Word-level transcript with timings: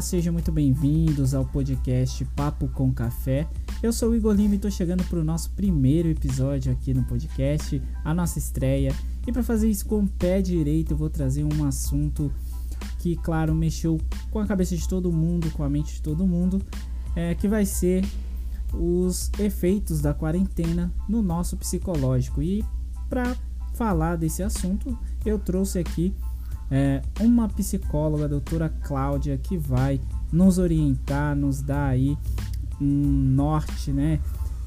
Olá, 0.00 0.06
sejam 0.06 0.32
muito 0.32 0.50
bem-vindos 0.50 1.34
ao 1.34 1.44
podcast 1.44 2.24
Papo 2.34 2.68
com 2.68 2.90
Café. 2.90 3.46
Eu 3.82 3.92
sou 3.92 4.12
o 4.12 4.16
Igor 4.16 4.34
Lima 4.34 4.54
e 4.54 4.56
estou 4.56 4.70
chegando 4.70 5.04
para 5.04 5.18
o 5.18 5.22
nosso 5.22 5.50
primeiro 5.50 6.08
episódio 6.08 6.72
aqui 6.72 6.94
no 6.94 7.04
podcast, 7.04 7.82
a 8.02 8.14
nossa 8.14 8.38
estreia. 8.38 8.94
E 9.26 9.30
para 9.30 9.42
fazer 9.42 9.68
isso 9.68 9.84
com 9.84 10.00
o 10.00 10.08
pé 10.08 10.40
direito, 10.40 10.92
eu 10.92 10.96
vou 10.96 11.10
trazer 11.10 11.44
um 11.44 11.66
assunto 11.66 12.32
que, 12.98 13.14
claro, 13.16 13.54
mexeu 13.54 14.00
com 14.30 14.38
a 14.38 14.46
cabeça 14.46 14.74
de 14.74 14.88
todo 14.88 15.12
mundo, 15.12 15.50
com 15.50 15.62
a 15.62 15.68
mente 15.68 15.96
de 15.96 16.00
todo 16.00 16.26
mundo, 16.26 16.62
é, 17.14 17.34
que 17.34 17.46
vai 17.46 17.66
ser 17.66 18.02
os 18.72 19.30
efeitos 19.38 20.00
da 20.00 20.14
quarentena 20.14 20.90
no 21.06 21.20
nosso 21.20 21.58
psicológico. 21.58 22.40
E 22.40 22.64
para 23.06 23.36
falar 23.74 24.16
desse 24.16 24.42
assunto, 24.42 24.96
eu 25.26 25.38
trouxe 25.38 25.78
aqui 25.78 26.14
é, 26.70 27.02
uma 27.20 27.48
psicóloga, 27.48 28.26
a 28.26 28.28
doutora 28.28 28.68
Cláudia, 28.68 29.36
que 29.36 29.58
vai 29.58 30.00
nos 30.32 30.58
orientar, 30.58 31.34
nos 31.34 31.60
dar 31.60 31.88
aí 31.88 32.16
um 32.80 32.86
norte, 32.86 33.92
né, 33.92 34.20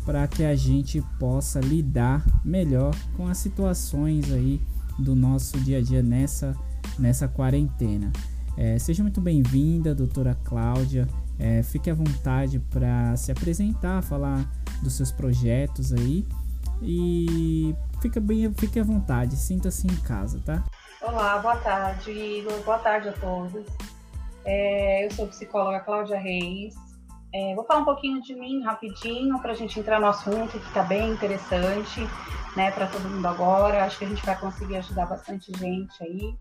para 0.05 0.27
que 0.27 0.43
a 0.43 0.55
gente 0.55 1.01
possa 1.17 1.59
lidar 1.59 2.23
melhor 2.43 2.93
com 3.15 3.27
as 3.27 3.37
situações 3.37 4.31
aí 4.31 4.61
do 4.99 5.15
nosso 5.15 5.57
dia 5.59 5.79
a 5.79 5.81
dia 5.81 6.03
nessa, 6.03 6.55
nessa 6.99 7.27
quarentena. 7.27 8.11
É, 8.57 8.77
seja 8.77 9.01
muito 9.01 9.21
bem-vinda, 9.21 9.95
doutora 9.95 10.37
Cláudia. 10.43 11.07
É, 11.39 11.63
fique 11.63 11.89
à 11.89 11.93
vontade 11.93 12.59
para 12.59 13.15
se 13.17 13.31
apresentar, 13.31 14.03
falar 14.03 14.47
dos 14.83 14.93
seus 14.93 15.11
projetos 15.11 15.91
aí 15.91 16.25
e 16.81 17.73
fica 18.01 18.19
bem, 18.19 18.51
fique 18.53 18.79
à 18.79 18.83
vontade, 18.83 19.35
sinta-se 19.35 19.87
em 19.87 19.95
casa, 20.01 20.39
tá? 20.45 20.63
Olá, 21.03 21.37
boa 21.37 21.57
tarde, 21.57 22.11
Igor. 22.11 22.63
Boa 22.63 22.79
tarde 22.79 23.09
a 23.09 23.11
todos. 23.11 23.65
É, 24.45 25.05
eu 25.05 25.11
sou 25.11 25.27
psicóloga 25.27 25.81
Cláudia 25.81 26.17
Reis. 26.17 26.73
É, 27.33 27.53
vou 27.55 27.65
falar 27.65 27.81
um 27.81 27.85
pouquinho 27.85 28.21
de 28.21 28.33
mim 28.33 28.63
rapidinho 28.63 29.37
para 29.39 29.51
a 29.51 29.53
gente 29.53 29.77
entrar 29.77 29.99
no 29.99 30.07
assunto 30.07 30.57
que 30.57 30.65
está 30.65 30.81
bem 30.81 31.09
interessante, 31.09 32.07
né, 32.55 32.71
para 32.71 32.87
todo 32.87 33.09
mundo 33.09 33.27
agora. 33.27 33.83
Acho 33.83 33.99
que 33.99 34.05
a 34.05 34.07
gente 34.07 34.25
vai 34.25 34.39
conseguir 34.39 34.77
ajudar 34.77 35.07
bastante 35.07 35.51
gente 35.57 36.01
aí. 36.01 36.33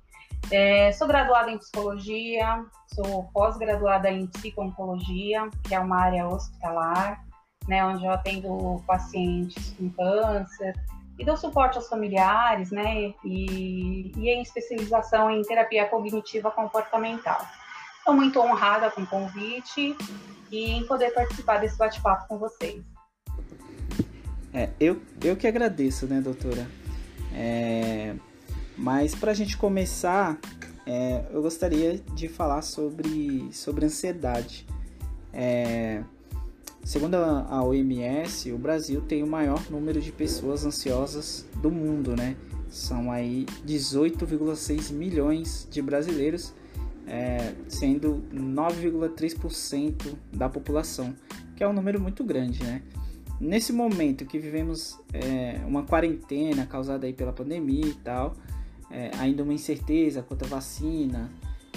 É, 0.52 0.92
sou 0.92 1.08
graduada 1.08 1.50
em 1.50 1.58
psicologia, 1.58 2.64
sou 2.94 3.24
pós-graduada 3.34 4.12
em 4.12 4.28
psico-oncologia, 4.28 5.50
que 5.64 5.74
é 5.74 5.80
uma 5.80 5.98
área 5.98 6.28
hospitalar, 6.28 7.20
né, 7.66 7.84
onde 7.84 8.04
eu 8.04 8.12
atendo 8.12 8.80
pacientes 8.86 9.74
com 9.76 9.90
câncer 9.90 10.72
e 11.18 11.24
dou 11.24 11.36
suporte 11.36 11.76
aos 11.76 11.88
familiares, 11.88 12.70
né, 12.70 13.14
e, 13.24 14.12
e 14.16 14.28
em 14.28 14.42
especialização 14.42 15.30
em 15.30 15.42
terapia 15.42 15.86
cognitiva 15.86 16.50
comportamental. 16.50 17.46
Estou 17.98 18.14
muito 18.14 18.40
honrada 18.40 18.90
com 18.90 19.02
o 19.02 19.06
convite 19.06 19.96
e 20.50 20.70
em 20.72 20.86
poder 20.86 21.12
participar 21.14 21.58
desse 21.58 21.76
bate-papo 21.76 22.26
com 22.28 22.38
vocês. 22.38 22.82
É, 24.52 24.68
eu, 24.78 25.00
eu 25.22 25.36
que 25.36 25.46
agradeço, 25.46 26.06
né, 26.06 26.20
doutora? 26.20 26.66
É, 27.34 28.14
mas 28.76 29.14
para 29.14 29.30
a 29.30 29.34
gente 29.34 29.56
começar, 29.56 30.38
é, 30.86 31.24
eu 31.30 31.40
gostaria 31.40 31.98
de 31.98 32.28
falar 32.28 32.62
sobre, 32.62 33.48
sobre 33.52 33.86
ansiedade. 33.86 34.66
É, 35.32 36.02
segundo 36.84 37.14
a 37.14 37.62
OMS, 37.62 38.52
o 38.52 38.58
Brasil 38.58 39.00
tem 39.00 39.22
o 39.22 39.26
maior 39.26 39.62
número 39.70 40.00
de 40.00 40.10
pessoas 40.12 40.64
ansiosas 40.64 41.46
do 41.60 41.70
mundo, 41.70 42.16
né? 42.16 42.36
São 42.68 43.12
aí 43.12 43.46
18,6 43.66 44.92
milhões 44.92 45.68
de 45.70 45.82
brasileiros, 45.82 46.52
é, 47.06 47.54
sendo 47.68 48.22
9,3% 48.32 50.14
da 50.32 50.48
população, 50.48 51.14
que 51.54 51.62
é 51.62 51.68
um 51.68 51.72
número 51.72 52.00
muito 52.00 52.24
grande, 52.24 52.64
né? 52.64 52.82
Nesse 53.40 53.72
momento 53.72 54.24
que 54.24 54.38
vivemos 54.38 54.98
é, 55.12 55.60
uma 55.66 55.82
quarentena 55.82 56.64
causada 56.64 57.06
aí 57.06 57.12
pela 57.12 57.32
pandemia 57.32 57.86
e 57.86 57.94
tal, 57.94 58.36
é, 58.90 59.10
ainda 59.18 59.42
uma 59.42 59.52
incerteza 59.52 60.22
quanto 60.22 60.44
à 60.44 60.48
vacina. 60.48 61.30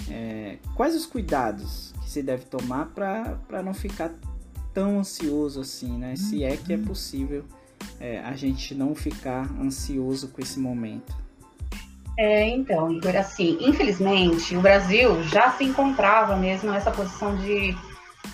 É, 0.08 0.58
quais 0.76 0.94
os 0.94 1.06
cuidados 1.06 1.92
que 2.02 2.08
se 2.08 2.22
deve 2.22 2.44
tomar 2.44 2.86
para 2.94 3.62
não 3.64 3.74
ficar 3.74 4.14
tão 4.76 4.98
ansioso 4.98 5.62
assim, 5.62 5.96
né? 5.96 6.14
Se 6.16 6.44
é 6.44 6.54
que 6.54 6.70
é 6.70 6.76
possível 6.76 7.46
é, 7.98 8.18
a 8.18 8.34
gente 8.34 8.74
não 8.74 8.94
ficar 8.94 9.50
ansioso 9.58 10.28
com 10.28 10.42
esse 10.42 10.60
momento. 10.60 11.16
É, 12.18 12.46
então, 12.46 12.92
Igor, 12.92 13.16
assim, 13.16 13.56
infelizmente, 13.58 14.54
o 14.54 14.60
Brasil 14.60 15.22
já 15.22 15.50
se 15.52 15.64
encontrava 15.64 16.36
mesmo 16.36 16.70
nessa 16.70 16.90
posição 16.90 17.38
de, 17.38 17.74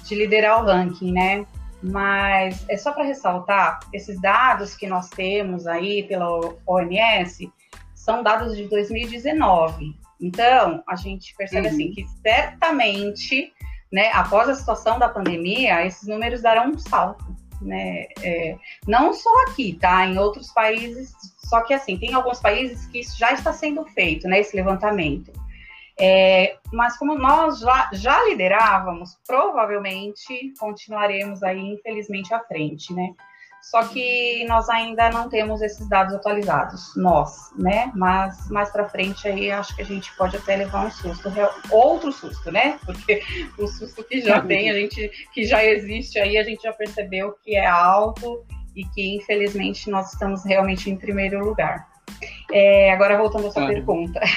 de 0.04 0.14
liderar 0.16 0.60
o 0.60 0.66
ranking, 0.66 1.12
né? 1.12 1.47
Mas 1.80 2.64
é 2.69 2.76
só 2.76 2.91
para 2.91 3.04
ressaltar, 3.04 3.78
esses 3.92 4.20
dados 4.20 4.74
que 4.74 4.88
nós 4.88 5.09
temos 5.10 5.69
aí 5.69 6.03
pela 6.09 6.56
OMS, 6.66 7.53
são 7.94 8.20
dados 8.20 8.56
de 8.56 8.66
2019. 8.69 9.97
Então, 10.20 10.82
a 10.88 10.97
gente 10.97 11.36
percebe 11.36 11.69
assim, 11.69 11.84
uhum. 11.84 11.91
assim 11.92 12.03
que 12.03 12.09
certamente, 12.20 13.53
né, 13.92 14.10
após 14.12 14.48
a 14.48 14.54
situação 14.54 14.98
da 14.98 15.08
pandemia, 15.08 15.84
esses 15.86 16.08
números 16.08 16.41
darão 16.41 16.70
um 16.70 16.78
salto, 16.78 17.25
né? 17.60 18.06
É, 18.22 18.56
não 18.86 19.12
só 19.12 19.30
aqui, 19.44 19.75
tá? 19.75 20.06
Em 20.06 20.19
outros 20.19 20.50
países, 20.53 21.12
só 21.38 21.60
que 21.62 21.75
assim, 21.75 21.98
tem 21.98 22.14
alguns 22.14 22.41
países 22.41 22.86
que 22.86 23.00
isso 23.00 23.19
já 23.19 23.32
está 23.32 23.53
sendo 23.53 23.84
feito, 23.84 24.26
né? 24.26 24.41
Esse 24.41 24.56
levantamento. 24.56 25.30
É, 26.00 26.56
mas 26.72 26.97
como 26.97 27.14
nós 27.14 27.60
já, 27.60 27.91
já 27.92 28.25
liderávamos, 28.25 29.19
provavelmente 29.26 30.53
continuaremos 30.59 31.42
aí, 31.42 31.60
infelizmente, 31.60 32.32
à 32.32 32.41
frente, 32.41 32.92
né? 32.92 33.12
Só 33.62 33.84
que 33.84 34.44
nós 34.46 34.68
ainda 34.68 35.08
não 35.10 35.28
temos 35.28 35.62
esses 35.62 35.88
dados 35.88 36.14
atualizados, 36.14 36.94
nós, 36.96 37.52
né? 37.56 37.92
Mas 37.94 38.50
mais 38.50 38.70
para 38.70 38.88
frente 38.88 39.28
aí 39.28 39.50
acho 39.52 39.74
que 39.76 39.82
a 39.82 39.84
gente 39.84 40.14
pode 40.16 40.36
até 40.36 40.56
levar 40.56 40.86
um 40.86 40.90
susto, 40.90 41.30
outro 41.70 42.10
susto, 42.10 42.50
né? 42.50 42.78
Porque 42.84 43.22
o 43.56 43.68
susto 43.68 44.02
que 44.02 44.20
já 44.20 44.40
tem, 44.40 44.68
a 44.68 44.74
gente 44.74 45.08
que 45.32 45.44
já 45.44 45.64
existe 45.64 46.18
aí, 46.18 46.36
a 46.36 46.42
gente 46.42 46.62
já 46.62 46.72
percebeu 46.72 47.36
que 47.42 47.54
é 47.54 47.66
alto 47.66 48.44
e 48.74 48.84
que 48.84 49.16
infelizmente 49.16 49.88
nós 49.88 50.12
estamos 50.12 50.44
realmente 50.44 50.90
em 50.90 50.96
primeiro 50.96 51.44
lugar. 51.44 51.91
É, 52.52 52.92
agora 52.92 53.16
voltando 53.16 53.48
à 53.48 53.50
sua 53.50 53.66
pergunta. 53.66 54.20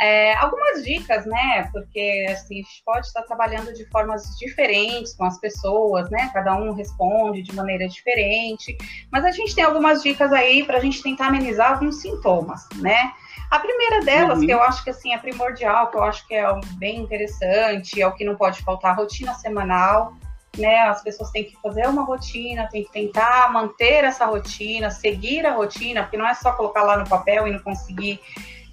É, 0.00 0.34
algumas 0.36 0.82
dicas, 0.82 1.26
né? 1.26 1.68
Porque 1.72 2.26
assim, 2.30 2.54
a 2.54 2.62
gente 2.62 2.82
pode 2.86 3.06
estar 3.06 3.22
trabalhando 3.22 3.72
de 3.74 3.84
formas 3.90 4.34
diferentes 4.38 5.14
com 5.14 5.24
as 5.24 5.38
pessoas, 5.38 6.08
né? 6.08 6.30
Cada 6.32 6.56
um 6.56 6.72
responde 6.72 7.42
de 7.42 7.54
maneira 7.54 7.86
diferente. 7.86 8.78
Mas 9.12 9.26
a 9.26 9.30
gente 9.30 9.54
tem 9.54 9.62
algumas 9.62 10.02
dicas 10.02 10.32
aí 10.32 10.64
para 10.64 10.78
a 10.78 10.80
gente 10.80 11.02
tentar 11.02 11.26
amenizar 11.26 11.72
alguns 11.72 12.00
sintomas, 12.00 12.66
né? 12.76 13.12
A 13.50 13.58
primeira 13.58 14.02
delas, 14.02 14.38
uhum. 14.38 14.46
que 14.46 14.52
eu 14.52 14.62
acho 14.62 14.82
que 14.82 14.90
assim 14.90 15.12
é 15.12 15.18
primordial, 15.18 15.90
que 15.90 15.98
eu 15.98 16.04
acho 16.04 16.26
que 16.26 16.34
é 16.34 16.46
bem 16.78 17.00
interessante, 17.00 18.00
é 18.00 18.06
o 18.06 18.14
que 18.14 18.24
não 18.24 18.36
pode 18.36 18.62
faltar, 18.62 18.96
rotina 18.96 19.34
semanal 19.34 20.14
né? 20.58 20.80
As 20.80 21.02
pessoas 21.02 21.30
têm 21.30 21.44
que 21.44 21.56
fazer 21.62 21.86
uma 21.86 22.02
rotina, 22.02 22.68
têm 22.68 22.84
que 22.84 22.92
tentar 22.92 23.52
manter 23.52 24.04
essa 24.04 24.26
rotina, 24.26 24.90
seguir 24.90 25.46
a 25.46 25.54
rotina, 25.54 26.02
porque 26.02 26.16
não 26.16 26.26
é 26.26 26.34
só 26.34 26.52
colocar 26.52 26.82
lá 26.82 26.96
no 26.96 27.08
papel 27.08 27.46
e 27.46 27.52
não 27.52 27.60
conseguir 27.60 28.20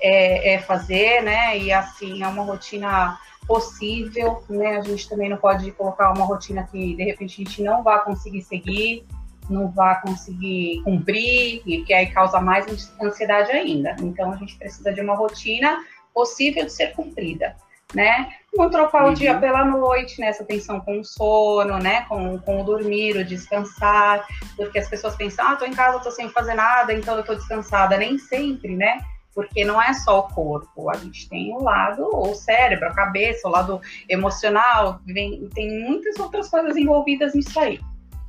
é, 0.01 0.53
é 0.53 0.59
fazer, 0.59 1.21
né? 1.21 1.57
E 1.57 1.71
assim, 1.71 2.23
é 2.23 2.27
uma 2.27 2.43
rotina 2.43 3.17
possível, 3.47 4.43
né? 4.49 4.78
A 4.78 4.81
gente 4.81 5.07
também 5.07 5.29
não 5.29 5.37
pode 5.37 5.72
colocar 5.72 6.11
uma 6.11 6.25
rotina 6.25 6.67
que 6.72 6.96
de 6.96 7.03
repente 7.03 7.41
a 7.41 7.46
gente 7.46 7.61
não 7.61 7.84
vai 7.84 8.03
conseguir 8.03 8.41
seguir, 8.41 9.05
não 9.49 9.69
vai 9.69 10.02
conseguir 10.02 10.81
cumprir, 10.84 11.61
e 11.66 11.84
que 11.84 11.93
aí 11.93 12.07
causa 12.07 12.41
mais 12.41 12.66
ansiedade 13.02 13.52
ainda. 13.52 13.96
Então 14.02 14.31
a 14.31 14.35
gente 14.35 14.57
precisa 14.57 14.91
de 14.91 15.02
uma 15.02 15.16
rotina 15.16 15.78
possível 16.13 16.66
de 16.66 16.72
ser 16.72 16.93
cumprida 16.93 17.55
né? 17.93 18.34
Não 18.57 18.69
trocar 18.71 19.05
uhum. 19.05 19.11
o 19.11 19.13
dia 19.13 19.33
uhum. 19.33 19.39
pela 19.39 19.63
noite, 19.63 20.19
nessa 20.19 20.41
né? 20.41 20.47
tensão 20.47 20.79
com 20.79 20.99
o 20.99 21.05
sono, 21.05 21.77
né? 21.77 22.05
Com, 22.09 22.39
com 22.39 22.61
o 22.61 22.63
dormir, 22.63 23.15
o 23.15 23.23
descansar, 23.23 24.25
porque 24.55 24.79
as 24.79 24.89
pessoas 24.89 25.15
pensam, 25.15 25.47
ah, 25.47 25.55
tô 25.55 25.65
em 25.65 25.73
casa, 25.73 25.99
tô 25.99 26.09
sem 26.09 26.27
fazer 26.29 26.55
nada, 26.55 26.91
então 26.93 27.15
eu 27.15 27.23
tô 27.23 27.35
descansada. 27.35 27.97
Nem 27.97 28.17
sempre, 28.17 28.75
né? 28.75 28.99
Porque 29.35 29.63
não 29.63 29.79
é 29.79 29.93
só 29.93 30.19
o 30.19 30.23
corpo, 30.23 30.89
a 30.89 30.95
gente 30.95 31.29
tem 31.29 31.53
o 31.53 31.61
lado, 31.61 32.03
o 32.11 32.33
cérebro, 32.33 32.87
a 32.87 32.93
cabeça, 32.93 33.47
o 33.47 33.51
lado 33.51 33.79
emocional, 34.09 34.99
vem, 35.05 35.47
tem 35.53 35.83
muitas 35.87 36.17
outras 36.17 36.49
coisas 36.49 36.75
envolvidas 36.75 37.35
nisso 37.35 37.59
aí. 37.59 37.79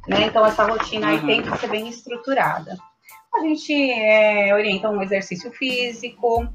Né? 0.06 0.26
Então, 0.26 0.44
essa 0.44 0.64
rotina 0.64 1.08
aí 1.08 1.20
tem 1.20 1.42
que 1.42 1.56
ser 1.56 1.69
bem 1.69 1.88
estruturada. 1.88 2.76
A 3.34 3.40
gente 3.40 3.72
é, 3.72 4.54
orienta 4.54 4.90
um 4.90 5.00
exercício 5.00 5.50
físico, 5.52 6.46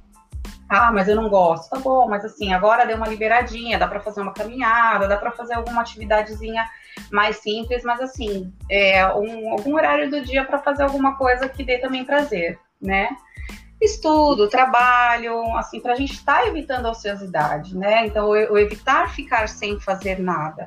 ah, 0.73 0.91
mas 0.91 1.07
eu 1.07 1.15
não 1.15 1.29
gosto. 1.29 1.69
Tá 1.69 1.79
bom, 1.79 2.07
mas 2.07 2.25
assim, 2.25 2.53
agora 2.53 2.85
deu 2.85 2.97
uma 2.97 3.07
liberadinha, 3.07 3.77
dá 3.77 3.87
para 3.87 3.99
fazer 3.99 4.21
uma 4.21 4.33
caminhada, 4.33 5.07
dá 5.07 5.17
para 5.17 5.31
fazer 5.31 5.53
alguma 5.53 5.81
atividadezinha 5.81 6.65
mais 7.11 7.37
simples, 7.37 7.83
mas 7.83 7.99
assim, 8.01 8.53
é, 8.69 9.05
um, 9.13 9.51
algum 9.51 9.75
horário 9.75 10.09
do 10.09 10.21
dia 10.21 10.43
para 10.43 10.59
fazer 10.59 10.83
alguma 10.83 11.15
coisa 11.15 11.47
que 11.47 11.63
dê 11.63 11.77
também 11.77 12.03
prazer, 12.03 12.59
né? 12.81 13.09
estudo, 13.83 14.49
trabalho, 14.49 15.43
assim, 15.57 15.79
para 15.79 15.93
a 15.93 15.95
gente 15.95 16.13
estar 16.13 16.41
tá 16.41 16.47
evitando 16.47 16.85
a 16.85 16.91
ociosidade, 16.91 17.77
né? 17.77 18.05
Então, 18.05 18.29
o, 18.29 18.57
evitar 18.57 19.13
ficar 19.13 19.47
sem 19.49 19.79
fazer 19.79 20.19
nada, 20.19 20.65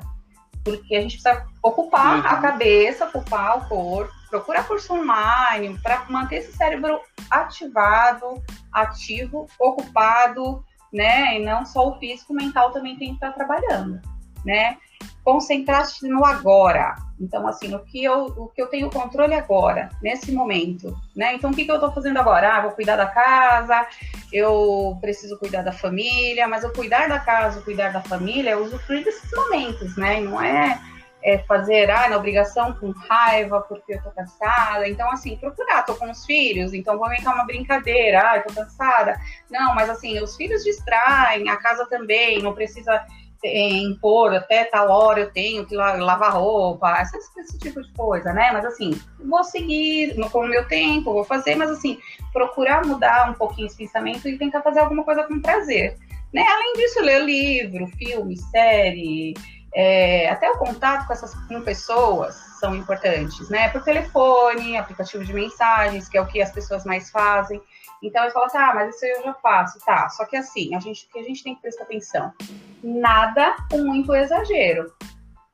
porque 0.63 0.95
a 0.95 1.01
gente 1.01 1.19
precisa 1.19 1.45
ocupar 1.63 2.19
uhum. 2.19 2.27
a 2.27 2.37
cabeça, 2.37 3.05
ocupar 3.05 3.57
o 3.57 3.67
corpo, 3.67 4.13
procurar 4.29 4.67
curso 4.67 4.93
online 4.93 5.77
para 5.81 6.05
manter 6.09 6.37
esse 6.37 6.55
cérebro 6.55 6.99
ativado, 7.29 8.41
ativo, 8.71 9.47
ocupado, 9.59 10.63
né? 10.91 11.37
E 11.37 11.45
não 11.45 11.65
só 11.65 11.89
o 11.89 11.99
físico, 11.99 12.33
o 12.33 12.35
mental 12.35 12.71
também 12.71 12.97
tem 12.97 13.09
que 13.09 13.15
estar 13.15 13.31
trabalhando, 13.31 14.01
né? 14.45 14.77
Concentrar-se 15.23 16.07
no 16.07 16.25
agora. 16.25 16.95
Então, 17.19 17.47
assim, 17.47 17.73
o 17.73 17.79
que, 17.79 18.03
eu, 18.03 18.25
o 18.25 18.47
que 18.47 18.61
eu 18.61 18.67
tenho 18.67 18.89
controle 18.89 19.33
agora, 19.33 19.89
nesse 20.01 20.31
momento, 20.31 20.95
né? 21.15 21.33
Então, 21.33 21.49
o 21.49 21.53
que, 21.53 21.65
que 21.65 21.71
eu 21.71 21.75
estou 21.75 21.91
fazendo 21.91 22.17
agora? 22.17 22.55
Ah, 22.55 22.61
vou 22.61 22.71
cuidar 22.71 22.95
da 22.95 23.07
casa, 23.07 23.87
eu 24.31 24.97
preciso 25.01 25.37
cuidar 25.37 25.63
da 25.63 25.71
família, 25.71 26.47
mas 26.47 26.63
eu 26.63 26.71
cuidar 26.71 27.09
da 27.09 27.19
casa, 27.19 27.61
cuidar 27.61 27.91
da 27.91 28.01
família, 28.01 28.51
eu 28.51 28.63
usufruir 28.63 29.03
desses 29.03 29.29
momentos, 29.35 29.97
né? 29.97 30.21
E 30.21 30.23
não 30.23 30.39
é 30.39 30.79
é, 31.23 31.39
fazer 31.39 31.89
ah, 31.89 32.09
na 32.09 32.17
obrigação 32.17 32.73
com 32.73 32.91
raiva 32.91 33.61
porque 33.61 33.93
eu 33.93 34.01
tô 34.01 34.11
cansada. 34.11 34.87
Então, 34.87 35.09
assim, 35.11 35.37
procurar, 35.37 35.83
tô 35.83 35.95
com 35.95 36.09
os 36.09 36.25
filhos, 36.25 36.73
então 36.73 36.97
vou 36.97 37.07
inventar 37.07 37.33
uma 37.33 37.45
brincadeira, 37.45 38.31
ah, 38.31 38.37
eu 38.37 38.43
tô 38.43 38.53
cansada. 38.53 39.19
Não, 39.49 39.75
mas 39.75 39.89
assim, 39.89 40.19
os 40.21 40.35
filhos 40.35 40.63
distraem, 40.63 41.49
a 41.49 41.57
casa 41.57 41.85
também, 41.87 42.41
não 42.41 42.53
precisa 42.53 43.05
é, 43.43 43.69
impor 43.69 44.33
até 44.33 44.65
tal 44.65 44.89
hora 44.89 45.19
eu 45.19 45.31
tenho 45.31 45.65
que 45.65 45.75
lavar 45.75 46.33
roupa, 46.33 47.01
esse, 47.01 47.17
esse, 47.39 47.59
tipo 47.59 47.81
de 47.81 47.91
coisa, 47.93 48.33
né? 48.33 48.51
Mas 48.51 48.65
assim, 48.65 48.99
vou 49.23 49.43
seguir 49.43 50.15
com 50.31 50.39
o 50.39 50.47
meu 50.47 50.67
tempo, 50.67 51.13
vou 51.13 51.23
fazer, 51.23 51.55
mas 51.55 51.69
assim, 51.69 51.99
procurar 52.33 52.85
mudar 52.85 53.29
um 53.29 53.33
pouquinho 53.33 53.67
esse 53.67 53.77
pensamento 53.77 54.27
e 54.27 54.37
tentar 54.37 54.61
fazer 54.61 54.79
alguma 54.79 55.03
coisa 55.03 55.23
com 55.23 55.39
prazer. 55.39 55.97
Né? 56.33 56.41
Além 56.41 56.73
disso, 56.73 57.01
ler 57.01 57.23
livro, 57.23 57.87
filme, 57.87 58.37
série, 58.37 59.33
é, 59.79 60.27
até 60.31 60.49
o 60.49 60.57
contato 60.57 61.05
com 61.05 61.13
essas 61.13 61.35
com 61.35 61.61
pessoas 61.61 62.33
são 62.59 62.75
importantes, 62.75 63.47
né? 63.47 63.69
Por 63.69 63.83
telefone, 63.83 64.75
aplicativo 64.75 65.23
de 65.23 65.31
mensagens, 65.31 66.09
que 66.09 66.17
é 66.17 66.21
o 66.21 66.25
que 66.25 66.41
as 66.41 66.51
pessoas 66.51 66.83
mais 66.83 67.11
fazem. 67.11 67.61
Então 68.01 68.25
eu 68.25 68.31
falo 68.31 68.45
assim, 68.45 68.57
ah, 68.57 68.71
mas 68.73 68.95
isso 68.95 69.05
eu 69.05 69.23
já 69.25 69.33
faço, 69.35 69.77
tá? 69.85 70.09
Só 70.09 70.25
que 70.25 70.35
assim, 70.35 70.73
a 70.73 70.79
gente, 70.79 71.07
que 71.07 71.19
a 71.19 71.23
gente 71.23 71.43
tem 71.43 71.53
que 71.53 71.61
prestar 71.61 71.83
atenção, 71.83 72.33
nada 72.83 73.55
com 73.69 73.77
muito 73.77 74.15
exagero. 74.15 74.91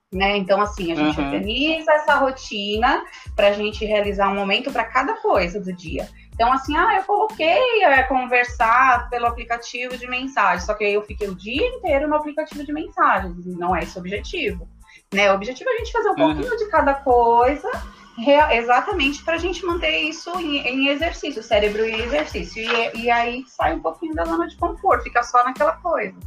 Né? 0.10 0.38
Então, 0.38 0.62
assim, 0.62 0.92
a 0.92 0.96
gente 0.96 1.20
uhum. 1.20 1.26
organiza 1.26 1.92
essa 1.92 2.16
rotina 2.16 3.04
para 3.36 3.48
a 3.48 3.52
gente 3.52 3.84
realizar 3.84 4.30
um 4.30 4.36
momento 4.36 4.72
para 4.72 4.86
cada 4.86 5.16
coisa 5.16 5.60
do 5.60 5.74
dia. 5.74 6.08
Então, 6.34 6.52
assim, 6.52 6.76
ah, 6.76 6.96
eu 6.98 7.04
coloquei 7.04 7.84
é, 7.84 8.04
conversar 8.04 9.08
pelo 9.10 9.28
aplicativo 9.28 9.96
de 9.98 10.08
mensagem, 10.08 10.66
só 10.66 10.74
que 10.74 10.84
aí 10.84 10.94
eu 10.94 11.04
fiquei 11.04 11.30
o 11.30 11.36
dia 11.36 11.68
inteiro 11.68 12.08
no 12.08 12.16
aplicativo 12.16 12.66
de 12.66 12.74
mensagens, 12.74 13.46
não 13.46 13.76
é 13.76 13.84
esse 13.84 13.96
o 13.98 14.00
objetivo. 14.00 14.68
Né? 15.14 15.32
O 15.32 15.36
objetivo 15.36 15.70
é 15.70 15.74
a 15.74 15.78
gente 15.78 15.92
fazer 15.92 16.10
um 16.10 16.12
uhum. 16.12 16.36
pouquinho 16.36 16.58
de 16.58 16.68
cada 16.70 16.96
coisa, 16.96 17.70
exatamente 18.52 19.24
para 19.24 19.36
a 19.36 19.38
gente 19.38 19.64
manter 19.64 19.96
isso 20.02 20.32
em, 20.40 20.58
em, 20.68 20.88
exercício, 20.88 21.40
o 21.40 21.44
cérebro 21.44 21.86
em 21.86 22.02
exercício. 22.02 22.64
E, 22.64 23.04
e, 23.04 23.12
aí 23.12 23.44
sai 23.48 23.76
um 23.76 23.80
pouquinho 23.80 24.16
da 24.16 24.26
zona 24.26 24.48
de 24.48 24.58
conforto, 24.58 25.04
fica 25.04 25.22
só 25.22 25.44
naquela 25.44 25.74
coisa. 25.74 26.18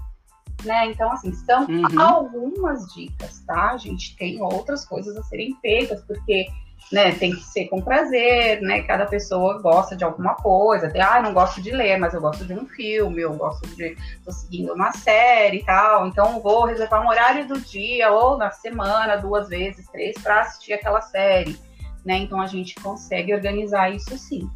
Né? 0.65 0.87
Então, 0.87 1.11
assim, 1.13 1.33
são 1.33 1.67
uhum. 1.67 2.01
algumas 2.01 2.87
dicas, 2.95 3.41
tá? 3.47 3.73
A 3.73 3.77
gente 3.77 4.17
tem 4.17 4.41
outras 4.41 4.85
coisas 4.87 5.17
a 5.17 5.23
serem 5.25 5.55
feitas, 5.61 6.03
porque 6.05 6.47
né, 6.93 7.13
tem 7.13 7.35
que 7.35 7.43
ser 7.43 7.67
com 7.67 7.83
prazer, 7.83 8.61
né? 8.61 8.83
Cada 8.83 9.07
pessoa 9.07 9.61
gosta 9.61 9.97
de 9.97 10.05
alguma 10.05 10.35
coisa. 10.37 10.89
Tem, 10.89 11.03
ah, 11.03 11.21
não 11.21 11.35
gosto 11.35 11.61
de 11.61 11.71
ler, 11.73 11.99
mas 11.99 12.15
eu 12.15 12.21
gosto 12.21 12.45
de 12.45 12.55
um 12.55 12.67
filme, 12.67 13.23
eu 13.23 13.35
gosto 13.35 13.67
de. 13.77 13.97
tô 14.25 14.31
seguindo 14.31 14.73
uma 14.73 14.93
série 14.93 15.59
e 15.59 15.65
tal. 15.65 16.07
Então 16.07 16.41
vou 16.41 16.65
reservar 16.65 17.03
um 17.03 17.09
horário 17.09 17.47
do 17.49 17.61
dia 17.61 18.11
ou 18.13 18.37
na 18.37 18.51
semana, 18.51 19.17
duas 19.17 19.49
vezes, 19.49 19.87
três, 19.91 20.17
para 20.23 20.43
assistir 20.43 20.75
aquela 20.75 21.01
série. 21.01 21.59
Né? 22.05 22.19
Então 22.19 22.41
a 22.41 22.47
gente 22.47 22.77
consegue 22.77 23.35
organizar 23.35 23.91
isso 23.91 24.17
sim. 24.17 24.49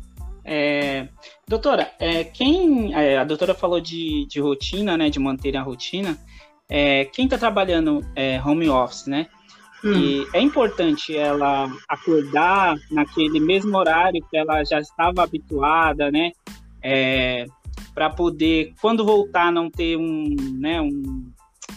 É, 0.44 1.08
doutora, 1.46 1.92
é, 1.98 2.24
quem 2.24 2.94
é, 2.94 3.18
a 3.18 3.24
doutora 3.24 3.54
falou 3.54 3.80
de, 3.80 4.26
de 4.26 4.40
rotina, 4.40 4.96
né, 4.96 5.10
de 5.10 5.18
manter 5.18 5.56
a 5.56 5.62
rotina. 5.62 6.16
É, 6.68 7.06
quem 7.06 7.24
está 7.24 7.36
trabalhando 7.36 8.04
é, 8.14 8.40
home 8.40 8.68
office, 8.68 9.06
né? 9.06 9.26
Hum. 9.84 9.92
E 9.92 10.28
é 10.32 10.40
importante 10.40 11.16
ela 11.16 11.70
acordar 11.88 12.76
naquele 12.90 13.40
mesmo 13.40 13.76
horário 13.76 14.24
que 14.30 14.36
ela 14.36 14.62
já 14.64 14.78
estava 14.78 15.22
habituada, 15.22 16.10
né? 16.10 16.32
É, 16.82 17.46
para 17.94 18.10
poder, 18.10 18.72
quando 18.80 19.04
voltar, 19.04 19.50
não 19.50 19.70
ter 19.70 19.96
um, 19.96 20.34
né, 20.58 20.80
um, 20.80 21.30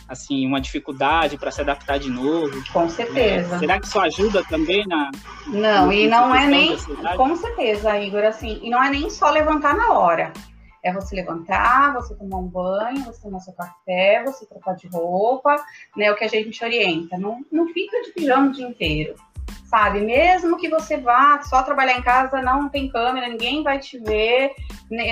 assim, 0.08 0.46
uma 0.46 0.60
dificuldade 0.60 1.38
para 1.38 1.52
se 1.52 1.62
adaptar 1.62 2.00
de 2.00 2.10
novo. 2.10 2.64
Com 2.72 2.90
certeza. 2.90 3.56
É, 3.56 3.60
será 3.60 3.80
que 3.80 3.88
isso 3.88 4.00
ajuda 4.00 4.44
também 4.50 4.86
na? 4.88 5.12
Não, 5.48 5.92
e 5.92 6.08
não 6.08 6.34
é 6.34 6.48
nem, 6.48 6.78
com 7.16 7.36
certeza, 7.36 8.00
Igor, 8.00 8.24
assim, 8.24 8.60
e 8.62 8.70
não 8.70 8.84
é 8.84 8.90
nem 8.90 9.10
só 9.10 9.30
levantar 9.30 9.76
na 9.76 9.94
hora. 9.94 10.32
É 10.84 10.92
você 10.92 11.16
levantar, 11.16 11.94
você 11.94 12.14
tomar 12.14 12.38
um 12.38 12.48
banho, 12.48 13.06
você 13.06 13.22
tomar 13.22 13.40
seu 13.40 13.54
café, 13.54 14.22
você 14.26 14.46
trocar 14.46 14.76
de 14.76 14.88
roupa, 14.88 15.56
né? 15.96 16.12
O 16.12 16.16
que 16.16 16.26
a 16.26 16.28
gente 16.28 16.64
orienta. 16.64 17.18
Não, 17.18 17.44
não 17.52 17.68
fica 17.68 18.02
de 18.02 18.12
pijama 18.12 18.50
o 18.50 18.52
dia 18.52 18.68
inteiro, 18.68 19.16
sabe? 19.66 20.02
Mesmo 20.02 20.58
que 20.58 20.70
você 20.70 20.98
vá 20.98 21.42
só 21.44 21.64
trabalhar 21.64 21.98
em 21.98 22.04
casa, 22.04 22.42
não 22.42 22.68
tem 22.70 22.90
câmera, 22.90 23.30
ninguém 23.30 23.64
vai 23.64 23.80
te 23.80 23.98
ver, 23.98 24.54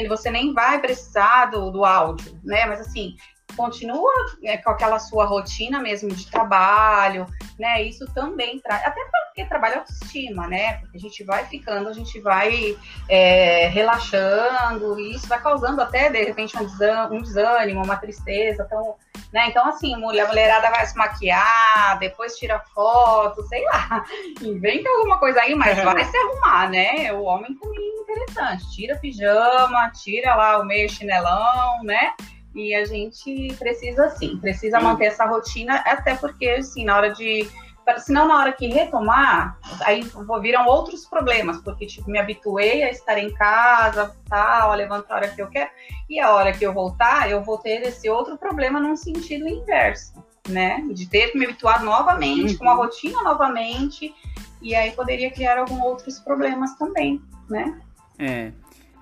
você 0.07 0.29
nem 0.29 0.53
vai 0.53 0.79
precisar 0.79 1.45
do, 1.45 1.71
do 1.71 1.85
áudio, 1.85 2.37
né? 2.43 2.65
Mas 2.65 2.81
assim, 2.81 3.15
continua 3.55 4.11
é, 4.43 4.57
com 4.57 4.69
aquela 4.69 4.99
sua 4.99 5.25
rotina 5.25 5.79
mesmo 5.79 6.09
de 6.09 6.29
trabalho, 6.29 7.25
né? 7.59 7.81
Isso 7.83 8.05
também 8.13 8.59
traz, 8.59 8.85
até 8.85 9.01
porque 9.31 9.45
trabalho 9.45 9.75
é 9.75 9.77
autoestima, 9.77 10.47
né? 10.47 10.73
Porque 10.79 10.97
a 10.97 10.99
gente 10.99 11.23
vai 11.23 11.45
ficando, 11.45 11.89
a 11.89 11.93
gente 11.93 12.19
vai 12.19 12.77
é, 13.07 13.67
relaxando, 13.67 14.99
e 14.99 15.15
isso 15.15 15.27
vai 15.27 15.41
causando 15.41 15.81
até, 15.81 16.09
de 16.09 16.23
repente, 16.23 16.57
um 16.57 16.65
desânimo, 16.65 17.15
um 17.15 17.21
desânimo 17.21 17.83
uma 17.83 17.95
tristeza. 17.95 18.63
Então, 18.65 18.95
né? 19.31 19.47
então 19.47 19.65
assim, 19.67 19.93
a 19.95 19.97
mulherada 19.97 20.69
vai 20.69 20.85
se 20.85 20.97
maquiar, 20.97 21.97
depois 21.99 22.35
tira 22.37 22.59
foto, 22.73 23.41
sei 23.43 23.63
lá, 23.65 24.03
inventa 24.41 24.89
alguma 24.89 25.17
coisa 25.19 25.41
aí, 25.41 25.55
mas 25.55 25.81
vai 25.81 26.03
se 26.03 26.17
arrumar, 26.17 26.69
né? 26.69 27.13
O 27.13 27.23
homem 27.23 27.53
também 27.55 27.79
é 27.79 28.01
interessante, 28.01 28.71
tira 28.75 28.97
pijama, 28.97 29.91
tira 29.91 30.35
lá 30.35 30.59
o 30.59 30.65
meio 30.65 30.89
chinelão, 30.89 31.83
né? 31.83 32.13
E 32.53 32.75
a 32.75 32.85
gente 32.85 33.53
precisa, 33.57 34.09
sim, 34.09 34.37
precisa 34.37 34.79
hum. 34.79 34.83
manter 34.83 35.05
essa 35.05 35.25
rotina, 35.25 35.75
até 35.85 36.15
porque, 36.15 36.47
assim, 36.49 36.85
na 36.85 36.95
hora 36.95 37.13
de. 37.13 37.49
Senão, 37.97 38.27
na 38.27 38.37
hora 38.39 38.53
que 38.53 38.67
retomar, 38.67 39.57
aí 39.83 40.01
viram 40.41 40.65
outros 40.67 41.05
problemas, 41.05 41.57
porque, 41.57 41.85
tipo, 41.85 42.09
me 42.09 42.19
habituei 42.19 42.83
a 42.83 42.91
estar 42.91 43.17
em 43.17 43.33
casa, 43.33 44.15
tal, 44.29 44.71
a 44.71 44.75
levantar 44.75 45.15
a 45.15 45.17
hora 45.17 45.27
que 45.27 45.41
eu 45.41 45.47
quero, 45.47 45.69
e 46.09 46.19
a 46.19 46.31
hora 46.31 46.53
que 46.53 46.63
eu 46.63 46.71
voltar, 46.71 47.29
eu 47.29 47.43
vou 47.43 47.57
ter 47.57 47.81
esse 47.81 48.07
outro 48.09 48.37
problema 48.37 48.79
num 48.79 48.95
sentido 48.95 49.47
inverso, 49.47 50.13
né? 50.47 50.85
De 50.91 51.09
ter 51.09 51.31
que 51.31 51.39
me 51.39 51.45
habituar 51.45 51.83
novamente, 51.83 52.55
com 52.55 52.69
a 52.69 52.73
uhum. 52.73 52.83
rotina 52.83 53.23
novamente, 53.23 54.13
e 54.61 54.75
aí 54.75 54.91
poderia 54.91 55.31
criar 55.31 55.57
alguns 55.57 55.83
outros 55.83 56.19
problemas 56.19 56.75
também, 56.75 57.21
né? 57.49 57.81
É, 58.19 58.51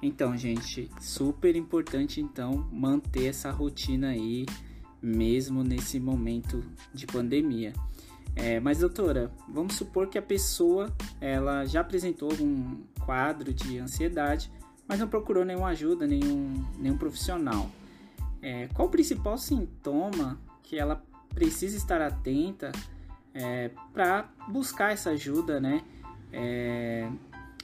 então, 0.01 0.35
gente, 0.37 0.89
super 0.99 1.55
importante 1.55 2.21
então 2.21 2.67
manter 2.71 3.25
essa 3.25 3.51
rotina 3.51 4.09
aí, 4.09 4.45
mesmo 5.01 5.63
nesse 5.63 5.99
momento 5.99 6.63
de 6.93 7.05
pandemia. 7.05 7.73
É, 8.35 8.59
mas 8.59 8.79
doutora, 8.79 9.31
vamos 9.47 9.75
supor 9.75 10.07
que 10.07 10.17
a 10.17 10.21
pessoa 10.21 10.93
ela 11.19 11.65
já 11.65 11.81
apresentou 11.81 12.31
algum 12.31 12.77
quadro 13.05 13.53
de 13.53 13.77
ansiedade, 13.79 14.51
mas 14.87 14.99
não 14.99 15.07
procurou 15.07 15.43
nenhuma 15.43 15.69
ajuda, 15.69 16.07
nenhum, 16.07 16.65
nenhum 16.77 16.97
profissional. 16.97 17.69
É, 18.41 18.67
qual 18.73 18.87
o 18.87 18.91
principal 18.91 19.37
sintoma 19.37 20.39
que 20.63 20.77
ela 20.77 21.03
precisa 21.33 21.75
estar 21.75 22.01
atenta 22.01 22.71
é, 23.33 23.71
para 23.93 24.29
buscar 24.47 24.93
essa 24.93 25.11
ajuda, 25.11 25.59
né? 25.59 25.83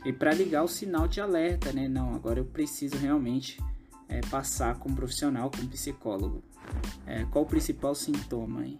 E 0.05 0.13
para 0.13 0.31
ligar 0.31 0.63
o 0.63 0.67
sinal 0.67 1.07
de 1.07 1.19
alerta, 1.19 1.73
né? 1.73 1.87
Não, 1.87 2.13
agora 2.13 2.39
eu 2.39 2.45
preciso 2.45 2.95
realmente 2.95 3.59
é, 4.07 4.21
passar 4.29 4.75
com 4.75 4.89
um 4.89 4.95
profissional, 4.95 5.49
com 5.49 5.63
um 5.63 5.67
psicólogo. 5.67 6.43
É, 7.07 7.25
qual 7.31 7.43
o 7.43 7.47
principal 7.47 7.95
sintoma 7.95 8.61
aí? 8.61 8.77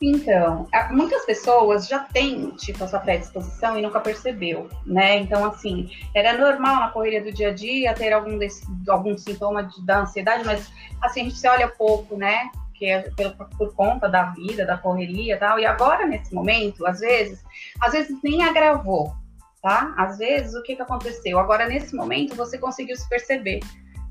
Então, 0.00 0.68
muitas 0.90 1.24
pessoas 1.24 1.86
já 1.86 2.00
têm, 2.00 2.50
tipo, 2.56 2.82
essa 2.82 2.98
predisposição 2.98 3.78
e 3.78 3.82
nunca 3.82 4.00
percebeu, 4.00 4.68
né? 4.86 5.18
Então, 5.18 5.44
assim, 5.44 5.90
era 6.14 6.36
normal 6.36 6.76
na 6.76 6.88
correria 6.88 7.22
do 7.22 7.32
dia 7.32 7.48
a 7.48 7.54
dia 7.54 7.94
ter 7.94 8.12
algum, 8.12 8.38
desse, 8.38 8.64
algum 8.88 9.16
sintoma 9.16 9.64
de, 9.64 9.84
da 9.84 10.00
ansiedade, 10.00 10.44
mas, 10.44 10.70
assim, 11.00 11.20
a 11.20 11.24
gente 11.24 11.36
se 11.36 11.48
olha 11.48 11.68
pouco, 11.68 12.16
né? 12.16 12.50
Que 12.74 12.86
é 12.86 13.10
por, 13.10 13.48
por 13.56 13.74
conta 13.74 14.08
da 14.08 14.24
vida, 14.30 14.64
da 14.64 14.76
correria 14.76 15.34
e 15.34 15.38
tal. 15.38 15.58
E 15.58 15.66
agora, 15.66 16.06
nesse 16.06 16.34
momento, 16.34 16.86
às 16.86 17.00
vezes, 17.00 17.44
às 17.80 17.92
vezes 17.92 18.16
nem 18.22 18.42
agravou, 18.42 19.14
tá? 19.64 19.94
Às 19.96 20.18
vezes, 20.18 20.54
o 20.54 20.62
que, 20.62 20.76
que 20.76 20.82
aconteceu? 20.82 21.38
Agora, 21.38 21.66
nesse 21.66 21.96
momento, 21.96 22.36
você 22.36 22.58
conseguiu 22.58 22.94
se 22.96 23.08
perceber. 23.08 23.60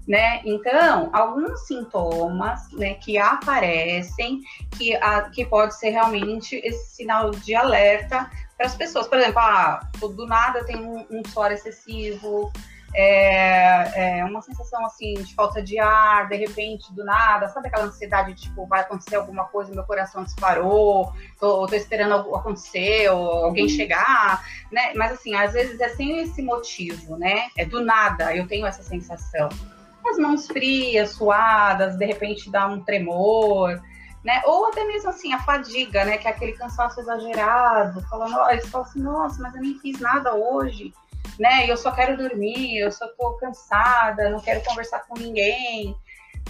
né? 0.08 0.42
Então, 0.44 1.12
alguns 1.14 1.68
sintomas, 1.68 2.70
né, 2.74 2.96
que 2.96 3.20
aparecem, 3.20 4.42
que, 4.76 4.96
a, 4.96 5.30
que 5.30 5.46
pode 5.46 5.78
ser 5.78 5.92
realmente 5.92 6.56
esse 6.56 6.96
sinal 6.96 7.30
de 7.30 7.54
alerta 7.54 8.30
para 8.58 8.66
as 8.66 8.76
pessoas. 8.76 9.08
Por 9.08 9.20
exemplo, 9.20 9.40
ah, 9.40 9.80
do 10.02 10.26
nada 10.26 10.66
tem 10.66 10.76
um, 10.76 11.06
um 11.12 11.22
suor 11.28 11.52
excessivo, 11.52 12.52
é, 12.96 14.20
é, 14.20 14.26
uma 14.26 14.42
sensação 14.42 14.86
assim 14.86 15.16
de 15.16 15.34
falta 15.34 15.62
de 15.62 15.80
ar, 15.80 16.30
de 16.30 16.36
repente, 16.36 16.94
do 16.94 17.04
nada, 17.04 17.48
sabe 17.50 17.68
aquela 17.68 17.86
ansiedade, 17.86 18.36
tipo, 18.36 18.68
vai 18.68 18.82
acontecer 18.82 19.16
alguma 19.16 19.46
coisa, 19.46 19.74
meu 19.74 19.84
coração 19.84 20.24
disparou, 20.24 21.12
tô, 21.40 21.66
tô 21.66 21.76
esperando 21.76 22.14
algo 22.14 22.36
acontecer, 22.36 23.10
ou 23.10 23.46
alguém 23.46 23.68
chegar, 23.68 24.46
né? 24.72 24.94
Mas 24.96 25.14
assim, 25.14 25.34
às 25.34 25.54
vezes 25.54 25.80
é 25.80 25.90
sem 25.90 26.20
esse 26.20 26.42
motivo, 26.42 27.18
né? 27.18 27.48
É 27.58 27.66
do 27.66 27.82
nada, 27.84 28.36
eu 28.36 28.48
tenho 28.48 28.66
essa 28.66 28.84
sensação. 28.84 29.50
As 30.06 30.18
mãos 30.18 30.48
frias, 30.48 31.12
suadas, 31.12 31.98
de 31.98 32.06
repente 32.06 32.52
dá 32.52 32.68
um 32.68 32.84
tremor, 32.84 33.82
né? 34.24 34.42
Ou 34.46 34.68
até 34.68 34.84
mesmo 34.86 35.10
assim, 35.10 35.34
a 35.34 35.40
fadiga, 35.40 36.06
né? 36.06 36.18
Que 36.18 36.28
é 36.28 36.32
aquele 36.32 36.54
cansaço 36.54 37.00
exagerado, 37.00 38.02
falando, 38.04 38.36
ó, 38.36 38.50
oh, 38.54 38.68
fala 38.68 38.86
assim, 38.86 39.02
nossa, 39.02 39.42
mas 39.42 39.56
eu 39.56 39.62
nem 39.62 39.80
fiz 39.80 40.00
nada 40.00 40.36
hoje 40.36 40.94
né? 41.40 41.70
Eu 41.70 41.78
só 41.78 41.92
quero 41.92 42.18
dormir, 42.18 42.78
eu 42.78 42.92
só 42.92 43.08
tô 43.08 43.34
cansada, 43.34 44.30
não 44.30 44.40
quero 44.40 44.64
conversar 44.64 45.00
com 45.08 45.18
ninguém, 45.18 45.96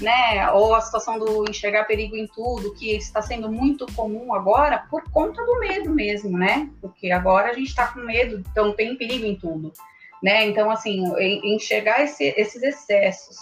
né? 0.02 0.50
Ou 0.52 0.76
a 0.76 0.82
situação 0.82 1.20
do 1.20 1.50
enxergar 1.50 1.86
perigo 1.86 2.16
em 2.16 2.28
tudo, 2.28 2.74
que 2.74 2.96
está 2.96 3.22
sendo 3.22 3.52
muito 3.52 3.86
comum 3.94 4.34
agora 4.34 4.86
por 4.90 5.04
conta 5.12 5.44
do 5.46 5.60
medo 5.60 5.90
mesmo, 5.90 6.38
né? 6.38 6.70
Porque 6.82 7.12
agora 7.12 7.52
a 7.52 7.54
gente 7.54 7.68
está 7.68 7.88
com 7.88 8.00
medo, 8.00 8.44
então 8.52 8.74
tem 8.74 8.96
perigo 8.96 9.26
em 9.26 9.36
tudo, 9.36 9.72
né? 10.22 10.46
Então, 10.46 10.70
assim, 10.70 11.04
enxergar 11.44 12.04
esse, 12.04 12.34
esses 12.38 12.62
excessos. 12.62 13.38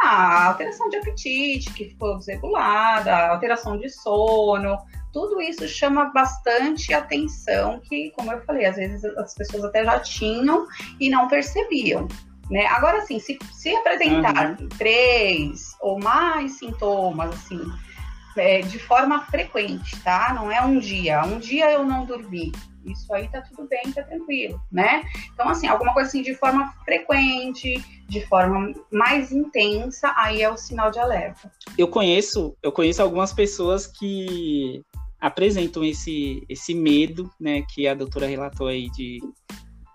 A 0.00 0.46
alteração 0.46 0.88
de 0.88 0.96
apetite 0.96 1.72
que 1.74 1.86
ficou 1.86 2.18
desregulada, 2.18 3.30
alteração 3.30 3.76
de 3.76 3.90
sono, 3.90 4.78
tudo 5.12 5.40
isso 5.40 5.66
chama 5.66 6.06
bastante 6.06 6.92
atenção, 6.92 7.80
que, 7.80 8.10
como 8.16 8.32
eu 8.32 8.40
falei, 8.42 8.66
às 8.66 8.76
vezes 8.76 9.04
as 9.04 9.34
pessoas 9.34 9.64
até 9.64 9.84
já 9.84 10.00
tinham 10.00 10.66
e 11.00 11.08
não 11.08 11.28
percebiam. 11.28 12.06
Né? 12.50 12.66
Agora, 12.66 12.98
assim, 12.98 13.18
se, 13.18 13.38
se 13.52 13.74
apresentar 13.76 14.58
uhum. 14.58 14.68
três 14.70 15.76
ou 15.80 15.98
mais 15.98 16.52
sintomas, 16.58 17.34
assim, 17.34 17.60
é, 18.36 18.60
de 18.60 18.78
forma 18.78 19.20
frequente, 19.22 20.00
tá? 20.02 20.32
Não 20.34 20.50
é 20.50 20.62
um 20.62 20.78
dia. 20.78 21.22
Um 21.24 21.38
dia 21.38 21.70
eu 21.70 21.84
não 21.84 22.06
dormi. 22.06 22.52
Isso 22.84 23.12
aí 23.12 23.28
tá 23.28 23.42
tudo 23.42 23.68
bem, 23.68 23.92
tá 23.92 24.02
tranquilo, 24.02 24.60
né? 24.72 25.02
Então, 25.34 25.48
assim, 25.48 25.66
alguma 25.66 25.92
coisa 25.92 26.08
assim 26.08 26.22
de 26.22 26.34
forma 26.34 26.72
frequente, 26.84 27.84
de 28.06 28.24
forma 28.26 28.72
mais 28.90 29.30
intensa, 29.30 30.14
aí 30.16 30.40
é 30.42 30.50
o 30.50 30.56
sinal 30.56 30.90
de 30.90 30.98
alerta. 30.98 31.52
Eu 31.76 31.88
conheço, 31.88 32.56
eu 32.62 32.72
conheço 32.72 33.02
algumas 33.02 33.32
pessoas 33.32 33.86
que 33.86 34.82
apresentam 35.20 35.84
esse, 35.84 36.44
esse 36.48 36.74
medo, 36.74 37.30
né, 37.40 37.62
que 37.62 37.88
a 37.88 37.94
doutora 37.94 38.26
relatou 38.26 38.68
aí 38.68 38.88
de 38.90 39.20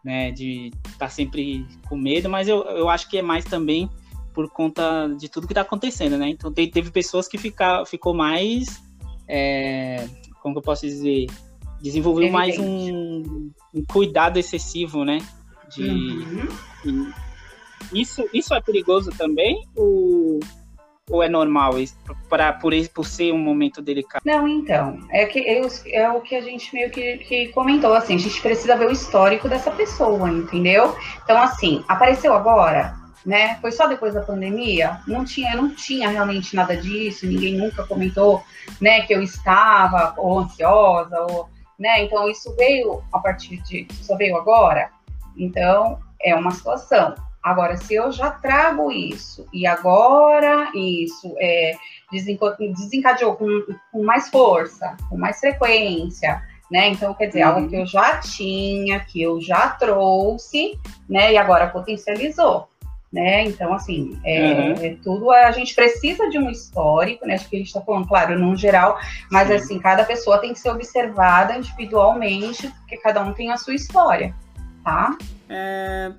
né, 0.04 0.32
de 0.32 0.70
estar 0.86 0.98
tá 1.00 1.10
sempre 1.10 1.66
com 1.88 1.96
medo, 1.96 2.30
mas 2.30 2.48
eu, 2.48 2.62
eu 2.64 2.90
acho 2.90 3.10
que 3.10 3.18
é 3.18 3.22
mais 3.22 3.46
também 3.46 3.90
por 4.34 4.50
conta 4.50 5.08
de 5.18 5.30
tudo 5.30 5.48
que 5.48 5.54
está 5.54 5.62
acontecendo, 5.62 6.18
né? 6.18 6.28
Então 6.28 6.52
teve 6.52 6.92
pessoas 6.92 7.28
que 7.28 7.38
ficar, 7.38 7.86
ficou 7.86 8.14
mais, 8.14 8.84
é, 9.28 10.08
como 10.42 10.56
que 10.56 10.60
eu 10.60 10.64
posso 10.64 10.86
dizer, 10.86 11.28
desenvolveu 11.82 12.30
mais 12.32 12.58
um, 12.58 13.52
um, 13.74 13.84
cuidado 13.88 14.38
excessivo, 14.38 15.06
né? 15.06 15.20
De, 15.74 15.88
uhum. 15.88 17.14
isso, 17.94 18.28
isso 18.34 18.54
é 18.54 18.60
perigoso 18.60 19.12
também? 19.12 19.66
Ou 19.76 20.40
ou 21.10 21.22
é 21.22 21.28
normal 21.28 21.74
pra, 22.30 22.54
por, 22.54 22.74
por 22.94 23.06
ser 23.06 23.34
um 23.34 23.38
momento 23.38 23.82
delicado? 23.82 24.22
Não, 24.26 24.48
então, 24.48 25.00
é, 25.10 25.26
que, 25.26 25.40
é, 25.40 25.62
é 25.92 26.10
o 26.10 26.22
que 26.22 26.36
a 26.36 26.42
gente 26.42 26.74
meio 26.74 26.90
que, 26.90 27.18
que 27.18 27.48
comentou, 27.50 27.94
assim, 27.94 28.16
a 28.16 28.20
gente 28.20 28.42
precisa 28.42 28.78
ver 28.78 28.88
o 28.88 28.92
histórico 28.92 29.50
dessa 29.50 29.72
pessoa, 29.72 30.30
entendeu? 30.30 30.96
Então, 31.24 31.38
assim, 31.42 31.84
apareceu 31.88 32.34
agora, 32.34 32.96
né? 33.26 33.56
Foi 33.60 33.72
só 33.72 33.88
depois 33.88 34.14
da 34.14 34.22
pandemia, 34.22 35.02
não 35.06 35.26
tinha, 35.26 35.56
não 35.56 35.74
tinha 35.76 36.10
realmente 36.10 36.56
nada 36.56 36.76
disso, 36.78 37.28
ninguém 37.28 37.56
nunca 37.56 37.86
comentou, 37.86 38.44
né, 38.80 39.02
que 39.02 39.14
eu 39.14 39.22
estava 39.22 40.14
ou 40.18 40.40
ansiosa, 40.40 41.20
ou, 41.30 41.50
né? 41.78 42.04
Então, 42.04 42.30
isso 42.30 42.56
veio 42.56 43.04
a 43.12 43.20
partir 43.20 43.62
de, 43.64 43.88
só 44.02 44.16
veio 44.16 44.38
agora, 44.38 44.90
então, 45.36 46.00
é 46.22 46.34
uma 46.34 46.52
situação. 46.52 47.16
Agora, 47.44 47.76
se 47.76 47.94
eu 47.94 48.10
já 48.10 48.32
trago 48.32 48.90
isso 48.90 49.46
e 49.52 49.68
agora 49.68 50.72
isso 50.74 51.36
é, 51.38 51.74
desencadeou 52.10 53.36
com, 53.36 53.48
com 53.92 54.04
mais 54.04 54.30
força, 54.30 54.96
com 55.10 55.18
mais 55.18 55.40
frequência, 55.40 56.42
né? 56.72 56.88
Então, 56.88 57.14
quer 57.14 57.28
dizer, 57.28 57.44
uhum. 57.44 57.50
algo 57.50 57.70
que 57.70 57.76
eu 57.76 57.86
já 57.86 58.18
tinha, 58.20 59.00
que 59.02 59.22
eu 59.22 59.42
já 59.42 59.70
trouxe, 59.70 60.80
né? 61.10 61.34
E 61.34 61.38
agora 61.38 61.68
potencializou, 61.68 62.70
né? 63.12 63.44
Então, 63.44 63.74
assim, 63.74 64.18
é, 64.24 64.54
uhum. 64.54 64.74
é 64.86 64.96
tudo 65.04 65.30
a 65.30 65.52
gente 65.52 65.76
precisa 65.76 66.30
de 66.30 66.38
um 66.40 66.50
histórico, 66.50 67.28
né? 67.28 67.36
Acho 67.36 67.50
que 67.50 67.58
a 67.58 67.60
gente 67.60 67.68
está 67.68 67.82
falando, 67.82 68.08
claro, 68.08 68.40
num 68.40 68.56
geral, 68.56 68.98
mas 69.30 69.50
Sim. 69.50 69.54
assim, 69.56 69.80
cada 69.80 70.06
pessoa 70.06 70.40
tem 70.40 70.54
que 70.54 70.60
ser 70.60 70.70
observada 70.70 71.58
individualmente, 71.58 72.70
porque 72.70 72.96
cada 72.98 73.22
um 73.22 73.34
tem 73.34 73.52
a 73.52 73.58
sua 73.58 73.76
história, 73.76 74.34
tá? 74.84 75.18
É, 75.50 76.14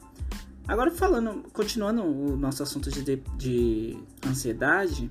Agora 0.67 0.91
falando, 0.91 1.45
continuando 1.53 2.03
o 2.03 2.37
nosso 2.37 2.63
assunto 2.63 2.91
de, 2.91 3.23
de 3.37 3.99
ansiedade, 4.27 5.11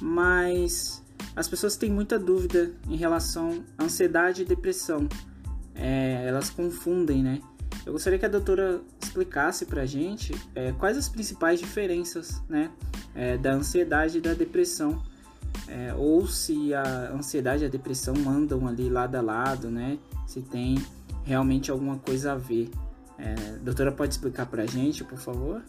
mas 0.00 1.02
as 1.34 1.48
pessoas 1.48 1.76
têm 1.76 1.90
muita 1.90 2.18
dúvida 2.18 2.72
em 2.88 2.96
relação 2.96 3.64
à 3.78 3.84
ansiedade 3.84 4.42
e 4.42 4.44
depressão. 4.44 5.08
É, 5.74 6.24
elas 6.26 6.50
confundem, 6.50 7.22
né? 7.22 7.40
Eu 7.86 7.94
gostaria 7.94 8.18
que 8.18 8.26
a 8.26 8.28
doutora 8.28 8.82
explicasse 9.00 9.64
pra 9.64 9.86
gente 9.86 10.34
é, 10.54 10.72
quais 10.72 10.98
as 10.98 11.08
principais 11.08 11.58
diferenças, 11.58 12.42
né, 12.48 12.70
é, 13.14 13.38
da 13.38 13.52
ansiedade 13.52 14.18
e 14.18 14.20
da 14.20 14.34
depressão. 14.34 15.02
É, 15.66 15.94
ou 15.96 16.26
se 16.26 16.74
a 16.74 17.12
ansiedade 17.12 17.64
e 17.64 17.66
a 17.66 17.70
depressão 17.70 18.14
andam 18.28 18.68
ali 18.68 18.88
lado 18.88 19.14
a 19.16 19.20
lado, 19.20 19.70
né? 19.70 19.98
Se 20.26 20.42
tem 20.42 20.76
realmente 21.24 21.70
alguma 21.70 21.96
coisa 21.98 22.32
a 22.32 22.36
ver. 22.36 22.70
É, 23.22 23.34
doutora, 23.58 23.92
pode 23.92 24.14
explicar 24.14 24.46
para 24.46 24.62
a 24.62 24.66
gente, 24.66 25.04
por 25.04 25.18
favor? 25.18 25.62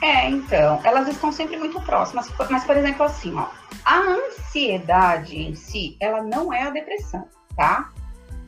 É, 0.00 0.30
então, 0.30 0.80
elas 0.84 1.08
estão 1.08 1.32
sempre 1.32 1.56
muito 1.56 1.80
próximas, 1.80 2.30
mas, 2.48 2.64
por 2.64 2.76
exemplo, 2.76 3.04
assim, 3.04 3.34
ó, 3.34 3.48
a 3.84 3.98
ansiedade 3.98 5.36
em 5.36 5.54
si, 5.54 5.96
ela 5.98 6.22
não 6.22 6.52
é 6.52 6.62
a 6.62 6.70
depressão, 6.70 7.26
tá? 7.56 7.90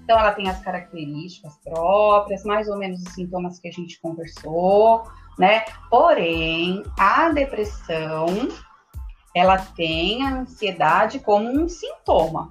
Então, 0.05 0.19
ela 0.19 0.33
tem 0.33 0.49
as 0.49 0.61
características 0.61 1.59
próprias, 1.65 2.45
mais 2.45 2.69
ou 2.69 2.77
menos 2.77 3.03
os 3.03 3.15
sintomas 3.15 3.59
que 3.59 3.69
a 3.69 3.73
gente 3.73 4.01
conversou, 4.01 5.03
né? 5.39 5.65
Porém, 5.91 6.85
a 6.99 7.31
depressão, 7.31 8.27
ela 9.35 9.59
tem 9.59 10.25
a 10.25 10.41
ansiedade 10.41 11.19
como 11.19 11.49
um 11.49 11.69
sintoma, 11.69 12.51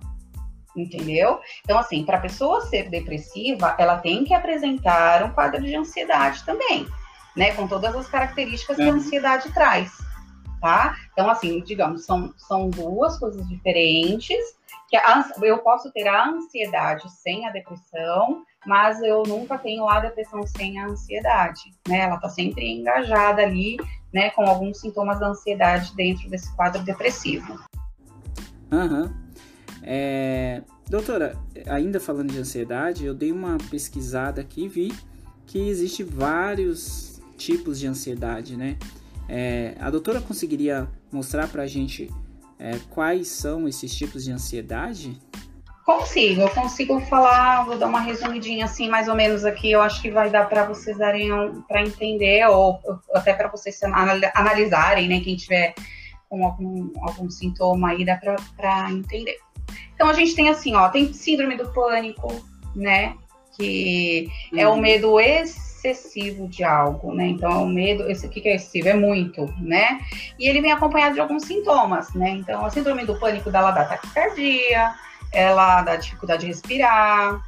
entendeu? 0.75 1.39
Então, 1.63 1.77
assim, 1.77 2.03
para 2.03 2.17
a 2.17 2.21
pessoa 2.21 2.61
ser 2.61 2.89
depressiva, 2.89 3.75
ela 3.77 3.97
tem 3.97 4.23
que 4.23 4.33
apresentar 4.33 5.23
um 5.23 5.31
quadro 5.31 5.61
de 5.61 5.75
ansiedade 5.75 6.43
também, 6.43 6.87
né? 7.35 7.53
Com 7.53 7.67
todas 7.67 7.95
as 7.95 8.07
características 8.07 8.77
que 8.77 8.83
a 8.83 8.87
uhum. 8.87 8.93
ansiedade 8.93 9.51
traz, 9.53 9.91
tá? 10.61 10.95
Então, 11.11 11.29
assim, 11.29 11.61
digamos, 11.61 12.05
são, 12.05 12.33
são 12.37 12.69
duas 12.69 13.17
coisas 13.17 13.47
diferentes. 13.47 14.37
Que 14.89 14.97
a, 14.97 15.25
eu 15.41 15.57
posso 15.59 15.91
ter 15.91 16.07
a 16.07 16.27
ansiedade 16.29 17.09
sem 17.11 17.47
a 17.47 17.51
depressão, 17.51 18.43
mas 18.65 19.01
eu 19.01 19.23
nunca 19.23 19.57
tenho 19.57 19.87
a 19.89 19.99
depressão 19.99 20.45
sem 20.45 20.79
a 20.79 20.85
ansiedade, 20.85 21.73
né? 21.87 22.01
Ela 22.01 22.17
tá 22.17 22.29
sempre 22.29 22.71
engajada 22.71 23.41
ali, 23.41 23.77
né, 24.13 24.29
com 24.29 24.43
alguns 24.43 24.79
sintomas 24.79 25.19
da 25.19 25.29
ansiedade 25.29 25.95
dentro 25.95 26.29
desse 26.29 26.55
quadro 26.55 26.83
depressivo. 26.83 27.59
Aham. 28.71 29.01
Uhum. 29.01 29.22
É, 29.83 30.61
doutora, 30.89 31.37
ainda 31.67 31.99
falando 31.99 32.31
de 32.31 32.39
ansiedade, 32.39 33.05
eu 33.05 33.13
dei 33.13 33.31
uma 33.31 33.57
pesquisada 33.69 34.41
aqui 34.41 34.65
e 34.65 34.67
vi 34.69 34.93
que 35.45 35.67
existe 35.67 36.03
vários 36.03 37.21
tipos 37.37 37.79
de 37.79 37.87
ansiedade, 37.87 38.55
né? 38.55 38.77
É, 39.27 39.75
a 39.79 39.89
doutora 39.89 40.21
conseguiria 40.21 40.87
mostrar 41.11 41.47
para 41.47 41.63
a 41.63 41.67
gente 41.67 42.09
é, 42.57 42.79
quais 42.89 43.27
são 43.27 43.67
esses 43.67 43.93
tipos 43.93 44.23
de 44.23 44.31
ansiedade? 44.31 45.17
Consigo, 45.85 46.41
eu 46.41 46.49
consigo 46.49 47.01
falar, 47.01 47.65
vou 47.65 47.77
dar 47.77 47.87
uma 47.87 47.99
resumidinha 47.99 48.63
assim, 48.63 48.87
mais 48.87 49.09
ou 49.09 49.15
menos 49.15 49.43
aqui, 49.43 49.69
eu 49.69 49.81
acho 49.81 50.01
que 50.01 50.09
vai 50.09 50.29
dar 50.29 50.47
para 50.47 50.65
vocês 50.65 50.97
darem 50.97 51.29
para 51.67 51.81
entender, 51.81 52.47
ou, 52.47 52.79
ou 52.85 52.99
até 53.13 53.33
para 53.33 53.49
vocês 53.49 53.81
analisarem, 54.33 55.09
né, 55.09 55.19
quem 55.19 55.35
tiver 55.35 55.73
com 56.29 56.45
algum, 56.45 56.89
algum 57.01 57.29
sintoma 57.29 57.89
aí, 57.89 58.05
dá 58.05 58.17
para 58.55 58.91
entender. 58.91 59.35
Então 60.03 60.11
a 60.11 60.15
gente 60.15 60.35
tem 60.35 60.49
assim, 60.49 60.75
ó, 60.75 60.89
tem 60.89 61.13
síndrome 61.13 61.55
do 61.55 61.71
pânico, 61.71 62.27
né? 62.75 63.15
Que 63.55 64.29
uhum. 64.51 64.59
é 64.59 64.67
o 64.67 64.71
uhum. 64.71 64.81
medo 64.81 65.17
excessivo 65.17 66.45
de 66.49 66.61
algo, 66.61 67.13
né? 67.15 67.27
Então, 67.27 67.63
o 67.63 67.67
medo, 67.69 68.11
esse 68.11 68.27
que 68.27 68.45
é 68.45 68.55
excessivo? 68.55 68.89
É 68.89 68.93
muito, 68.95 69.45
né? 69.61 70.01
E 70.37 70.49
ele 70.49 70.59
vem 70.59 70.73
acompanhado 70.73 71.13
de 71.13 71.21
alguns 71.21 71.43
sintomas, 71.43 72.13
né? 72.13 72.31
Então, 72.31 72.65
a 72.65 72.69
síndrome 72.69 73.05
do 73.05 73.17
pânico 73.17 73.49
dá 73.49 73.61
lá 73.61 73.71
da 73.71 73.85
taquicardia, 73.85 74.93
ela 75.31 75.81
dá 75.83 75.95
dificuldade 75.95 76.41
de 76.41 76.47
respirar, 76.47 77.41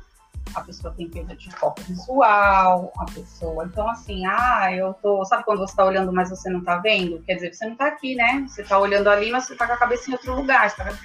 a 0.53 0.61
pessoa 0.61 0.93
tem 0.95 1.09
perda 1.09 1.35
de 1.35 1.51
foco 1.51 1.81
visual, 1.81 2.93
a 2.97 3.05
pessoa. 3.05 3.65
Então, 3.65 3.89
assim, 3.89 4.25
ah, 4.25 4.71
eu 4.73 4.93
tô. 4.93 5.25
Sabe 5.25 5.43
quando 5.43 5.59
você 5.59 5.75
tá 5.75 5.83
olhando, 5.83 6.13
mas 6.13 6.29
você 6.29 6.49
não 6.49 6.63
tá 6.63 6.77
vendo? 6.77 7.21
Quer 7.23 7.35
dizer, 7.35 7.53
você 7.53 7.67
não 7.67 7.75
tá 7.75 7.87
aqui, 7.87 8.15
né? 8.15 8.45
Você 8.47 8.63
tá 8.63 8.77
olhando 8.77 9.09
ali, 9.09 9.31
mas 9.31 9.45
você 9.45 9.55
tá 9.55 9.67
com 9.67 9.73
a 9.73 9.77
cabeça 9.77 10.09
em 10.09 10.13
outro 10.13 10.35
lugar. 10.35 10.69
Você 10.69 10.77
tá, 10.77 10.97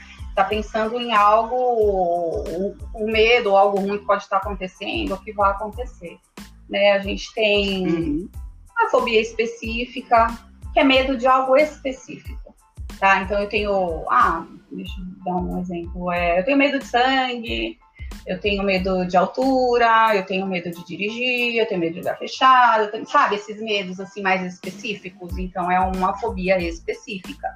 tá 0.42 0.48
pensando 0.48 0.98
em 0.98 1.12
algo, 1.12 2.44
um, 2.48 2.76
um 2.94 3.10
medo, 3.10 3.56
algo 3.56 3.80
ruim 3.80 3.98
que 3.98 4.06
pode 4.06 4.22
estar 4.22 4.38
acontecendo 4.38 5.12
ou 5.12 5.18
que 5.18 5.32
vai 5.32 5.50
acontecer. 5.50 6.18
Né? 6.68 6.92
A 6.92 6.98
gente 7.00 7.32
tem 7.34 7.86
uhum. 7.86 8.28
a 8.78 8.88
fobia 8.88 9.20
específica, 9.20 10.26
que 10.72 10.80
é 10.80 10.84
medo 10.84 11.16
de 11.16 11.26
algo 11.26 11.56
específico. 11.56 12.54
Tá? 12.98 13.22
Então 13.22 13.40
eu 13.40 13.48
tenho. 13.48 14.04
Ah, 14.10 14.46
deixa 14.70 15.00
eu 15.00 15.24
dar 15.24 15.36
um 15.36 15.60
exemplo. 15.60 16.12
É, 16.12 16.38
eu 16.38 16.44
tenho 16.44 16.58
medo 16.58 16.78
de 16.78 16.86
sangue, 16.86 17.78
eu 18.26 18.38
tenho 18.38 18.62
medo 18.62 19.06
de 19.06 19.16
altura, 19.16 20.14
eu 20.14 20.24
tenho 20.24 20.46
medo 20.46 20.70
de 20.70 20.84
dirigir, 20.84 21.56
eu 21.56 21.66
tenho 21.66 21.80
medo 21.80 21.94
de 21.94 21.98
lugar 22.00 22.18
fechado, 22.18 22.90
tenho, 22.90 23.06
sabe, 23.06 23.36
esses 23.36 23.60
medos 23.60 23.98
assim 23.98 24.22
mais 24.22 24.42
específicos, 24.42 25.36
então 25.38 25.70
é 25.70 25.80
uma 25.80 26.16
fobia 26.18 26.58
específica. 26.58 27.48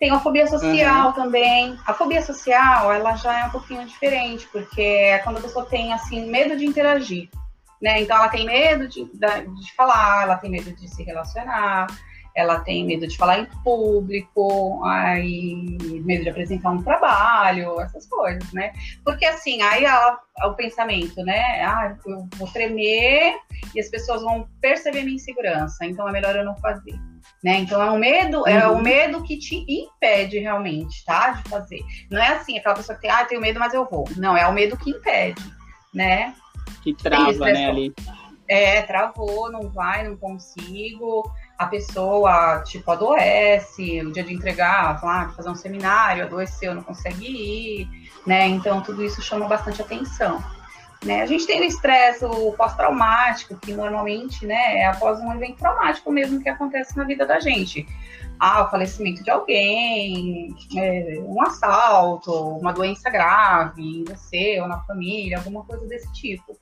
Tem 0.00 0.10
a 0.10 0.18
fobia 0.18 0.46
social 0.46 1.08
uhum. 1.08 1.12
também. 1.12 1.78
A 1.86 1.92
fobia 1.92 2.22
social, 2.22 2.90
ela 2.90 3.14
já 3.16 3.40
é 3.40 3.44
um 3.44 3.50
pouquinho 3.50 3.84
diferente, 3.84 4.48
porque 4.50 4.80
é 4.80 5.18
quando 5.18 5.36
a 5.36 5.42
pessoa 5.42 5.66
tem 5.66 5.92
assim 5.92 6.26
medo 6.30 6.56
de 6.56 6.64
interagir, 6.64 7.28
né? 7.82 8.00
Então 8.00 8.16
ela 8.16 8.30
tem 8.30 8.46
medo 8.46 8.88
de, 8.88 9.04
de 9.04 9.74
falar, 9.76 10.22
ela 10.22 10.36
tem 10.36 10.50
medo 10.50 10.72
de 10.72 10.88
se 10.88 11.02
relacionar, 11.02 11.86
ela 12.34 12.60
tem 12.60 12.86
medo 12.86 13.06
de 13.06 13.14
falar 13.14 13.40
em 13.40 13.46
público, 13.62 14.82
aí 14.86 15.76
medo 16.02 16.22
de 16.22 16.30
apresentar 16.30 16.70
um 16.70 16.82
trabalho, 16.82 17.78
essas 17.82 18.06
coisas, 18.06 18.50
né? 18.54 18.72
Porque 19.04 19.26
assim, 19.26 19.60
aí 19.60 19.84
ela, 19.84 20.18
o 20.44 20.54
pensamento, 20.54 21.22
né? 21.22 21.62
Ah, 21.62 21.94
eu 22.06 22.26
vou 22.36 22.48
tremer 22.48 23.34
e 23.74 23.80
as 23.80 23.90
pessoas 23.90 24.22
vão 24.22 24.48
perceber 24.62 25.02
minha 25.02 25.16
insegurança, 25.16 25.84
então 25.84 26.08
é 26.08 26.12
melhor 26.12 26.34
eu 26.36 26.44
não 26.44 26.56
fazer. 26.56 26.98
Né? 27.42 27.58
Então 27.58 27.80
é 27.80 27.90
um 27.90 27.98
medo, 27.98 28.46
é 28.46 28.54
uhum. 28.54 28.60
é 28.60 28.68
o 28.68 28.82
medo 28.82 29.22
que 29.22 29.38
te 29.38 29.64
impede 29.68 30.38
realmente, 30.38 31.04
tá? 31.04 31.30
De 31.30 31.48
fazer. 31.48 31.80
Não 32.10 32.20
é 32.20 32.28
assim, 32.28 32.58
aquela 32.58 32.74
pessoa 32.74 32.96
que 32.96 33.02
tem, 33.02 33.10
ah, 33.10 33.24
tenho 33.24 33.40
medo, 33.40 33.58
mas 33.58 33.72
eu 33.72 33.84
vou. 33.84 34.04
Não, 34.16 34.36
é 34.36 34.46
o 34.46 34.52
medo 34.52 34.76
que 34.76 34.90
impede, 34.90 35.42
né? 35.94 36.34
Que 36.82 36.94
trava, 36.94 37.32
né, 37.32 37.66
ali. 37.66 37.94
É, 38.46 38.82
travou, 38.82 39.50
não 39.50 39.68
vai, 39.70 40.06
não 40.06 40.16
consigo 40.16 41.30
a 41.56 41.66
pessoa, 41.66 42.62
tipo, 42.64 42.90
adoece, 42.90 44.02
no 44.02 44.12
dia 44.12 44.24
de 44.24 44.32
entregar, 44.32 45.02
lá, 45.04 45.28
fazer 45.30 45.50
um 45.50 45.54
seminário, 45.54 46.24
adoeceu, 46.24 46.74
não 46.74 46.82
consegue 46.82 47.26
ir, 47.26 47.88
né? 48.26 48.48
Então, 48.48 48.80
tudo 48.80 49.04
isso 49.04 49.20
chama 49.22 49.46
bastante 49.46 49.82
atenção. 49.82 50.42
Né? 51.04 51.22
A 51.22 51.26
gente 51.26 51.46
tem 51.46 51.60
o 51.60 51.64
estresse, 51.64 52.24
pós-traumático, 52.56 53.56
que 53.56 53.72
normalmente 53.72 54.46
né, 54.46 54.78
é 54.78 54.86
após 54.86 55.18
um 55.20 55.32
evento 55.32 55.56
traumático 55.56 56.12
mesmo 56.12 56.42
que 56.42 56.48
acontece 56.48 56.96
na 56.96 57.04
vida 57.04 57.24
da 57.24 57.40
gente. 57.40 57.86
Ah, 58.38 58.64
o 58.64 58.70
falecimento 58.70 59.22
de 59.22 59.30
alguém, 59.30 60.54
é, 60.76 61.18
um 61.20 61.42
assalto, 61.42 62.32
uma 62.32 62.72
doença 62.72 63.10
grave 63.10 63.82
em 63.82 64.04
você 64.04 64.60
ou 64.60 64.68
na 64.68 64.80
família, 64.84 65.38
alguma 65.38 65.62
coisa 65.64 65.86
desse 65.86 66.10
tipo 66.12 66.58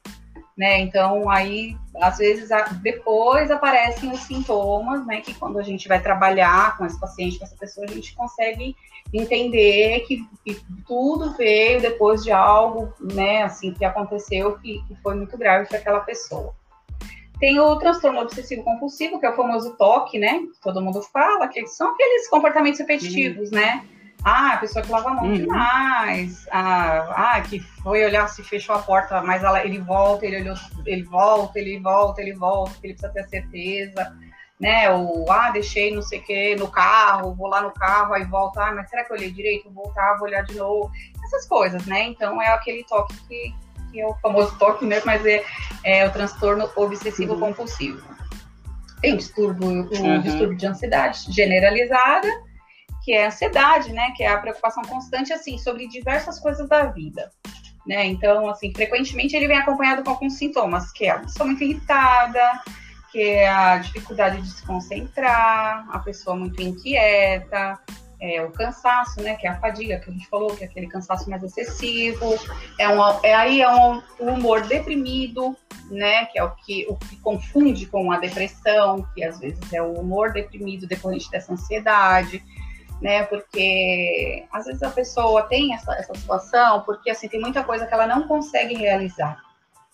né? 0.58 0.80
Então, 0.80 1.30
aí, 1.30 1.76
às 2.02 2.18
vezes, 2.18 2.48
depois 2.82 3.48
aparecem 3.48 4.10
os 4.10 4.18
sintomas, 4.24 5.06
né? 5.06 5.20
Que 5.20 5.32
quando 5.32 5.56
a 5.60 5.62
gente 5.62 5.86
vai 5.86 6.02
trabalhar 6.02 6.76
com 6.76 6.84
esse 6.84 6.98
paciente, 6.98 7.38
com 7.38 7.44
essa 7.44 7.56
pessoa, 7.56 7.86
a 7.88 7.92
gente 7.92 8.12
consegue 8.16 8.74
entender 9.14 10.00
que, 10.00 10.26
que 10.44 10.60
tudo 10.84 11.32
veio 11.36 11.80
depois 11.80 12.24
de 12.24 12.32
algo, 12.32 12.92
né? 13.00 13.44
Assim, 13.44 13.72
que 13.72 13.84
aconteceu 13.84 14.58
que, 14.58 14.82
que 14.88 14.96
foi 14.96 15.14
muito 15.14 15.38
grave 15.38 15.68
para 15.68 15.78
aquela 15.78 16.00
pessoa. 16.00 16.52
Tem 17.38 17.60
o 17.60 17.76
transtorno 17.76 18.20
obsessivo 18.20 18.64
compulsivo, 18.64 19.20
que 19.20 19.26
é 19.26 19.30
o 19.30 19.36
famoso 19.36 19.76
TOC, 19.76 20.18
né? 20.18 20.40
Todo 20.60 20.82
mundo 20.82 21.00
fala, 21.02 21.46
que 21.46 21.64
são 21.68 21.92
aqueles 21.92 22.28
comportamentos 22.28 22.80
repetitivos, 22.80 23.52
né? 23.52 23.86
Ah, 24.24 24.54
a 24.54 24.56
pessoa 24.56 24.84
que 24.84 24.90
lava 24.90 25.10
a 25.10 25.14
mão 25.14 25.24
uhum. 25.26 25.34
demais. 25.34 26.46
Ah, 26.50 27.34
ah, 27.36 27.40
que 27.40 27.60
foi 27.60 28.04
olhar 28.04 28.28
se 28.28 28.42
fechou 28.42 28.74
a 28.74 28.80
porta, 28.80 29.22
mas 29.22 29.44
ela, 29.44 29.64
ele 29.64 29.78
volta, 29.78 30.26
ele 30.26 30.40
olhou, 30.40 30.56
ele 30.84 31.02
volta, 31.04 31.58
ele 31.58 31.78
volta, 31.78 32.20
ele 32.20 32.34
volta, 32.34 32.74
ele 32.82 32.94
precisa 32.94 33.12
ter 33.12 33.28
certeza. 33.28 34.16
Né, 34.60 34.90
o 34.90 35.24
ah, 35.30 35.52
deixei 35.52 35.94
não 35.94 36.02
sei 36.02 36.18
o 36.18 36.22
que 36.24 36.56
no 36.56 36.66
carro, 36.66 37.32
vou 37.32 37.46
lá 37.46 37.60
no 37.60 37.70
carro, 37.70 38.12
aí 38.12 38.24
volta, 38.24 38.60
ah, 38.60 38.74
mas 38.74 38.90
será 38.90 39.04
que 39.04 39.12
eu 39.12 39.16
olhei 39.16 39.30
direito? 39.30 39.70
Vou 39.70 39.84
voltar, 39.84 40.16
vou 40.18 40.26
olhar 40.26 40.42
de 40.42 40.56
novo. 40.56 40.90
Essas 41.24 41.46
coisas, 41.46 41.86
né? 41.86 42.06
Então 42.06 42.42
é 42.42 42.48
aquele 42.48 42.82
toque 42.82 43.14
que, 43.28 43.54
que 43.92 44.00
é 44.00 44.06
o 44.06 44.14
famoso 44.14 44.58
toque, 44.58 44.84
né? 44.84 45.00
Mas 45.04 45.24
é, 45.24 45.44
é 45.84 46.08
o 46.08 46.12
transtorno 46.12 46.68
obsessivo 46.74 47.34
uhum. 47.34 47.40
compulsivo. 47.40 48.02
Tem 49.00 49.16
distúrbio, 49.16 49.68
o 49.68 49.96
uhum. 49.96 50.20
distúrbio 50.22 50.56
de 50.56 50.66
ansiedade 50.66 51.32
generalizada 51.32 52.47
que 53.08 53.14
é 53.14 53.24
a 53.24 53.28
ansiedade, 53.28 53.90
né? 53.90 54.12
Que 54.14 54.22
é 54.22 54.28
a 54.28 54.36
preocupação 54.36 54.82
constante, 54.82 55.32
assim, 55.32 55.56
sobre 55.56 55.88
diversas 55.88 56.38
coisas 56.38 56.68
da 56.68 56.84
vida. 56.88 57.32
Né? 57.86 58.04
Então, 58.04 58.46
assim, 58.50 58.70
frequentemente 58.74 59.34
ele 59.34 59.48
vem 59.48 59.56
acompanhado 59.56 60.04
com 60.04 60.10
alguns 60.10 60.34
sintomas, 60.34 60.92
que 60.92 61.06
é 61.06 61.12
a 61.12 61.20
pessoa 61.20 61.46
muito 61.46 61.64
irritada, 61.64 62.62
que 63.10 63.18
é 63.18 63.48
a 63.48 63.78
dificuldade 63.78 64.42
de 64.42 64.50
se 64.50 64.62
concentrar, 64.66 65.88
a 65.90 65.98
pessoa 66.00 66.36
muito 66.36 66.60
inquieta, 66.60 67.78
é, 68.20 68.44
o 68.44 68.50
cansaço, 68.50 69.22
né, 69.22 69.36
que 69.36 69.46
é 69.46 69.50
a 69.52 69.58
fadiga 69.58 69.98
que 70.00 70.10
a 70.10 70.12
gente 70.12 70.28
falou, 70.28 70.54
que 70.54 70.64
é 70.64 70.66
aquele 70.66 70.86
cansaço 70.86 71.30
mais 71.30 71.42
excessivo, 71.42 72.38
é, 72.78 72.90
um, 72.90 73.00
é 73.22 73.34
aí 73.34 73.62
é 73.62 73.70
um, 73.70 74.02
um 74.20 74.34
humor 74.34 74.60
deprimido, 74.66 75.56
né, 75.90 76.26
que 76.26 76.38
é 76.38 76.44
o 76.44 76.50
que, 76.56 76.84
o 76.90 76.96
que 76.96 77.16
confunde 77.20 77.86
com 77.86 78.12
a 78.12 78.18
depressão, 78.18 79.08
que 79.14 79.24
às 79.24 79.40
vezes 79.40 79.72
é 79.72 79.80
o 79.80 79.94
humor 79.94 80.30
deprimido 80.30 80.86
decorrente 80.86 81.30
dessa 81.30 81.54
ansiedade, 81.54 82.44
né? 83.00 83.24
Porque 83.24 84.44
às 84.52 84.66
vezes 84.66 84.82
a 84.82 84.90
pessoa 84.90 85.42
tem 85.44 85.74
essa, 85.74 85.94
essa 85.94 86.14
situação 86.14 86.82
porque 86.82 87.10
assim 87.10 87.28
tem 87.28 87.40
muita 87.40 87.62
coisa 87.62 87.86
que 87.86 87.94
ela 87.94 88.06
não 88.06 88.26
consegue 88.26 88.74
realizar, 88.74 89.40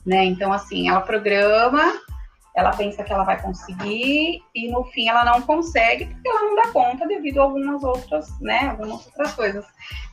né? 0.05 0.25
Então 0.25 0.53
assim 0.53 0.89
ela 0.89 1.01
programa, 1.01 2.01
ela 2.57 2.71
pensa 2.71 3.03
que 3.03 3.13
ela 3.13 3.25
vai 3.25 3.41
conseguir 3.41 4.43
e 4.55 4.71
no 4.71 4.85
fim 4.85 5.09
ela 5.09 5.25
não 5.25 5.43
consegue 5.43 6.07
porque 6.07 6.29
ela 6.29 6.43
não 6.43 6.57
dá 6.57 6.69
conta 6.69 7.07
devido 7.07 7.41
a 7.41 7.43
algumas 7.43 7.83
outras, 7.83 8.41
né? 8.41 8.69
Algumas 8.69 9.05
outras 9.07 9.35
coisas. 9.35 9.67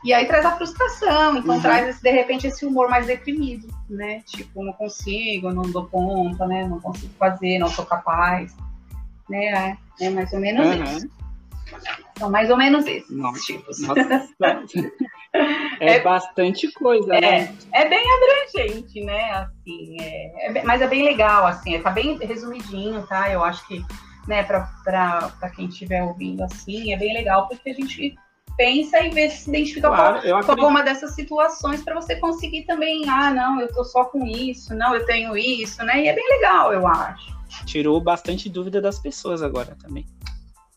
E 0.04 0.14
aí 0.14 0.26
traz 0.26 0.46
a 0.46 0.58
frustração, 0.58 1.38
então 1.38 1.56
uhum. 1.56 1.62
traz 1.62 1.88
esse, 1.88 2.04
de 2.04 2.12
repente 2.12 2.48
esse 2.48 2.66
humor 2.66 2.90
mais 2.90 3.08
deprimido, 3.08 3.68
né? 3.90 4.22
Tipo 4.26 4.64
não 4.64 4.74
consigo, 4.74 5.52
não 5.54 5.64
dou 5.64 5.86
conta, 5.88 6.46
né? 6.46 6.68
Não 6.68 6.82
consigo 6.82 7.14
fazer, 7.18 7.58
não 7.58 7.70
sou 7.70 7.86
capaz, 7.86 8.54
né? 9.30 9.78
É, 10.00 10.08
é 10.08 10.10
mais 10.10 10.34
ou 10.34 10.40
menos 10.40 10.68
uhum. 10.68 10.84
isso. 10.84 11.21
São 12.18 12.30
mais 12.30 12.50
ou 12.50 12.58
menos 12.58 12.86
esses 12.86 13.10
nossa, 13.10 13.42
tipos. 13.42 13.80
Nossa. 13.80 14.28
é, 15.80 15.96
é, 15.96 16.00
bastante 16.02 16.72
coisa, 16.74 17.16
é, 17.16 17.22
né? 17.22 17.56
É 17.74 17.90
bem 17.90 18.04
abrangente, 18.14 19.04
né? 19.04 19.32
Assim, 19.32 19.98
é, 20.00 20.48
é, 20.48 20.64
mas 20.64 20.82
é 20.82 20.88
bem 20.88 21.04
legal, 21.04 21.46
assim, 21.46 21.80
tá 21.82 21.90
bem 21.90 22.18
resumidinho, 22.18 23.06
tá? 23.08 23.32
Eu 23.32 23.44
acho 23.44 23.66
que, 23.68 23.84
né, 24.28 24.44
para 24.44 25.52
quem 25.56 25.68
estiver 25.68 26.04
ouvindo 26.04 26.44
assim, 26.44 26.94
é 26.94 26.98
bem 26.98 27.14
legal, 27.14 27.48
porque 27.48 27.70
a 27.70 27.74
gente 27.74 28.16
pensa 28.58 29.00
e 29.00 29.10
vê 29.10 29.30
se 29.30 29.50
identifica 29.50 29.88
claro, 29.88 30.22
com, 30.22 30.44
com 30.44 30.52
alguma 30.52 30.84
dessas 30.84 31.16
situações 31.16 31.82
para 31.82 31.96
você 31.96 32.16
conseguir 32.18 32.66
também, 32.66 33.10
ah, 33.10 33.32
não, 33.32 33.60
eu 33.60 33.68
tô 33.74 33.84
só 33.84 34.06
com 34.06 34.26
isso, 34.26 34.76
não, 34.76 34.94
eu 34.94 35.06
tenho 35.06 35.36
isso, 35.36 35.84
né? 35.84 36.04
E 36.04 36.08
é 36.08 36.14
bem 36.14 36.28
legal, 36.30 36.74
eu 36.74 36.86
acho. 36.86 37.36
Tirou 37.66 38.00
bastante 38.00 38.50
dúvida 38.50 38.82
das 38.82 39.00
pessoas 39.00 39.42
agora 39.42 39.76
também. 39.82 40.06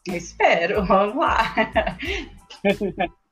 Espero, 0.08 0.84
vamos 0.84 1.16
lá. 1.16 1.54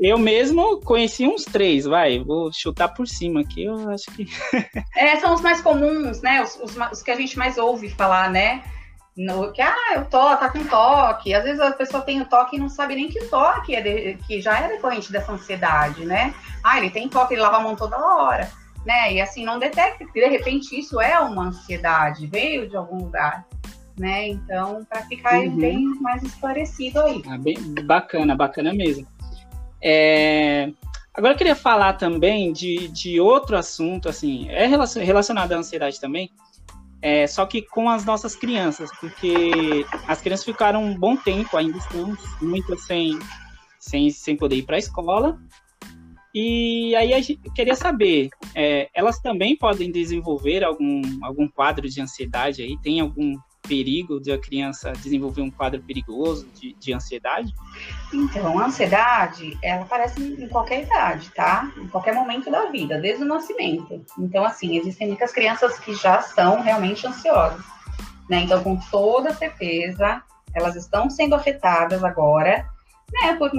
Eu 0.00 0.16
mesmo 0.16 0.80
conheci 0.80 1.28
uns 1.28 1.44
três, 1.44 1.84
vai, 1.84 2.18
vou 2.20 2.50
chutar 2.50 2.88
por 2.88 3.06
cima 3.06 3.42
aqui, 3.42 3.64
eu 3.64 3.90
acho 3.90 4.06
que. 4.12 4.26
é, 4.96 5.16
são 5.20 5.34
os 5.34 5.42
mais 5.42 5.60
comuns, 5.60 6.22
né? 6.22 6.42
Os, 6.42 6.56
os, 6.56 6.74
os, 6.90 7.02
que 7.02 7.10
a 7.10 7.16
gente 7.16 7.36
mais 7.36 7.58
ouve 7.58 7.90
falar, 7.90 8.30
né? 8.30 8.64
No, 9.14 9.52
que, 9.52 9.60
ah, 9.60 9.76
eu 9.96 10.06
tô, 10.06 10.34
tá 10.38 10.48
com 10.48 10.64
toque. 10.64 11.34
Às 11.34 11.44
vezes 11.44 11.60
a 11.60 11.72
pessoa 11.72 12.02
tem 12.02 12.22
o 12.22 12.24
toque 12.24 12.56
e 12.56 12.58
não 12.58 12.70
sabe 12.70 12.94
nem 12.94 13.08
que 13.08 13.22
o 13.22 13.28
toque 13.28 13.74
é 13.74 13.82
de, 13.82 14.14
que 14.26 14.40
já 14.40 14.58
é 14.58 14.68
decorrente 14.68 15.12
dessa 15.12 15.32
ansiedade, 15.32 16.06
né? 16.06 16.34
Ah, 16.64 16.78
ele 16.78 16.88
tem 16.88 17.06
toque, 17.06 17.34
ele 17.34 17.42
lava 17.42 17.58
a 17.58 17.60
mão 17.60 17.76
toda 17.76 17.98
hora, 17.98 18.50
né? 18.86 19.12
E 19.12 19.20
assim, 19.20 19.44
não 19.44 19.58
detecta 19.58 20.06
que 20.06 20.18
de 20.18 20.28
repente 20.28 20.80
isso 20.80 20.98
é 20.98 21.20
uma 21.20 21.48
ansiedade, 21.48 22.26
veio 22.26 22.66
de 22.66 22.76
algum 22.76 22.96
lugar 22.96 23.44
né? 23.98 24.28
Então, 24.28 24.84
para 24.88 25.02
ficar 25.06 25.40
uhum. 25.40 25.56
bem 25.56 25.84
mais 26.00 26.22
esclarecido 26.22 27.00
aí. 27.00 27.22
Ah, 27.26 27.38
bem 27.38 27.56
bacana, 27.84 28.34
bacana 28.34 28.72
mesmo. 28.72 29.06
É... 29.82 30.72
Agora 31.14 31.34
eu 31.34 31.38
queria 31.38 31.56
falar 31.56 31.94
também 31.94 32.52
de, 32.52 32.88
de 32.88 33.20
outro 33.20 33.56
assunto, 33.56 34.08
assim, 34.08 34.48
é 34.48 34.66
relacionado 34.66 35.52
à 35.52 35.56
ansiedade 35.56 36.00
também, 36.00 36.30
é, 37.02 37.26
só 37.26 37.46
que 37.46 37.62
com 37.62 37.88
as 37.88 38.04
nossas 38.04 38.36
crianças, 38.36 38.90
porque 39.00 39.84
as 40.06 40.20
crianças 40.20 40.44
ficaram 40.44 40.84
um 40.84 40.98
bom 40.98 41.16
tempo, 41.16 41.56
ainda 41.56 41.78
estão 41.78 42.16
muitas 42.42 42.82
sem, 42.84 43.18
sem, 43.78 44.10
sem 44.10 44.36
poder 44.36 44.56
ir 44.56 44.62
para 44.62 44.76
a 44.76 44.78
escola. 44.78 45.40
E 46.34 46.94
aí 46.94 47.12
a 47.12 47.20
gente 47.20 47.40
queria 47.54 47.74
saber, 47.74 48.28
é, 48.54 48.88
elas 48.94 49.18
também 49.18 49.56
podem 49.56 49.90
desenvolver 49.90 50.62
algum, 50.62 51.02
algum 51.22 51.48
quadro 51.48 51.88
de 51.88 52.00
ansiedade 52.00 52.62
aí? 52.62 52.78
Tem 52.82 53.00
algum 53.00 53.34
perigo 53.62 54.20
de 54.20 54.32
a 54.32 54.38
criança 54.38 54.92
desenvolver 54.92 55.42
um 55.42 55.50
quadro 55.50 55.80
perigoso 55.82 56.48
de, 56.54 56.74
de 56.74 56.92
ansiedade? 56.92 57.54
Então, 58.12 58.58
a 58.58 58.66
ansiedade, 58.66 59.56
ela 59.62 59.82
aparece 59.82 60.20
em 60.20 60.48
qualquer 60.48 60.82
idade, 60.82 61.30
tá? 61.30 61.70
Em 61.76 61.86
qualquer 61.88 62.14
momento 62.14 62.50
da 62.50 62.66
vida, 62.66 62.98
desde 62.98 63.24
o 63.24 63.26
nascimento. 63.26 64.04
Então, 64.18 64.44
assim, 64.44 64.76
existem 64.76 65.08
muitas 65.08 65.32
crianças 65.32 65.78
que 65.78 65.94
já 65.94 66.20
são 66.20 66.60
realmente 66.60 67.06
ansiosas, 67.06 67.64
né? 68.28 68.40
Então, 68.40 68.62
com 68.62 68.76
toda 68.90 69.34
certeza, 69.34 70.22
elas 70.54 70.76
estão 70.76 71.08
sendo 71.08 71.34
afetadas 71.34 72.02
agora, 72.02 72.66
né? 73.12 73.34
Por, 73.34 73.50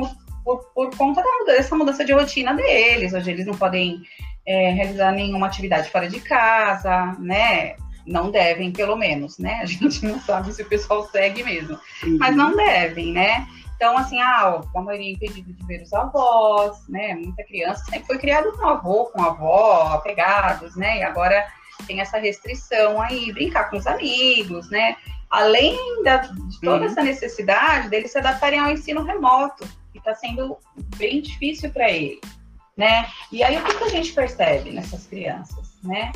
por, 0.44 0.64
por 0.74 0.98
conta 0.98 1.24
dessa 1.46 1.76
mudança 1.76 2.04
de 2.04 2.14
rotina 2.14 2.54
deles. 2.54 3.14
Hoje 3.14 3.32
eles 3.32 3.46
não 3.46 3.54
podem 3.54 4.02
é, 4.46 4.72
realizar 4.72 5.12
nenhuma 5.12 5.48
atividade 5.48 5.90
fora 5.90 6.10
de 6.10 6.20
casa, 6.20 7.16
né? 7.20 7.76
Não 8.06 8.32
devem, 8.32 8.72
pelo 8.72 8.96
menos, 8.96 9.38
né? 9.38 9.60
A 9.62 9.66
gente 9.66 10.06
não 10.06 10.20
sabe 10.20 10.54
se 10.54 10.62
o 10.62 10.70
pessoal 10.70 11.08
segue 11.10 11.44
mesmo, 11.44 11.80
uhum. 12.04 12.18
mas 12.20 12.36
não 12.36 12.56
devem, 12.56 13.12
né? 13.12 13.48
Então, 13.76 13.98
assim, 13.98 14.22
ah, 14.22 14.62
a 14.76 14.82
maioria 14.82 15.10
é 15.10 15.14
impedido 15.14 15.52
de 15.52 15.66
ver 15.66 15.82
os 15.82 15.92
avós, 15.92 16.88
né? 16.88 17.16
Muita 17.16 17.44
criança 17.44 17.84
sempre 17.86 18.06
foi 18.06 18.20
criada 18.20 18.52
com 18.52 18.68
avô, 18.68 19.06
com 19.06 19.22
avó, 19.24 19.94
apegados, 19.94 20.76
né? 20.76 21.00
E 21.00 21.04
agora 21.04 21.48
tem 21.88 22.00
essa 22.00 22.20
restrição 22.20 23.02
aí, 23.02 23.32
brincar 23.34 23.72
com 23.72 23.78
os 23.78 23.88
amigos, 23.88 24.70
né? 24.70 24.96
Além 25.32 26.04
da, 26.04 26.18
de 26.18 26.60
toda 26.62 26.86
uhum. 26.86 26.92
essa 26.92 27.02
necessidade 27.02 27.90
deles 27.90 28.12
se 28.12 28.20
adaptarem 28.20 28.60
ao 28.60 28.70
ensino 28.70 29.02
remoto, 29.02 29.68
que 29.92 29.98
está 29.98 30.14
sendo 30.14 30.58
bem 30.98 31.20
difícil 31.20 31.72
para 31.72 31.90
eles, 31.90 32.22
né? 32.78 33.10
E 33.32 33.44
aí, 33.44 33.58
o 33.58 33.64
que, 33.64 33.78
que 33.78 33.84
a 33.86 33.90
gente 33.90 34.14
percebe 34.14 34.70
nessas 34.72 35.08
crianças, 35.08 35.80
né? 35.84 36.12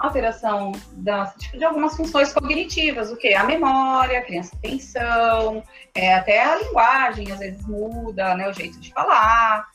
Alteração 0.00 0.72
tipo, 1.38 1.58
de 1.58 1.64
algumas 1.64 1.94
funções 1.94 2.32
cognitivas, 2.32 3.12
o 3.12 3.16
que? 3.16 3.34
A 3.34 3.44
memória, 3.44 4.18
a 4.18 4.22
criança 4.22 4.56
atenção, 4.56 5.62
é, 5.94 6.14
até 6.14 6.42
a 6.42 6.56
linguagem 6.56 7.30
às 7.30 7.38
vezes 7.38 7.66
muda, 7.66 8.34
né? 8.34 8.48
O 8.48 8.52
jeito 8.52 8.80
de 8.80 8.90
falar, 8.92 9.68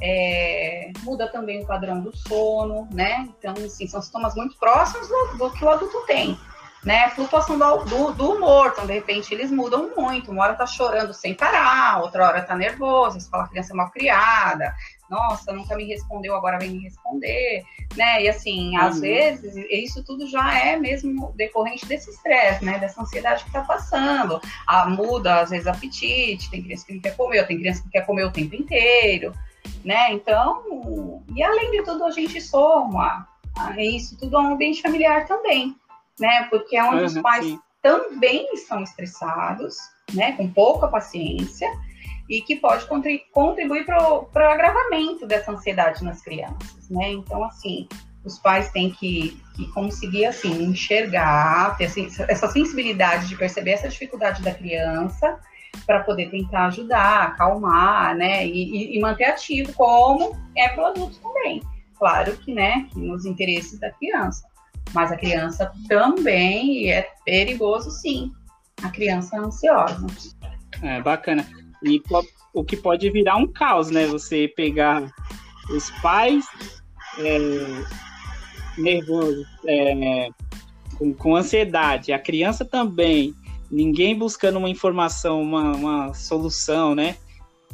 é, 0.00 0.90
muda 1.02 1.28
também 1.28 1.62
o 1.62 1.66
padrão 1.66 2.00
do 2.00 2.14
sono, 2.16 2.88
né? 2.92 3.28
Então, 3.38 3.54
assim, 3.64 3.86
são 3.86 4.02
sintomas 4.02 4.34
muito 4.34 4.58
próximos 4.58 5.08
do, 5.08 5.38
do 5.38 5.50
que 5.52 5.64
o 5.64 5.70
adulto 5.70 6.04
tem. 6.06 6.38
Né, 6.84 7.10
flutuação 7.10 7.58
do, 7.58 7.84
do, 7.84 8.12
do, 8.12 8.32
humor, 8.34 8.68
então 8.72 8.86
de 8.86 8.92
repente 8.92 9.34
eles 9.34 9.50
mudam 9.50 9.90
muito. 9.96 10.30
Uma 10.30 10.44
hora 10.44 10.54
tá 10.54 10.64
chorando 10.64 11.12
sem 11.12 11.34
parar, 11.34 12.00
outra 12.00 12.24
hora 12.24 12.40
tá 12.40 12.54
nervoso, 12.54 13.20
você 13.20 13.28
fala 13.28 13.44
a 13.44 13.48
criança 13.48 13.72
é 13.72 13.76
mal 13.76 13.90
criada, 13.90 14.72
nossa, 15.08 15.52
nunca 15.52 15.74
me 15.76 15.84
respondeu, 15.84 16.34
agora 16.34 16.58
vem 16.58 16.70
me 16.70 16.84
responder, 16.84 17.64
né? 17.96 18.22
E 18.22 18.28
assim, 18.28 18.76
uhum. 18.76 18.82
às 18.82 19.00
vezes, 19.00 19.54
isso 19.70 20.04
tudo 20.04 20.26
já 20.28 20.58
é 20.58 20.76
mesmo 20.76 21.32
decorrente 21.36 21.86
desse 21.86 22.10
estresse, 22.10 22.64
né? 22.64 22.78
Dessa 22.78 23.00
ansiedade 23.00 23.44
que 23.44 23.52
tá 23.52 23.62
passando. 23.62 24.40
A 24.66 24.88
muda, 24.88 25.40
às 25.40 25.50
vezes, 25.50 25.66
apetite, 25.66 26.50
tem 26.50 26.62
criança 26.62 26.86
que 26.86 26.94
não 26.94 27.00
quer 27.00 27.16
comer, 27.16 27.46
tem 27.46 27.58
criança 27.58 27.82
que 27.82 27.90
quer 27.90 28.06
comer 28.06 28.24
o 28.24 28.32
tempo 28.32 28.54
inteiro, 28.54 29.32
né? 29.84 30.12
Então, 30.12 31.22
e 31.34 31.42
além 31.42 31.70
de 31.70 31.82
tudo, 31.82 32.04
a 32.04 32.10
gente 32.10 32.40
soma 32.40 33.26
isso 33.76 34.16
tudo 34.16 34.38
um 34.38 34.52
ambiente 34.52 34.82
familiar 34.82 35.26
também, 35.26 35.74
né? 36.18 36.44
Porque 36.50 36.76
é 36.76 36.84
onde 36.84 37.00
uhum, 37.00 37.06
os 37.06 37.18
pais 37.18 37.44
sim. 37.44 37.58
também 37.82 38.52
estão 38.52 38.82
estressados, 38.82 39.76
né? 40.12 40.32
Com 40.32 40.48
pouca 40.48 40.86
paciência 40.88 41.68
e 42.28 42.42
que 42.42 42.56
pode 42.56 42.86
contribuir 43.32 43.86
para 43.86 44.20
o 44.20 44.52
agravamento 44.52 45.26
dessa 45.26 45.52
ansiedade 45.52 46.04
nas 46.04 46.22
crianças, 46.22 46.88
né? 46.90 47.12
Então, 47.12 47.42
assim, 47.44 47.88
os 48.24 48.38
pais 48.38 48.70
têm 48.70 48.90
que, 48.90 49.40
que 49.54 49.66
conseguir, 49.72 50.26
assim, 50.26 50.64
enxergar, 50.64 51.76
ter 51.78 51.86
assim, 51.86 52.06
essa 52.28 52.48
sensibilidade 52.48 53.28
de 53.28 53.36
perceber 53.36 53.72
essa 53.72 53.88
dificuldade 53.88 54.42
da 54.42 54.52
criança 54.52 55.38
para 55.86 56.00
poder 56.00 56.30
tentar 56.30 56.66
ajudar, 56.66 57.28
acalmar, 57.28 58.14
né? 58.14 58.46
E, 58.46 58.96
e, 58.96 59.00
manter 59.00 59.24
ativo, 59.24 59.72
como 59.72 60.36
é 60.56 60.74
o 60.76 60.86
adulto 60.86 61.18
também. 61.20 61.62
Claro 61.98 62.36
que, 62.36 62.52
né, 62.52 62.86
que 62.92 63.00
nos 63.00 63.24
interesses 63.24 63.80
da 63.80 63.90
criança. 63.90 64.46
Mas 64.92 65.10
a 65.10 65.16
criança 65.16 65.72
também 65.88 66.90
é 66.92 67.08
perigoso, 67.24 67.90
sim. 67.90 68.32
A 68.82 68.90
criança 68.90 69.36
é 69.36 69.38
ansiosa. 69.40 70.06
É, 70.82 71.02
bacana. 71.02 71.44
E 71.82 72.02
o 72.52 72.64
que 72.64 72.76
pode 72.76 73.10
virar 73.10 73.36
um 73.36 73.46
caos, 73.46 73.90
né? 73.90 74.06
Você 74.06 74.48
pegar 74.48 75.12
os 75.70 75.90
pais 76.02 76.44
é, 77.18 77.38
nervosos, 78.76 79.46
é, 79.66 80.28
com, 80.96 81.12
com 81.14 81.36
ansiedade, 81.36 82.12
a 82.12 82.18
criança 82.18 82.64
também, 82.64 83.34
ninguém 83.70 84.16
buscando 84.16 84.58
uma 84.58 84.68
informação, 84.68 85.42
uma, 85.42 85.76
uma 85.76 86.14
solução, 86.14 86.94
né? 86.94 87.16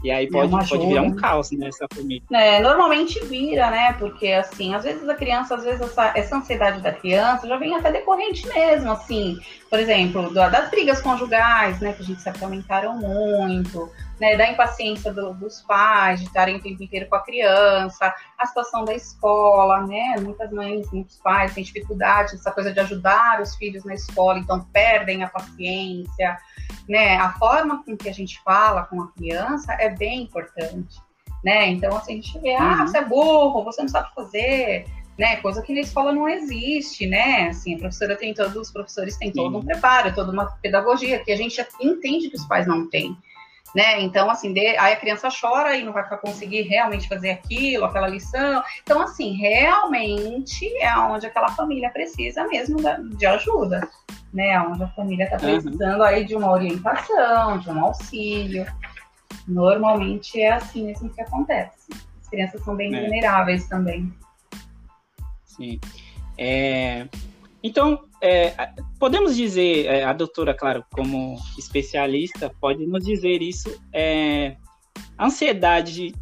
E 0.04 0.10
aí 0.10 0.28
pode, 0.28 0.50
pode 0.68 0.86
virar 0.86 1.00
um 1.00 1.16
caos 1.16 1.50
nessa 1.52 1.86
família. 1.90 2.22
É, 2.30 2.60
normalmente 2.60 3.18
vira, 3.24 3.70
né? 3.70 3.94
Porque, 3.94 4.28
assim, 4.28 4.74
às 4.74 4.84
vezes 4.84 5.08
a 5.08 5.14
criança, 5.14 5.54
às 5.54 5.64
vezes 5.64 5.80
essa, 5.80 6.12
essa 6.14 6.36
ansiedade 6.36 6.82
da 6.82 6.92
criança 6.92 7.48
já 7.48 7.56
vem 7.56 7.74
até 7.74 7.90
decorrente 7.90 8.46
mesmo, 8.46 8.92
assim. 8.92 9.38
Por 9.70 9.78
exemplo, 9.78 10.30
das 10.34 10.68
brigas 10.68 11.00
conjugais, 11.00 11.80
né? 11.80 11.94
Que 11.94 12.02
a 12.02 12.04
gente 12.04 12.20
sabe 12.20 12.36
que 12.38 12.44
aumentaram 12.44 12.98
muito 12.98 13.90
né, 14.20 14.36
da 14.36 14.48
impaciência 14.48 15.12
do, 15.12 15.34
dos 15.34 15.62
pais 15.62 16.20
de 16.20 16.26
estarem 16.26 16.56
o 16.56 16.60
tempo 16.60 16.82
inteiro 16.82 17.08
com 17.08 17.16
a 17.16 17.22
criança, 17.22 18.14
a 18.38 18.46
situação 18.46 18.84
da 18.84 18.94
escola, 18.94 19.86
né? 19.86 20.16
Muitas 20.20 20.50
mães, 20.52 20.90
muitos 20.92 21.16
pais 21.18 21.52
têm 21.54 21.64
dificuldade 21.64 22.34
essa 22.34 22.52
coisa 22.52 22.72
de 22.72 22.80
ajudar 22.80 23.40
os 23.40 23.56
filhos 23.56 23.84
na 23.84 23.94
escola, 23.94 24.38
então 24.38 24.64
perdem 24.72 25.22
a 25.22 25.28
paciência, 25.28 26.38
né? 26.88 27.16
A 27.16 27.32
forma 27.32 27.82
com 27.84 27.96
que 27.96 28.08
a 28.08 28.14
gente 28.14 28.40
fala 28.42 28.84
com 28.84 29.02
a 29.02 29.08
criança 29.12 29.72
é 29.74 29.88
bem 29.88 30.22
importante, 30.22 31.00
né? 31.44 31.68
Então 31.68 31.96
assim, 31.96 32.12
a 32.12 32.16
gente 32.16 32.38
vê, 32.38 32.54
ah, 32.54 32.78
uhum. 32.80 32.86
você 32.86 32.98
é 32.98 33.04
burro, 33.04 33.64
você 33.64 33.82
não 33.82 33.88
sabe 33.88 34.14
fazer, 34.14 34.86
né? 35.18 35.36
Coisa 35.36 35.60
que 35.60 35.74
na 35.74 35.80
escola 35.80 36.12
não 36.12 36.28
existe, 36.28 37.04
né? 37.06 37.48
Assim, 37.48 37.74
a 37.74 37.78
professora 37.78 38.14
tem 38.14 38.32
todos, 38.32 38.54
os 38.54 38.70
professores 38.70 39.16
têm 39.16 39.32
todo 39.32 39.58
um 39.58 39.64
preparo, 39.64 40.14
toda 40.14 40.30
uma 40.30 40.46
pedagogia 40.62 41.18
que 41.18 41.32
a 41.32 41.36
gente 41.36 41.64
entende 41.80 42.30
que 42.30 42.36
os 42.36 42.44
pais 42.44 42.64
não 42.64 42.88
têm 42.88 43.16
né? 43.74 44.00
Então, 44.00 44.30
assim, 44.30 44.52
de, 44.52 44.76
aí 44.76 44.92
a 44.92 44.96
criança 44.96 45.28
chora 45.28 45.76
e 45.76 45.84
não 45.84 45.92
vai 45.92 46.04
conseguir 46.18 46.62
realmente 46.62 47.08
fazer 47.08 47.30
aquilo, 47.30 47.84
aquela 47.84 48.06
lição. 48.06 48.62
Então, 48.82 49.02
assim, 49.02 49.32
realmente 49.32 50.66
é 50.78 50.96
onde 50.96 51.26
aquela 51.26 51.48
família 51.48 51.90
precisa 51.90 52.46
mesmo 52.46 52.78
de 53.16 53.26
ajuda, 53.26 53.88
né? 54.32 54.60
Onde 54.60 54.84
a 54.84 54.88
família 54.88 55.24
está 55.24 55.36
precisando 55.36 56.00
uhum. 56.00 56.02
aí 56.02 56.24
de 56.24 56.36
uma 56.36 56.52
orientação, 56.52 57.58
de 57.58 57.68
um 57.68 57.84
auxílio. 57.84 58.64
Normalmente 59.48 60.40
é 60.40 60.52
assim 60.52 60.86
mesmo 60.86 61.10
que 61.10 61.20
acontece. 61.20 61.90
As 62.20 62.28
crianças 62.28 62.62
são 62.62 62.76
bem 62.76 62.94
é. 62.94 63.00
vulneráveis 63.00 63.66
também. 63.66 64.12
Sim. 65.44 65.80
É, 66.38 67.06
então, 67.62 68.04
é, 68.24 68.54
podemos 68.98 69.36
dizer, 69.36 69.84
é, 69.84 70.02
a 70.02 70.14
doutora, 70.14 70.54
claro, 70.54 70.82
como 70.90 71.36
especialista, 71.58 72.50
pode 72.58 72.86
nos 72.86 73.04
dizer 73.04 73.42
isso. 73.42 73.78
É, 73.92 74.56
a 75.18 75.26
ansiedade 75.26 76.14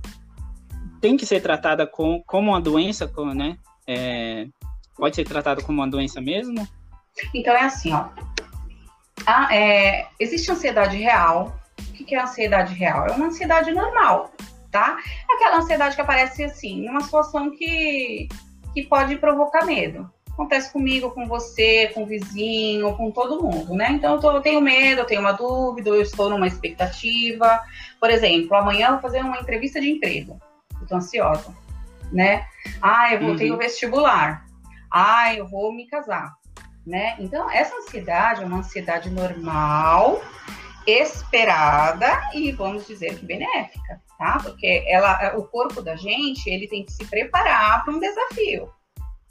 tem 1.00 1.16
que 1.16 1.24
ser 1.24 1.40
tratada 1.40 1.86
com, 1.86 2.20
como 2.26 2.50
uma 2.50 2.60
doença, 2.60 3.06
com, 3.06 3.26
né? 3.26 3.56
É, 3.86 4.48
pode 4.96 5.14
ser 5.14 5.24
tratada 5.24 5.62
como 5.62 5.78
uma 5.80 5.88
doença 5.88 6.20
mesmo? 6.20 6.66
Então 7.32 7.54
é 7.54 7.66
assim, 7.66 7.92
ó. 7.92 8.08
É, 9.52 10.08
existe 10.18 10.50
ansiedade 10.50 10.96
real. 10.96 11.56
O 11.78 11.92
que 11.92 12.16
é 12.16 12.20
ansiedade 12.20 12.74
real? 12.74 13.06
É 13.06 13.12
uma 13.12 13.26
ansiedade 13.26 13.70
normal, 13.70 14.32
tá? 14.72 14.98
Aquela 15.30 15.58
ansiedade 15.58 15.94
que 15.94 16.00
aparece 16.00 16.42
assim, 16.42 16.84
numa 16.84 17.02
situação 17.02 17.52
que, 17.52 18.26
que 18.74 18.82
pode 18.88 19.14
provocar 19.18 19.64
medo 19.64 20.10
acontece 20.32 20.72
comigo, 20.72 21.10
com 21.10 21.26
você, 21.26 21.88
com 21.94 22.02
o 22.02 22.06
vizinho, 22.06 22.94
com 22.96 23.10
todo 23.10 23.42
mundo, 23.42 23.74
né? 23.74 23.92
Então 23.92 24.14
eu, 24.14 24.20
tô, 24.20 24.32
eu, 24.32 24.40
tenho 24.40 24.60
medo, 24.60 25.02
eu 25.02 25.06
tenho 25.06 25.20
uma 25.20 25.32
dúvida, 25.32 25.90
eu 25.90 26.00
estou 26.00 26.30
numa 26.30 26.46
expectativa. 26.46 27.60
Por 28.00 28.10
exemplo, 28.10 28.56
amanhã 28.56 28.86
eu 28.86 28.92
vou 28.92 29.00
fazer 29.00 29.20
uma 29.20 29.38
entrevista 29.38 29.80
de 29.80 29.90
emprego. 29.90 30.40
Eu 30.80 30.86
tô 30.86 30.96
ansiosa, 30.96 31.54
né? 32.10 32.46
Ah, 32.80 33.12
eu 33.12 33.20
vou 33.20 33.30
uhum. 33.30 33.36
ter 33.36 33.52
o 33.52 33.58
vestibular. 33.58 34.44
Ah, 34.90 35.34
eu 35.34 35.46
vou 35.46 35.72
me 35.72 35.86
casar, 35.86 36.34
né? 36.86 37.16
Então 37.18 37.50
essa 37.50 37.76
ansiedade 37.76 38.42
é 38.42 38.46
uma 38.46 38.58
ansiedade 38.58 39.10
normal, 39.10 40.22
esperada 40.86 42.30
e 42.34 42.52
vamos 42.52 42.86
dizer 42.86 43.18
que 43.18 43.26
benéfica, 43.26 44.00
tá? 44.18 44.38
Porque 44.42 44.84
ela, 44.88 45.36
o 45.36 45.44
corpo 45.44 45.82
da 45.82 45.94
gente, 45.94 46.48
ele 46.48 46.66
tem 46.66 46.84
que 46.84 46.92
se 46.92 47.04
preparar 47.04 47.84
para 47.84 47.94
um 47.94 48.00
desafio 48.00 48.68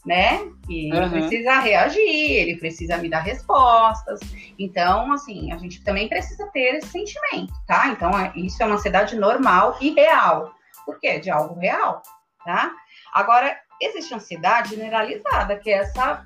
né? 0.06 0.40
E 0.68 0.92
uhum. 0.92 1.04
ele 1.04 1.10
precisa 1.10 1.60
reagir, 1.60 2.00
ele 2.00 2.58
precisa 2.58 2.98
me 2.98 3.10
dar 3.10 3.22
respostas. 3.22 4.20
Então, 4.58 5.12
assim, 5.12 5.52
a 5.52 5.58
gente 5.58 5.84
também 5.84 6.10
precisa 6.10 6.48
ter 6.48 6.76
esse 6.76 6.88
sentimento, 6.90 7.54
tá? 7.68 7.90
Então, 7.90 8.10
é, 8.18 8.32
isso 8.36 8.62
é 8.62 8.66
uma 8.66 8.76
ansiedade 8.76 9.16
normal 9.16 9.78
e 9.80 9.92
real. 9.92 10.54
Por 10.86 11.00
quê? 11.00 11.20
De 11.20 11.30
algo 11.30 11.60
real, 11.60 12.02
tá? 12.44 12.72
Agora, 13.14 13.56
existe 13.80 14.14
ansiedade 14.14 14.76
generalizada, 14.76 15.58
que 15.58 15.70
é 15.70 15.80
essa 15.80 16.26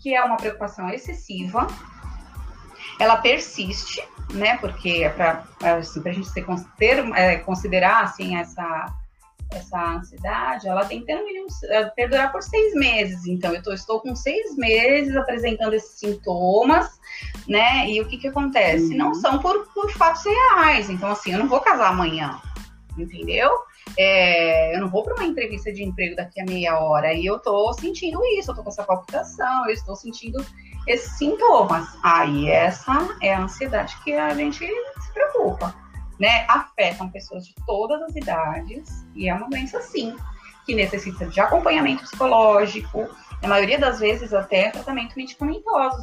que 0.00 0.14
é 0.14 0.22
uma 0.22 0.36
preocupação 0.36 0.90
excessiva, 0.90 1.66
ela 2.98 3.16
persiste, 3.16 4.02
né? 4.32 4.58
Porque 4.58 5.02
é 5.04 5.08
para 5.08 5.44
assim, 5.60 6.02
a 6.06 6.12
gente 6.12 6.30
ter, 6.76 6.98
é, 7.16 7.36
considerar 7.36 8.02
assim 8.02 8.36
essa 8.36 8.92
essa 9.50 9.96
ansiedade, 9.96 10.68
ela 10.68 10.84
tem 10.84 11.00
que 11.00 11.06
ter, 11.06 11.90
perdurar 11.94 12.32
por 12.32 12.42
seis 12.42 12.74
meses. 12.74 13.26
Então, 13.26 13.54
eu 13.54 13.62
tô, 13.62 13.72
estou 13.72 14.00
com 14.00 14.14
seis 14.14 14.56
meses 14.56 15.16
apresentando 15.16 15.74
esses 15.74 15.98
sintomas, 15.98 16.98
né? 17.48 17.88
E 17.88 18.00
o 18.00 18.06
que 18.06 18.18
que 18.18 18.28
acontece? 18.28 18.90
Uhum. 18.92 18.96
Não 18.96 19.14
são 19.14 19.38
por, 19.38 19.66
por 19.72 19.90
fatos 19.92 20.24
reais. 20.24 20.90
Então, 20.90 21.10
assim, 21.10 21.32
eu 21.32 21.38
não 21.38 21.48
vou 21.48 21.60
casar 21.60 21.88
amanhã, 21.88 22.40
entendeu? 22.98 23.50
É, 23.96 24.74
eu 24.74 24.80
não 24.80 24.88
vou 24.88 25.02
para 25.02 25.14
uma 25.14 25.24
entrevista 25.24 25.72
de 25.72 25.84
emprego 25.84 26.16
daqui 26.16 26.40
a 26.40 26.44
meia 26.44 26.78
hora 26.78 27.12
e 27.12 27.26
eu 27.26 27.38
tô 27.38 27.72
sentindo 27.74 28.18
isso, 28.38 28.50
eu 28.50 28.54
tô 28.54 28.62
com 28.62 28.70
essa 28.70 28.82
palpitação, 28.82 29.66
eu 29.66 29.72
estou 29.72 29.94
sentindo 29.94 30.44
esses 30.86 31.16
sintomas. 31.16 31.86
Aí 32.02 32.48
essa 32.48 33.16
é 33.20 33.34
a 33.34 33.42
ansiedade 33.42 33.96
que 34.02 34.12
a 34.14 34.34
gente 34.34 34.66
se 34.66 35.12
preocupa, 35.12 35.74
né? 36.18 36.46
Afetam 36.48 37.08
pessoas 37.10 37.46
de 37.46 37.54
todas 37.66 38.00
as 38.02 38.16
idades 38.16 39.06
e 39.14 39.28
é 39.28 39.34
uma 39.34 39.48
doença 39.48 39.80
sim 39.80 40.14
que 40.64 40.74
necessita 40.74 41.26
de 41.26 41.40
acompanhamento 41.40 42.04
psicológico, 42.04 43.08
na 43.42 43.48
maioria 43.48 43.78
das 43.78 44.00
vezes 44.00 44.32
até 44.32 44.70
tratamento 44.70 45.14
medicamentoso, 45.14 46.02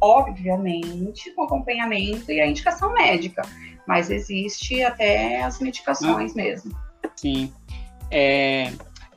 obviamente 0.00 1.30
com 1.30 1.44
acompanhamento 1.44 2.30
e 2.30 2.40
a 2.40 2.46
indicação 2.46 2.92
médica, 2.92 3.42
mas 3.86 4.10
existe 4.10 4.82
até 4.82 5.42
as 5.42 5.58
medicações 5.60 6.32
hum. 6.32 6.36
mesmo. 6.36 6.76
Sim. 7.16 7.52
É, 8.10 8.72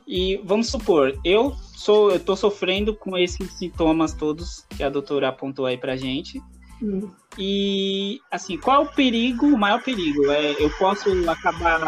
e 0.06 0.40
vamos 0.44 0.70
supor, 0.70 1.18
eu 1.24 1.52
sou, 1.52 2.10
eu 2.10 2.20
tô 2.20 2.34
sofrendo 2.34 2.96
com 2.96 3.18
esses 3.18 3.52
sintomas 3.52 4.14
todos 4.14 4.64
que 4.70 4.82
a 4.82 4.88
doutora 4.88 5.28
apontou 5.28 5.66
aí 5.66 5.76
pra 5.76 5.96
gente. 5.96 6.40
Hum. 6.82 7.10
E 7.38 8.20
assim, 8.30 8.58
qual 8.58 8.82
é 8.82 8.84
o 8.84 8.92
perigo, 8.92 9.46
o 9.46 9.58
maior 9.58 9.82
perigo? 9.82 10.30
É, 10.30 10.62
eu 10.62 10.70
posso 10.78 11.08
acabar 11.28 11.80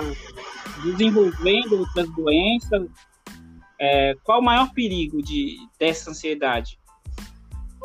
desenvolvendo 0.83 1.79
outras 1.79 2.09
doenças? 2.11 2.89
É, 3.81 4.15
qual 4.25 4.41
o 4.41 4.45
maior 4.45 4.71
perigo 4.73 5.23
de, 5.23 5.57
dessa 5.79 6.11
ansiedade? 6.11 6.79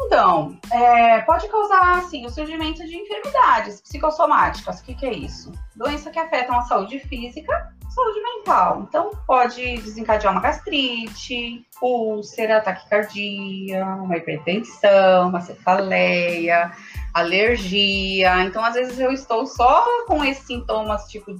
Então, 0.05 0.57
é, 0.71 1.21
pode 1.21 1.47
causar 1.47 1.99
assim, 1.99 2.25
o 2.25 2.29
surgimento 2.29 2.83
de 2.85 2.95
enfermidades 2.95 3.79
psicossomáticas. 3.81 4.79
O 4.79 4.83
que, 4.83 4.95
que 4.95 5.05
é 5.05 5.13
isso? 5.13 5.51
Doença 5.75 6.09
que 6.09 6.17
afetam 6.17 6.57
a 6.57 6.63
saúde 6.63 6.99
física 6.99 7.73
saúde 7.93 8.21
mental. 8.21 8.85
Então, 8.87 9.11
pode 9.27 9.77
desencadear 9.77 10.33
uma 10.33 10.41
gastrite, 10.41 11.65
úlcera, 11.81 12.59
taquicardia, 12.59 13.85
uma 13.85 14.17
hipertensão, 14.17 15.29
uma 15.29 15.41
cefaleia, 15.41 16.71
alergia. 17.13 18.43
Então, 18.43 18.63
às 18.63 18.73
vezes 18.73 18.99
eu 18.99 19.11
estou 19.11 19.45
só 19.45 20.05
com 20.05 20.23
esses 20.23 20.45
sintomas, 20.45 21.05
tipo, 21.05 21.35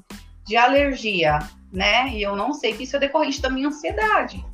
de 0.46 0.56
alergia, 0.56 1.40
né? 1.72 2.10
E 2.10 2.22
eu 2.22 2.36
não 2.36 2.54
sei 2.54 2.74
que 2.74 2.84
isso 2.84 2.96
é 2.96 3.00
decorrente 3.00 3.42
da 3.42 3.50
minha 3.50 3.68
ansiedade, 3.68 4.46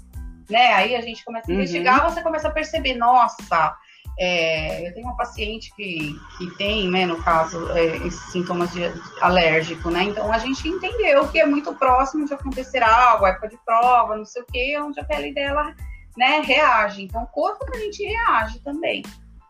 né? 0.50 0.74
Aí 0.74 0.96
a 0.96 1.02
gente 1.02 1.26
começa 1.26 1.48
a 1.48 1.50
uhum. 1.50 1.60
investigar, 1.60 2.10
você 2.10 2.22
começa 2.22 2.48
a 2.48 2.52
perceber, 2.52 2.96
nossa, 2.96 3.76
é, 4.20 4.88
eu 4.88 4.94
tenho 4.94 5.08
uma 5.08 5.16
paciente 5.16 5.74
que, 5.76 6.14
que 6.38 6.58
tem, 6.58 6.90
né, 6.90 7.06
no 7.06 7.24
caso, 7.24 7.72
é, 7.72 7.98
esses 8.06 8.32
sintomas 8.32 8.72
de, 8.74 8.82
de 8.90 9.02
alérgico, 9.22 9.90
né? 9.90 10.04
Então 10.04 10.32
a 10.32 10.38
gente 10.38 10.68
entendeu 10.68 11.28
que 11.30 11.40
é 11.40 11.46
muito 11.46 11.74
próximo 11.74 12.26
de 12.26 12.34
acontecer 12.34 12.84
algo, 12.84 13.26
época 13.26 13.48
de 13.48 13.58
prova, 13.66 14.18
não 14.18 14.26
sei 14.26 14.42
o 14.42 14.46
quê, 14.46 14.78
onde 14.80 15.00
a 15.00 15.06
pele 15.06 15.34
dela, 15.34 15.74
né, 16.18 16.42
reage. 16.42 17.04
Então 17.04 17.24
o 17.24 17.28
corpo 17.28 17.66
da 17.66 17.80
gente 17.80 18.04
reage 18.04 18.60
também, 18.60 19.04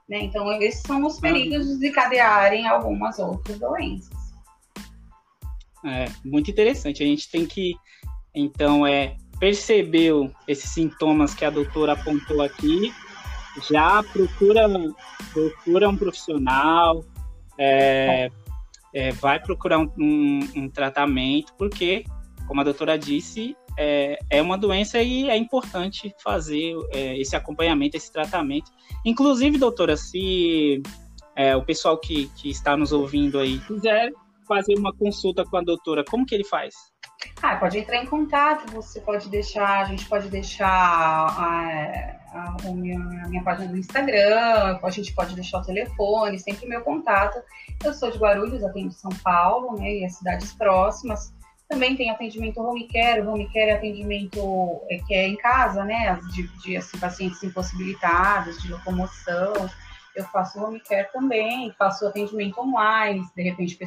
né? 0.10 0.24
Então 0.24 0.52
esses 0.62 0.82
são 0.82 1.06
os 1.06 1.20
perigos 1.20 1.68
de 1.68 1.74
desencadearem 1.76 2.68
algumas 2.68 3.20
outras 3.20 3.60
doenças. 3.60 4.10
É 5.86 6.06
muito 6.26 6.52
interessante. 6.52 7.04
A 7.04 7.06
gente 7.06 7.30
tem 7.30 7.46
que, 7.46 7.76
então, 8.36 8.86
é 8.86 9.16
percebeu 9.40 10.30
esses 10.46 10.70
sintomas 10.72 11.34
que 11.34 11.46
a 11.46 11.50
doutora 11.50 11.94
apontou 11.94 12.42
aqui 12.42 12.94
já 13.70 14.04
procura, 14.04 14.68
procura 15.34 15.90
um 15.90 15.98
profissional, 15.98 17.04
é, 17.58 18.30
é, 18.94 19.12
vai 19.12 19.40
procurar 19.40 19.80
um, 19.80 19.92
um, 19.98 20.40
um, 20.56 20.70
tratamento, 20.70 21.54
porque, 21.58 22.06
como 22.48 22.62
a 22.62 22.64
doutora 22.64 22.98
disse, 22.98 23.56
é, 23.78 24.18
é 24.30 24.42
uma 24.42 24.58
doença 24.58 25.02
e 25.02 25.30
é 25.30 25.38
importante 25.38 26.14
fazer 26.24 26.76
é, 26.92 27.18
esse 27.20 27.36
acompanhamento, 27.36 27.98
esse 27.98 28.12
tratamento. 28.12 28.72
Inclusive, 29.06 29.58
doutora, 29.58 29.96
se 29.96 30.82
é, 31.36 31.56
o 31.56 31.64
pessoal 31.64 31.98
que, 31.98 32.28
que 32.36 32.50
está 32.50 32.76
nos 32.76 32.92
ouvindo 32.92 33.40
aí 33.40 33.60
quiser 33.60 34.12
fazer 34.48 34.76
uma 34.78 34.94
consulta 34.94 35.46
com 35.46 35.58
a 35.58 35.62
doutora, 35.62 36.04
como 36.04 36.26
que 36.26 36.34
ele 36.34 36.44
faz? 36.44 36.74
Ah, 37.42 37.58
pode 37.58 37.78
entrar 37.78 38.02
em 38.02 38.06
contato, 38.06 38.72
você 38.72 39.00
pode 39.02 39.30
deixar, 39.30 39.82
a 39.82 39.86
gente 39.86 40.06
pode 40.08 40.30
deixar 40.30 40.68
a, 40.68 42.10
a, 42.32 42.56
a, 42.66 42.72
minha, 42.72 42.98
a 42.98 43.28
minha, 43.28 43.44
página 43.44 43.70
no 43.70 43.78
Instagram, 43.78 44.80
a 44.82 44.90
gente 44.90 45.14
pode 45.14 45.36
deixar 45.36 45.60
o 45.60 45.66
telefone, 45.66 46.40
sempre 46.40 46.68
meu 46.68 46.82
contato. 46.82 47.38
Eu 47.84 47.94
sou 47.94 48.10
de 48.10 48.18
Guarulhos, 48.18 48.64
atendo 48.64 48.92
São 48.92 49.12
Paulo, 49.24 49.78
né, 49.78 49.98
e 49.98 50.06
as 50.06 50.16
cidades 50.16 50.54
próximas. 50.54 51.34
Também 51.70 51.96
tem 51.96 52.10
atendimento 52.10 52.60
home 52.60 52.88
care, 52.88 53.22
home 53.22 53.48
care 53.54 53.70
é 53.70 53.76
atendimento 53.76 54.82
é, 54.90 54.98
que 54.98 55.14
é 55.14 55.28
em 55.28 55.36
casa, 55.36 55.86
né, 55.86 56.20
de, 56.34 56.48
de 56.64 56.76
assim, 56.76 56.98
pacientes 56.98 57.44
impossibilitados, 57.44 58.60
de 58.64 58.72
locomoção. 58.72 59.70
Eu 60.16 60.26
faço 60.26 60.60
home 60.60 60.80
care 60.80 61.08
também, 61.14 61.72
faço 61.78 62.08
atendimento 62.08 62.60
online, 62.60 63.24
de 63.36 63.44
repente 63.44 63.78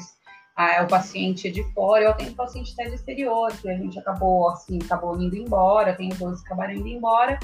o 0.82 0.86
paciente 0.86 1.48
é 1.48 1.50
de 1.50 1.64
fora, 1.72 2.04
eu 2.04 2.14
tenho 2.14 2.32
paciente 2.34 2.72
até 2.72 2.88
de 2.88 2.94
exterior, 2.94 3.52
que 3.60 3.68
a 3.68 3.76
gente 3.76 3.98
acabou 3.98 4.50
assim, 4.50 4.78
acabou 4.84 5.20
indo 5.20 5.34
embora, 5.34 5.94
tem 5.94 6.10
dois 6.10 6.40
que 6.40 6.46
acabaram 6.46 6.74
indo 6.74 6.86
embora 6.86 7.36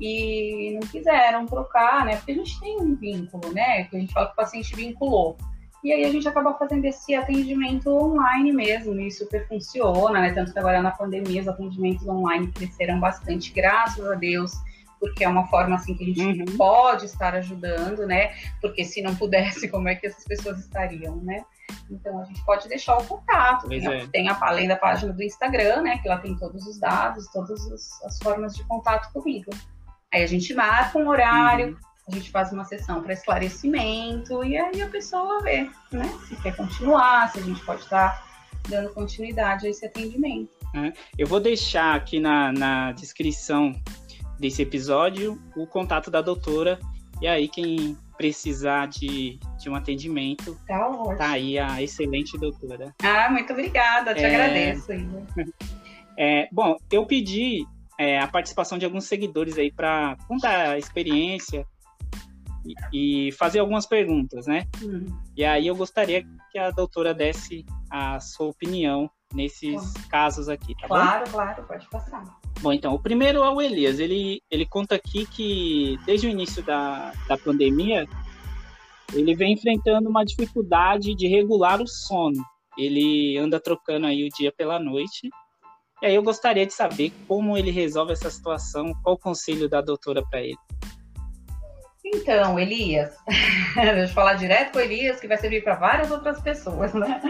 e 0.00 0.78
não 0.80 0.88
quiseram 0.88 1.44
trocar, 1.44 2.06
né? 2.06 2.16
Porque 2.16 2.32
a 2.32 2.36
gente 2.36 2.58
tem 2.60 2.80
um 2.80 2.94
vínculo, 2.94 3.52
né? 3.52 3.84
Que 3.84 3.96
a 3.96 4.00
gente 4.00 4.12
fala 4.12 4.26
que 4.26 4.32
o 4.32 4.36
paciente 4.36 4.74
vinculou. 4.74 5.36
E 5.82 5.92
aí 5.92 6.04
a 6.04 6.10
gente 6.10 6.28
acaba 6.28 6.54
fazendo 6.54 6.84
esse 6.84 7.14
atendimento 7.14 7.90
online 7.90 8.52
mesmo, 8.52 8.98
e 9.00 9.10
super 9.10 9.46
funciona, 9.48 10.20
né? 10.20 10.32
Tanto 10.32 10.52
que 10.52 10.58
agora 10.58 10.80
na 10.80 10.92
pandemia 10.92 11.42
os 11.42 11.48
atendimentos 11.48 12.06
online 12.06 12.46
cresceram 12.52 13.00
bastante, 13.00 13.52
graças 13.52 14.04
a 14.06 14.14
Deus 14.14 14.52
porque 15.02 15.24
é 15.24 15.28
uma 15.28 15.48
forma 15.48 15.74
assim 15.74 15.96
que 15.96 16.04
a 16.04 16.14
gente 16.14 16.48
uhum. 16.48 16.56
pode 16.56 17.06
estar 17.06 17.34
ajudando, 17.34 18.06
né? 18.06 18.32
Porque 18.60 18.84
se 18.84 19.02
não 19.02 19.16
pudesse, 19.16 19.66
como 19.68 19.88
é 19.88 19.96
que 19.96 20.06
essas 20.06 20.22
pessoas 20.22 20.60
estariam, 20.60 21.16
né? 21.16 21.44
Então 21.90 22.20
a 22.20 22.24
gente 22.24 22.40
pode 22.44 22.68
deixar 22.68 22.96
o 22.98 23.04
contato. 23.04 23.68
Tem, 23.68 23.84
é. 23.84 24.06
tem, 24.06 24.28
a, 24.28 24.38
além 24.40 24.68
da 24.68 24.76
página 24.76 25.12
do 25.12 25.20
Instagram, 25.20 25.82
né? 25.82 25.98
Que 25.98 26.08
lá 26.08 26.18
tem 26.18 26.36
todos 26.36 26.64
os 26.68 26.78
dados, 26.78 27.26
todas 27.32 27.60
as 28.04 28.16
formas 28.22 28.54
de 28.54 28.62
contato 28.62 29.12
comigo. 29.12 29.50
Aí 30.14 30.22
a 30.22 30.26
gente 30.26 30.54
marca 30.54 30.96
um 30.96 31.08
horário, 31.08 31.70
uhum. 31.70 31.76
A 32.08 32.14
gente 32.14 32.30
faz 32.30 32.52
uma 32.52 32.64
sessão 32.64 33.02
para 33.02 33.12
esclarecimento 33.12 34.42
e 34.44 34.56
aí 34.56 34.82
a 34.82 34.88
pessoa 34.88 35.40
vê, 35.42 35.70
né? 35.92 36.08
Se 36.28 36.36
quer 36.36 36.56
continuar, 36.56 37.30
se 37.30 37.38
a 37.38 37.42
gente 37.42 37.64
pode 37.64 37.82
estar 37.82 38.26
dando 38.68 38.90
continuidade 38.90 39.66
a 39.66 39.70
esse 39.70 39.86
atendimento. 39.86 40.50
É. 40.74 40.92
Eu 41.18 41.26
vou 41.26 41.40
deixar 41.40 41.94
aqui 41.94 42.18
na, 42.18 42.52
na 42.52 42.92
descrição 42.92 43.74
desse 44.38 44.62
episódio 44.62 45.40
o 45.56 45.66
contato 45.66 46.10
da 46.10 46.20
doutora. 46.20 46.78
E 47.20 47.28
aí, 47.28 47.46
quem 47.46 47.96
precisar 48.16 48.86
de, 48.86 49.38
de 49.58 49.70
um 49.70 49.74
atendimento, 49.74 50.58
tá, 50.66 50.90
tá 51.16 51.30
aí 51.30 51.58
a 51.58 51.80
excelente 51.80 52.36
doutora. 52.38 52.94
Ah, 53.02 53.30
muito 53.30 53.52
obrigada, 53.52 54.14
te 54.14 54.22
é... 54.22 54.26
agradeço. 54.26 54.92
É, 56.18 56.48
bom, 56.52 56.76
eu 56.90 57.06
pedi 57.06 57.64
é, 57.98 58.18
a 58.20 58.26
participação 58.26 58.76
de 58.76 58.84
alguns 58.84 59.04
seguidores 59.04 59.56
aí 59.56 59.72
para 59.72 60.16
contar 60.28 60.70
a 60.70 60.78
experiência 60.78 61.66
e, 62.64 63.28
e, 63.28 63.32
fazer 63.32 63.58
algumas 63.58 63.86
perguntas, 63.86 64.46
né? 64.46 64.66
Hum. 64.82 65.06
E 65.36 65.44
aí 65.44 65.66
eu 65.66 65.76
gostaria 65.76 66.24
que 66.50 66.58
a 66.58 66.70
doutora 66.70 67.12
desse 67.12 67.64
a 67.90 68.20
sua 68.20 68.46
opinião 68.46 69.10
nesses 69.34 69.74
bom. 69.74 70.08
casos 70.08 70.48
aqui, 70.48 70.74
tá 70.80 70.86
claro, 70.86 71.24
bom? 71.24 71.32
Claro, 71.32 71.54
claro, 71.54 71.68
pode 71.68 71.88
passar. 71.88 72.24
Bom, 72.60 72.72
então, 72.72 72.94
o 72.94 72.98
primeiro 72.98 73.42
é 73.42 73.50
o 73.50 73.60
Elias. 73.60 73.98
Ele, 73.98 74.42
ele 74.50 74.66
conta 74.66 74.94
aqui 74.94 75.26
que 75.26 75.98
desde 76.06 76.26
o 76.26 76.30
início 76.30 76.62
da, 76.62 77.12
da 77.26 77.36
pandemia, 77.36 78.06
ele 79.12 79.34
vem 79.34 79.52
enfrentando 79.52 80.08
uma 80.08 80.24
dificuldade 80.24 81.14
de 81.14 81.26
regular 81.26 81.80
o 81.80 81.88
sono. 81.88 82.44
Ele 82.78 83.36
anda 83.38 83.60
trocando 83.60 84.06
aí 84.06 84.24
o 84.24 84.30
dia 84.30 84.50
pela 84.50 84.78
noite 84.78 85.28
E 86.00 86.06
aí 86.06 86.14
eu 86.14 86.22
gostaria 86.22 86.64
de 86.64 86.72
saber 86.72 87.12
como 87.28 87.56
ele 87.56 87.70
resolve 87.70 88.12
essa 88.12 88.30
situação, 88.30 88.94
qual 89.02 89.16
o 89.16 89.18
conselho 89.18 89.68
da 89.68 89.80
doutora 89.80 90.22
para 90.30 90.40
ele. 90.40 90.56
Então, 92.04 92.58
Elias, 92.58 93.16
deixa 93.74 94.00
eu 94.00 94.08
falar 94.08 94.34
direto 94.34 94.72
com 94.72 94.78
o 94.78 94.80
Elias, 94.82 95.20
que 95.20 95.28
vai 95.28 95.38
servir 95.38 95.62
para 95.62 95.76
várias 95.76 96.10
outras 96.10 96.40
pessoas, 96.40 96.92
né? 96.92 97.20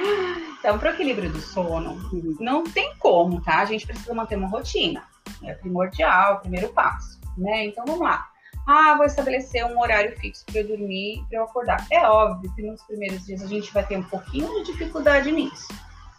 Então, 0.58 0.78
para 0.78 0.90
o 0.90 0.94
equilíbrio 0.94 1.30
do 1.30 1.40
sono, 1.40 1.98
não 2.40 2.64
tem 2.64 2.94
como, 2.96 3.42
tá? 3.42 3.58
A 3.58 3.64
gente 3.66 3.86
precisa 3.86 4.14
manter 4.14 4.36
uma 4.36 4.48
rotina. 4.48 5.04
É 5.44 5.52
primordial, 5.54 6.36
o 6.36 6.40
primeiro 6.40 6.70
passo, 6.70 7.20
né? 7.36 7.66
Então, 7.66 7.84
vamos 7.84 8.00
lá. 8.00 8.26
Ah, 8.66 8.94
vou 8.96 9.04
estabelecer 9.04 9.64
um 9.66 9.78
horário 9.78 10.18
fixo 10.18 10.44
para 10.46 10.60
eu 10.60 10.68
dormir, 10.68 11.22
para 11.28 11.38
eu 11.38 11.44
acordar. 11.44 11.86
É 11.90 12.08
óbvio 12.08 12.50
que 12.54 12.62
nos 12.62 12.82
primeiros 12.84 13.26
dias 13.26 13.42
a 13.42 13.46
gente 13.46 13.72
vai 13.74 13.84
ter 13.84 13.98
um 13.98 14.04
pouquinho 14.04 14.48
de 14.54 14.72
dificuldade 14.72 15.30
nisso, 15.32 15.68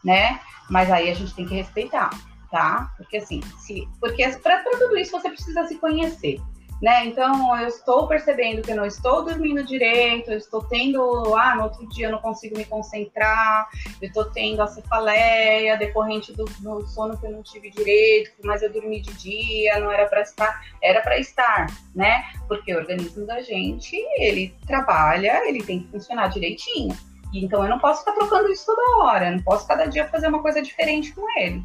né? 0.03 0.39
Mas 0.69 0.91
aí 0.91 1.09
a 1.09 1.15
gente 1.15 1.33
tem 1.33 1.47
que 1.47 1.55
respeitar, 1.55 2.09
tá? 2.51 2.91
Porque 2.97 3.17
assim, 3.17 3.41
se, 3.57 3.87
porque 3.99 4.27
para 4.39 4.61
tudo 4.63 4.95
isso 4.97 5.11
você 5.11 5.29
precisa 5.29 5.65
se 5.65 5.75
conhecer 5.77 6.39
né? 6.83 7.05
Então, 7.05 7.57
eu 7.57 7.69
estou 7.69 8.09
percebendo 8.09 8.61
que 8.61 8.69
eu 8.69 8.75
não 8.75 8.85
estou 8.85 9.23
dormindo 9.23 9.63
direito, 9.63 10.29
eu 10.29 10.37
estou 10.37 10.61
tendo, 10.65 11.33
ah, 11.33 11.55
no 11.55 11.63
outro 11.63 11.87
dia 11.87 12.07
eu 12.07 12.11
não 12.11 12.19
consigo 12.19 12.57
me 12.57 12.65
concentrar, 12.65 13.69
eu 14.01 14.09
estou 14.09 14.25
tendo 14.25 14.61
a 14.61 14.67
cefaleia 14.67 15.77
decorrente 15.77 16.33
do, 16.33 16.43
do 16.43 16.85
sono 16.85 17.17
que 17.17 17.25
eu 17.25 17.31
não 17.31 17.41
tive 17.41 17.71
direito, 17.71 18.31
mas 18.43 18.61
eu 18.61 18.69
dormi 18.69 18.99
de 18.99 19.13
dia, 19.13 19.79
não 19.79 19.89
era 19.89 20.07
para 20.07 20.23
estar, 20.23 20.61
era 20.81 20.99
para 20.99 21.17
estar, 21.17 21.67
né? 21.95 22.25
Porque 22.49 22.75
o 22.75 22.79
organismo 22.79 23.25
da 23.25 23.41
gente, 23.41 23.95
ele 24.17 24.53
trabalha, 24.67 25.47
ele 25.47 25.63
tem 25.63 25.83
que 25.83 25.87
funcionar 25.89 26.27
direitinho. 26.27 26.93
Então, 27.33 27.63
eu 27.63 27.69
não 27.69 27.79
posso 27.79 28.01
ficar 28.01 28.11
trocando 28.11 28.51
isso 28.51 28.65
toda 28.65 29.05
hora, 29.05 29.27
eu 29.27 29.37
não 29.37 29.43
posso 29.43 29.65
cada 29.65 29.85
dia 29.85 30.09
fazer 30.09 30.27
uma 30.27 30.41
coisa 30.41 30.61
diferente 30.61 31.13
com 31.13 31.23
ele. 31.39 31.63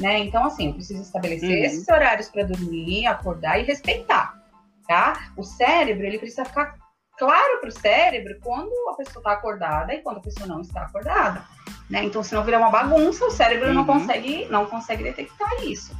Né? 0.00 0.20
Então, 0.20 0.42
assim, 0.46 0.68
eu 0.68 0.72
preciso 0.72 1.02
estabelecer 1.02 1.50
uhum. 1.50 1.64
esses 1.64 1.86
horários 1.86 2.30
para 2.30 2.44
dormir, 2.44 3.04
acordar 3.06 3.60
e 3.60 3.64
respeitar 3.64 4.42
tá? 4.86 5.30
O 5.36 5.42
cérebro, 5.42 6.06
ele 6.06 6.18
precisa 6.18 6.44
ficar 6.44 6.76
claro 7.18 7.60
para 7.60 7.68
o 7.68 7.72
cérebro 7.72 8.38
quando 8.42 8.72
a 8.90 8.94
pessoa 8.94 9.20
está 9.20 9.32
acordada 9.32 9.94
e 9.94 10.02
quando 10.02 10.18
a 10.18 10.22
pessoa 10.22 10.46
não 10.46 10.60
está 10.60 10.82
acordada, 10.82 11.44
né? 11.88 12.04
Então, 12.04 12.22
se 12.22 12.34
não 12.34 12.44
virar 12.44 12.58
uma 12.58 12.70
bagunça, 12.70 13.24
o 13.24 13.30
cérebro 13.30 13.68
uhum. 13.68 13.74
não 13.74 13.84
consegue 13.84 14.46
não 14.46 14.66
consegue 14.66 15.04
detectar 15.04 15.50
isso, 15.62 15.96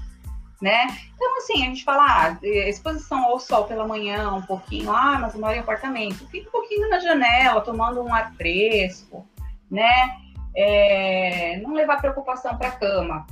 né? 0.60 0.86
Então, 1.14 1.38
assim, 1.38 1.62
a 1.62 1.66
gente 1.66 1.84
fala, 1.84 2.04
ah, 2.04 2.38
exposição 2.42 3.24
ao 3.24 3.38
sol 3.38 3.64
pela 3.64 3.86
manhã, 3.86 4.32
um 4.32 4.42
pouquinho, 4.42 4.90
ah, 4.92 5.18
mas 5.20 5.34
eu 5.34 5.40
moro 5.40 5.54
em 5.54 5.60
apartamento, 5.60 6.26
fica 6.28 6.48
um 6.48 6.52
pouquinho 6.52 6.88
na 6.88 6.98
janela, 6.98 7.60
tomando 7.60 8.02
um 8.02 8.12
ar 8.12 8.32
fresco, 8.34 9.26
né? 9.70 10.16
É, 10.56 11.58
não 11.62 11.74
levar 11.74 12.00
preocupação 12.00 12.56
para 12.56 12.68
a 12.68 12.72
cama, 12.72 13.26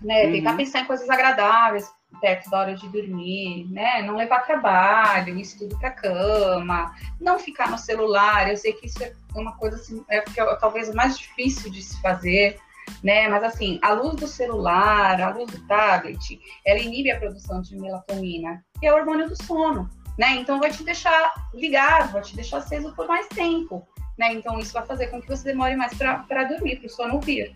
né? 0.00 0.24
Uhum. 0.24 0.32
Tentar 0.32 0.56
pensar 0.56 0.80
em 0.80 0.86
coisas 0.86 1.08
agradáveis, 1.08 1.90
perto 2.20 2.50
da 2.50 2.60
hora 2.60 2.74
de 2.74 2.88
dormir, 2.88 3.66
né? 3.70 4.02
Não 4.02 4.16
levar 4.16 4.40
trabalho, 4.40 5.38
estudo 5.38 5.78
para 5.78 5.90
cama, 5.90 6.94
não 7.20 7.38
ficar 7.38 7.70
no 7.70 7.78
celular. 7.78 8.48
Eu 8.48 8.56
sei 8.56 8.72
que 8.72 8.86
isso 8.86 9.02
é 9.02 9.12
uma 9.34 9.56
coisa 9.56 9.76
assim, 9.76 10.04
é, 10.08 10.18
é 10.18 10.56
talvez 10.56 10.92
mais 10.94 11.18
difícil 11.18 11.70
de 11.70 11.82
se 11.82 12.00
fazer, 12.00 12.58
né? 13.02 13.28
Mas 13.28 13.44
assim, 13.44 13.78
a 13.82 13.92
luz 13.92 14.16
do 14.16 14.26
celular, 14.26 15.20
a 15.20 15.30
luz 15.30 15.50
do 15.50 15.66
tablet, 15.66 16.40
ela 16.64 16.78
inibe 16.78 17.10
a 17.10 17.18
produção 17.18 17.60
de 17.60 17.76
melatonina, 17.76 18.64
que 18.80 18.86
é 18.86 18.92
o 18.92 18.96
hormônio 18.96 19.28
do 19.28 19.42
sono, 19.42 19.88
né? 20.18 20.36
Então 20.36 20.58
vai 20.58 20.70
te 20.70 20.82
deixar 20.84 21.34
ligado, 21.52 22.12
vai 22.12 22.22
te 22.22 22.36
deixar 22.36 22.58
aceso 22.58 22.94
por 22.94 23.06
mais 23.06 23.26
tempo, 23.28 23.86
né? 24.18 24.32
Então 24.32 24.58
isso 24.58 24.72
vai 24.72 24.86
fazer 24.86 25.08
com 25.08 25.20
que 25.20 25.28
você 25.28 25.44
demore 25.44 25.76
mais 25.76 25.94
para 25.94 26.44
dormir, 26.44 26.76
para 26.76 26.86
o 26.86 26.90
sono 26.90 27.20
vir 27.20 27.52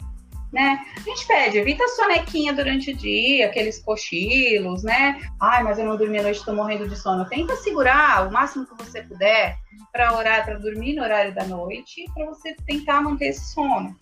né? 0.52 0.80
A 0.96 1.00
gente 1.00 1.26
pede, 1.26 1.58
evita 1.58 1.84
a 1.84 1.88
sonequinha 1.88 2.52
durante 2.52 2.90
o 2.90 2.96
dia, 2.96 3.46
aqueles 3.46 3.78
cochilos, 3.82 4.82
né? 4.82 5.20
Ai, 5.40 5.62
mas 5.62 5.78
eu 5.78 5.84
não 5.84 5.96
dormi 5.96 6.18
a 6.18 6.22
noite, 6.22 6.38
estou 6.38 6.54
morrendo 6.54 6.88
de 6.88 6.96
sono. 6.96 7.28
Tenta 7.28 7.54
segurar 7.56 8.26
o 8.26 8.32
máximo 8.32 8.66
que 8.66 8.82
você 8.82 9.02
puder 9.02 9.56
para 9.92 10.16
orar, 10.16 10.44
para 10.44 10.58
dormir 10.58 10.94
no 10.94 11.02
horário 11.02 11.34
da 11.34 11.44
noite, 11.44 12.04
para 12.14 12.26
você 12.26 12.54
tentar 12.66 13.02
manter 13.02 13.26
esse 13.26 13.52
sono, 13.52 13.96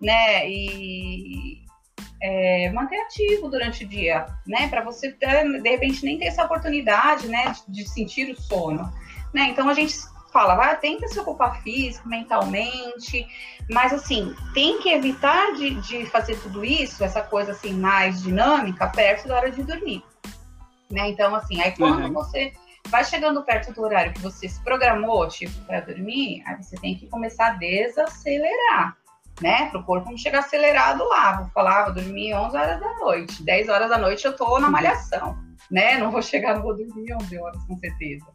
né? 0.00 0.48
E 0.48 1.62
é, 2.22 2.72
manter 2.72 2.98
ativo 3.02 3.50
durante 3.50 3.84
o 3.84 3.88
dia, 3.88 4.26
né? 4.46 4.68
Para 4.68 4.82
você, 4.82 5.12
de 5.12 5.68
repente, 5.68 6.04
nem 6.04 6.18
ter 6.18 6.26
essa 6.26 6.44
oportunidade, 6.44 7.28
né, 7.28 7.52
de 7.68 7.86
sentir 7.86 8.32
o 8.32 8.40
sono, 8.40 8.90
né? 9.34 9.48
Então 9.50 9.68
a 9.68 9.74
gente 9.74 9.94
fala, 10.34 10.56
vai, 10.56 10.76
tenta 10.76 11.06
se 11.06 11.18
ocupar 11.20 11.62
físico, 11.62 12.08
mentalmente, 12.08 13.24
mas 13.70 13.92
assim, 13.92 14.34
tem 14.52 14.80
que 14.80 14.90
evitar 14.90 15.52
de, 15.52 15.76
de 15.76 16.04
fazer 16.06 16.36
tudo 16.40 16.64
isso, 16.64 17.04
essa 17.04 17.22
coisa 17.22 17.52
assim 17.52 17.72
mais 17.72 18.20
dinâmica, 18.20 18.88
perto 18.88 19.28
da 19.28 19.36
hora 19.36 19.50
de 19.52 19.62
dormir. 19.62 20.02
Né? 20.90 21.10
Então, 21.10 21.36
assim, 21.36 21.62
aí 21.62 21.70
quando 21.76 22.06
uhum. 22.06 22.12
você 22.12 22.52
vai 22.88 23.04
chegando 23.04 23.44
perto 23.44 23.72
do 23.72 23.80
horário 23.80 24.12
que 24.12 24.20
você 24.20 24.48
se 24.48 24.62
programou, 24.64 25.28
tipo, 25.28 25.56
para 25.66 25.80
dormir, 25.80 26.42
aí 26.44 26.60
você 26.60 26.76
tem 26.76 26.96
que 26.96 27.06
começar 27.06 27.46
a 27.46 27.54
desacelerar, 27.54 28.96
né? 29.40 29.70
Para 29.70 29.80
o 29.80 29.84
corpo 29.84 30.10
não 30.10 30.18
chegar 30.18 30.40
acelerado 30.40 31.02
lá. 31.08 31.40
Vou 31.40 31.50
falar, 31.50 31.84
vou 31.84 31.94
dormir 31.94 32.34
11 32.34 32.56
horas 32.56 32.80
da 32.80 32.98
noite, 32.98 33.42
10 33.42 33.68
horas 33.68 33.88
da 33.88 33.98
noite 33.98 34.24
eu 34.24 34.36
tô 34.36 34.58
na 34.58 34.68
malhação, 34.68 35.38
né? 35.70 35.96
Não 35.96 36.10
vou 36.10 36.20
chegar, 36.20 36.56
não 36.56 36.62
vou 36.62 36.76
dormir 36.76 37.14
11 37.14 37.38
horas 37.38 37.64
com 37.64 37.78
certeza 37.78 38.26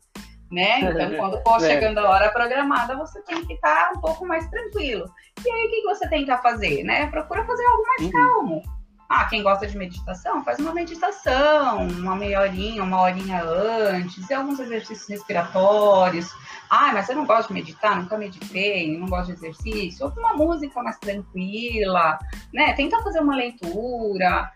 né? 0.52 0.82
Então, 0.82 1.16
quando 1.18 1.42
for 1.44 1.58
é. 1.58 1.68
chegando 1.68 2.00
a 2.00 2.10
hora 2.10 2.30
programada, 2.32 2.96
você 2.96 3.22
tem 3.24 3.46
que 3.46 3.54
estar 3.54 3.92
um 3.96 4.02
pouco 4.02 4.26
mais 4.26 4.48
tranquilo. 4.50 5.06
E 5.46 5.50
aí, 5.50 5.68
o 5.68 5.70
que 5.70 5.82
você 5.84 6.08
tenta 6.10 6.38
fazer, 6.38 6.84
né? 6.84 7.08
Procura 7.08 7.46
fazer 7.46 7.66
algo 7.66 7.84
mais 7.84 8.02
uhum. 8.02 8.12
calmo. 8.12 8.80
Ah, 9.10 9.26
quem 9.26 9.42
gosta 9.42 9.66
de 9.66 9.76
meditação, 9.76 10.44
faz 10.44 10.60
uma 10.60 10.72
meditação, 10.72 11.88
uma 11.88 12.16
meia 12.16 12.42
horinha, 12.42 12.84
uma 12.84 13.02
horinha 13.02 13.44
antes, 13.44 14.30
e 14.30 14.34
alguns 14.36 14.60
exercícios 14.60 15.10
respiratórios. 15.10 16.32
Ah, 16.70 16.92
mas 16.94 17.10
eu 17.10 17.16
não 17.16 17.26
gosto 17.26 17.48
de 17.48 17.56
meditar, 17.56 18.00
nunca 18.00 18.16
meditei, 18.20 18.96
não 18.96 19.08
gosto 19.08 19.28
de 19.28 19.34
exercício. 19.34 20.06
Ouve 20.06 20.20
uma 20.20 20.36
música 20.36 20.84
mais 20.84 21.00
tranquila, 21.00 22.20
né? 22.54 22.74
Tenta 22.74 23.02
fazer 23.02 23.20
uma 23.20 23.36
leitura, 23.36 24.52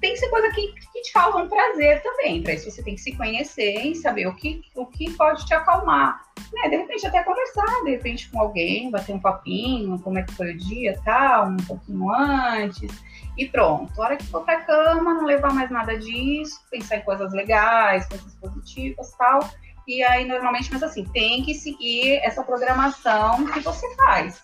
tem 0.00 0.14
que 0.14 0.18
ser 0.18 0.28
coisa 0.28 0.50
que, 0.50 0.72
que 0.92 1.02
te 1.02 1.12
causa 1.12 1.38
um 1.38 1.48
prazer 1.48 2.02
também. 2.02 2.42
Para 2.42 2.54
isso 2.54 2.70
você 2.70 2.82
tem 2.82 2.94
que 2.94 3.00
se 3.00 3.14
conhecer 3.16 3.86
e 3.86 3.94
saber 3.94 4.26
o 4.26 4.34
que, 4.34 4.62
o 4.74 4.86
que 4.86 5.10
pode 5.12 5.46
te 5.46 5.52
acalmar. 5.52 6.22
Né? 6.52 6.70
De 6.70 6.76
repente 6.76 7.06
até 7.06 7.22
conversar, 7.22 7.84
de 7.84 7.90
repente 7.90 8.30
com 8.30 8.40
alguém, 8.40 8.90
bater 8.90 9.14
um 9.14 9.20
papinho, 9.20 9.98
como 10.00 10.18
é 10.18 10.22
que 10.22 10.32
foi 10.32 10.52
o 10.52 10.56
dia, 10.56 10.98
tal, 11.04 11.48
um 11.48 11.56
pouquinho 11.58 12.10
antes. 12.10 12.90
E 13.36 13.46
pronto. 13.46 14.00
A 14.00 14.06
hora 14.06 14.16
que 14.16 14.26
for 14.26 14.44
pra 14.44 14.62
cama, 14.62 15.14
não 15.14 15.24
levar 15.24 15.52
mais 15.52 15.70
nada 15.70 15.98
disso, 15.98 16.60
pensar 16.70 16.96
em 16.96 17.02
coisas 17.02 17.32
legais, 17.32 18.06
coisas 18.06 18.34
positivas 18.36 19.12
tal. 19.18 19.40
E 19.86 20.02
aí, 20.02 20.24
normalmente, 20.24 20.70
mas 20.72 20.82
assim, 20.82 21.04
tem 21.04 21.42
que 21.44 21.54
seguir 21.54 22.18
essa 22.22 22.42
programação 22.42 23.44
que 23.46 23.60
você 23.60 23.94
faz 23.96 24.42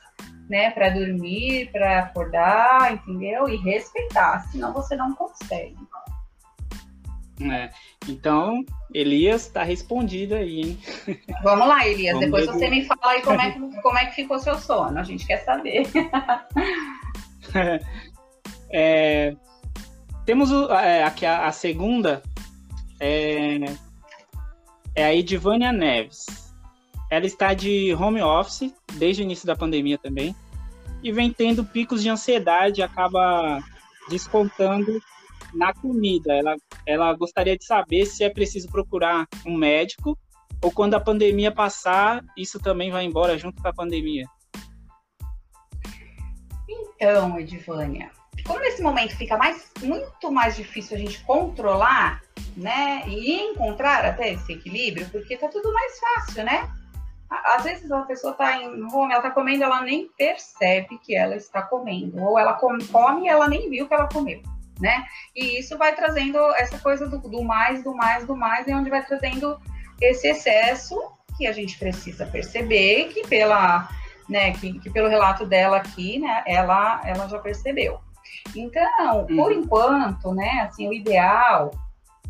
né, 0.48 0.70
para 0.70 0.90
dormir, 0.90 1.70
para 1.72 2.00
acordar, 2.00 2.92
entendeu? 2.92 3.48
E 3.48 3.56
respeitar, 3.56 4.40
senão 4.50 4.72
você 4.72 4.96
não 4.96 5.14
consegue. 5.14 5.76
É, 7.40 7.70
então, 8.08 8.64
Elias 8.94 9.42
está 9.42 9.62
respondido 9.62 10.34
aí, 10.34 10.60
hein? 10.60 10.78
Vamos 11.42 11.68
lá, 11.68 11.86
Elias. 11.86 12.14
Vamos 12.14 12.26
Depois 12.26 12.46
você 12.46 12.70
me 12.70 12.84
fala 12.84 13.12
aí 13.12 13.22
como 13.22 13.40
é, 13.40 13.50
que, 13.52 13.60
como 13.82 13.98
é 13.98 14.06
que 14.06 14.14
ficou 14.14 14.38
seu 14.38 14.56
sono. 14.58 14.98
A 14.98 15.02
gente 15.02 15.26
quer 15.26 15.44
saber. 15.44 15.86
é, 18.70 19.36
temos 20.24 20.50
é, 20.70 21.04
aqui 21.04 21.26
a, 21.26 21.46
a 21.46 21.52
segunda. 21.52 22.22
É, 22.98 23.58
é 24.94 25.04
a 25.04 25.14
Edivânia 25.14 25.72
Neves. 25.72 26.45
Ela 27.10 27.26
está 27.26 27.54
de 27.54 27.94
home 27.94 28.20
office 28.20 28.74
desde 28.94 29.22
o 29.22 29.24
início 29.24 29.46
da 29.46 29.54
pandemia 29.54 29.98
também 29.98 30.34
e 31.02 31.12
vem 31.12 31.32
tendo 31.32 31.64
picos 31.64 32.02
de 32.02 32.08
ansiedade, 32.08 32.82
acaba 32.82 33.62
descontando 34.08 35.00
na 35.54 35.72
comida. 35.72 36.32
Ela, 36.32 36.56
ela 36.84 37.12
gostaria 37.14 37.56
de 37.56 37.64
saber 37.64 38.06
se 38.06 38.24
é 38.24 38.30
preciso 38.30 38.68
procurar 38.68 39.26
um 39.44 39.56
médico 39.56 40.18
ou 40.62 40.72
quando 40.72 40.94
a 40.94 41.00
pandemia 41.00 41.52
passar, 41.52 42.24
isso 42.36 42.58
também 42.58 42.90
vai 42.90 43.04
embora 43.04 43.38
junto 43.38 43.62
com 43.62 43.68
a 43.68 43.72
pandemia. 43.72 44.24
Então, 46.68 47.38
Edivânia, 47.38 48.10
como 48.44 48.58
nesse 48.60 48.82
momento 48.82 49.16
fica 49.16 49.36
mais, 49.36 49.70
muito 49.82 50.32
mais 50.32 50.56
difícil 50.56 50.96
a 50.96 51.00
gente 51.00 51.22
controlar, 51.24 52.22
né, 52.56 53.02
e 53.06 53.50
encontrar 53.50 54.04
até 54.04 54.32
esse 54.32 54.54
equilíbrio, 54.54 55.08
porque 55.10 55.36
tá 55.36 55.46
tudo 55.46 55.70
mais 55.72 55.98
fácil, 55.98 56.44
né? 56.44 56.72
Às 57.28 57.64
vezes 57.64 57.90
a 57.90 58.02
pessoa 58.02 58.32
está 58.32 58.56
em 58.62 58.82
home, 58.84 59.12
ela 59.12 59.16
está 59.16 59.30
comendo, 59.30 59.64
ela 59.64 59.82
nem 59.82 60.08
percebe 60.16 60.98
que 60.98 61.16
ela 61.16 61.34
está 61.34 61.62
comendo, 61.62 62.22
ou 62.22 62.38
ela 62.38 62.54
come, 62.54 62.84
e 63.24 63.28
ela 63.28 63.48
nem 63.48 63.68
viu 63.68 63.88
que 63.88 63.94
ela 63.94 64.08
comeu, 64.08 64.40
né? 64.80 65.04
E 65.34 65.58
isso 65.58 65.76
vai 65.76 65.94
trazendo 65.94 66.38
essa 66.54 66.78
coisa 66.78 67.08
do, 67.08 67.18
do 67.18 67.42
mais, 67.42 67.82
do 67.82 67.94
mais, 67.94 68.24
do 68.26 68.36
mais, 68.36 68.66
e 68.68 68.72
onde 68.72 68.90
vai 68.90 69.04
trazendo 69.04 69.58
esse 70.00 70.28
excesso 70.28 70.96
que 71.36 71.46
a 71.46 71.52
gente 71.52 71.78
precisa 71.78 72.26
perceber 72.26 73.08
que 73.12 73.26
pela, 73.26 73.88
né, 74.28 74.52
que, 74.52 74.78
que 74.78 74.90
pelo 74.90 75.08
relato 75.08 75.44
dela 75.44 75.78
aqui, 75.78 76.18
né, 76.18 76.42
ela, 76.46 77.00
ela 77.04 77.28
já 77.28 77.38
percebeu. 77.38 78.00
Então, 78.54 79.26
uhum. 79.28 79.36
por 79.36 79.52
enquanto, 79.52 80.32
né, 80.32 80.68
assim, 80.68 80.88
o 80.88 80.92
ideal 80.92 81.72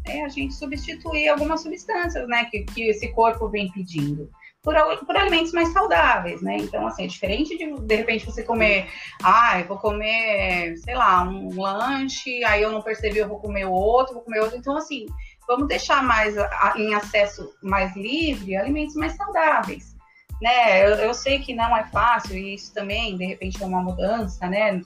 é 0.04 0.24
a 0.24 0.28
gente 0.28 0.54
substituir 0.54 1.28
algumas 1.28 1.62
substâncias, 1.62 2.26
né, 2.28 2.44
que, 2.46 2.64
que 2.64 2.88
esse 2.88 3.08
corpo 3.12 3.48
vem 3.48 3.70
pedindo. 3.70 4.30
Por, 4.66 4.74
por, 5.06 5.16
alimentos 5.16 5.52
mais 5.52 5.72
saudáveis, 5.72 6.42
né? 6.42 6.56
Então, 6.56 6.88
assim, 6.88 7.04
é 7.04 7.06
diferente 7.06 7.56
de, 7.56 7.72
de 7.72 7.94
repente, 7.94 8.26
você 8.26 8.42
comer, 8.42 8.88
ah, 9.22 9.60
eu 9.60 9.68
vou 9.68 9.78
comer, 9.78 10.76
sei 10.78 10.96
lá, 10.96 11.22
um 11.22 11.60
lanche, 11.60 12.42
aí 12.42 12.62
eu 12.62 12.72
não 12.72 12.82
percebi, 12.82 13.18
eu 13.18 13.28
vou 13.28 13.38
comer 13.38 13.64
outro, 13.64 14.14
vou 14.14 14.24
comer 14.24 14.40
outro. 14.40 14.58
Então, 14.58 14.76
assim, 14.76 15.06
vamos 15.46 15.68
deixar 15.68 16.02
mais 16.02 16.36
a, 16.36 16.74
em 16.76 16.92
acesso 16.94 17.54
mais 17.62 17.94
livre 17.94 18.56
alimentos 18.56 18.96
mais 18.96 19.12
saudáveis. 19.14 19.94
Né, 20.42 20.84
eu, 20.84 20.96
eu 20.96 21.14
sei 21.14 21.38
que 21.38 21.54
não 21.54 21.74
é 21.76 21.84
fácil, 21.84 22.36
e 22.36 22.54
isso 22.54 22.74
também, 22.74 23.16
de 23.16 23.24
repente, 23.24 23.62
é 23.62 23.66
uma 23.66 23.80
mudança, 23.80 24.48
né, 24.48 24.82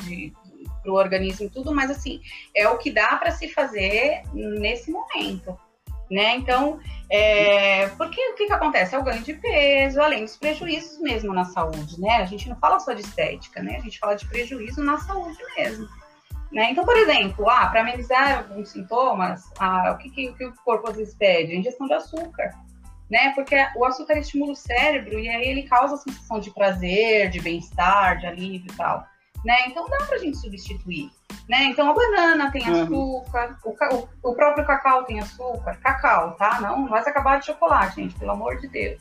para 0.83 0.93
o 0.93 0.95
organismo 0.95 1.47
e 1.47 1.51
tudo, 1.51 1.75
mas 1.75 1.91
assim, 1.91 2.21
é 2.55 2.69
o 2.69 2.77
que 2.77 2.91
dá 2.91 3.17
para 3.17 3.31
se 3.31 3.49
fazer 3.49 4.25
nesse 4.35 4.91
momento. 4.91 5.59
Né? 6.11 6.35
Então, 6.35 6.81
é, 7.09 7.87
porque 7.91 8.21
o 8.31 8.35
que, 8.35 8.47
que 8.47 8.53
acontece? 8.53 8.97
É 8.97 8.99
o 8.99 9.05
ganho 9.05 9.23
de 9.23 9.35
peso, 9.35 10.01
além 10.01 10.25
dos 10.25 10.37
prejuízos 10.37 10.99
mesmo 10.99 11.33
na 11.33 11.45
saúde, 11.45 12.01
né? 12.01 12.17
A 12.17 12.25
gente 12.25 12.49
não 12.49 12.57
fala 12.57 12.81
só 12.81 12.93
de 12.93 13.03
estética, 13.03 13.63
né? 13.63 13.77
A 13.77 13.81
gente 13.81 13.99
fala 13.99 14.17
de 14.17 14.27
prejuízo 14.27 14.83
na 14.83 14.99
saúde 14.99 15.39
mesmo. 15.57 15.89
Né? 16.51 16.73
Então, 16.73 16.85
por 16.85 16.97
exemplo, 16.97 17.49
ah, 17.49 17.69
para 17.69 17.83
amenizar 17.83 18.39
alguns 18.39 18.71
sintomas, 18.71 19.45
ah, 19.61 19.93
o 19.93 19.99
que, 19.99 20.11
que, 20.11 20.33
que, 20.33 20.45
o 20.47 20.55
corpo 20.65 20.91
às 20.91 20.97
vezes 20.97 21.15
pede? 21.15 21.55
Ingestão 21.55 21.87
de 21.87 21.95
açúcar. 21.95 22.51
Né? 23.09 23.33
Porque 23.37 23.55
o 23.77 23.85
açúcar 23.85 24.19
estimula 24.19 24.53
o 24.53 24.57
cérebro 24.57 25.17
e 25.17 25.29
aí 25.29 25.49
ele 25.49 25.63
causa 25.63 25.95
a 25.95 25.99
sensação 25.99 26.41
de 26.41 26.51
prazer, 26.51 27.31
de 27.31 27.41
bem-estar, 27.41 28.19
de 28.19 28.27
alívio 28.27 28.69
e 28.73 28.77
tal 28.77 29.07
né? 29.45 29.67
Então 29.67 29.89
dá 29.89 29.99
pra 29.99 30.19
gente 30.19 30.37
substituir, 30.37 31.11
né? 31.49 31.65
Então 31.65 31.91
a 31.91 31.95
banana 31.95 32.51
tem 32.51 32.69
uhum. 32.69 32.83
açúcar, 32.83 33.59
uhum. 33.65 34.09
o, 34.23 34.31
o, 34.31 34.35
próprio 34.35 34.67
cacau 34.67 35.05
tem 35.05 35.21
açúcar, 35.21 35.77
cacau, 35.83 36.33
tá? 36.37 36.61
Não, 36.61 36.81
não 36.81 36.89
vai 36.89 37.01
acabar 37.01 37.41
de 37.41 37.47
chocolate, 37.47 37.97
gente, 37.97 38.15
pelo 38.19 38.33
amor 38.33 38.59
de 38.59 38.69
Deus. 38.69 39.01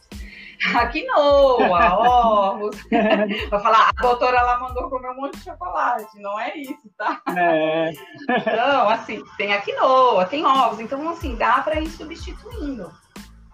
A 0.76 0.88
quinoa, 0.88 1.94
ovos. 1.94 2.76
Vou 3.50 3.60
falar, 3.62 3.92
a 3.96 4.02
doutora 4.02 4.42
lá 4.42 4.60
mandou 4.60 4.90
comer 4.90 5.10
um 5.12 5.16
monte 5.16 5.38
de 5.38 5.46
chocolate, 5.46 6.20
não 6.20 6.38
é 6.38 6.54
isso, 6.58 6.92
tá? 6.98 7.22
É. 7.36 7.92
Então, 8.30 8.90
assim, 8.90 9.24
tem 9.38 9.54
a 9.54 9.62
quinoa, 9.62 10.26
tem 10.26 10.46
ovos, 10.46 10.80
então 10.80 11.08
assim, 11.10 11.36
dá 11.36 11.62
para 11.62 11.80
ir 11.80 11.90
substituindo 11.90 12.92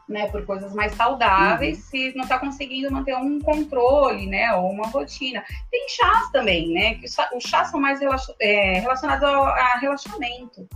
né, 0.07 0.27
por 0.29 0.45
coisas 0.45 0.73
mais 0.73 0.93
saudáveis, 0.93 1.77
uhum. 1.77 1.83
se 1.83 2.13
não 2.15 2.23
está 2.23 2.39
conseguindo 2.39 2.91
manter 2.91 3.15
um 3.15 3.39
controle, 3.39 4.27
né, 4.27 4.53
ou 4.53 4.69
uma 4.69 4.87
rotina. 4.87 5.43
Tem 5.71 5.87
chás 5.89 6.29
também, 6.31 6.71
né, 6.71 6.95
que 6.95 7.05
os 7.05 7.43
chás 7.43 7.69
são 7.69 7.79
mais 7.79 7.99
é, 8.39 8.79
relacionados 8.79 9.23
ao 9.23 9.45
a 9.45 9.77
relaxamento, 9.77 10.67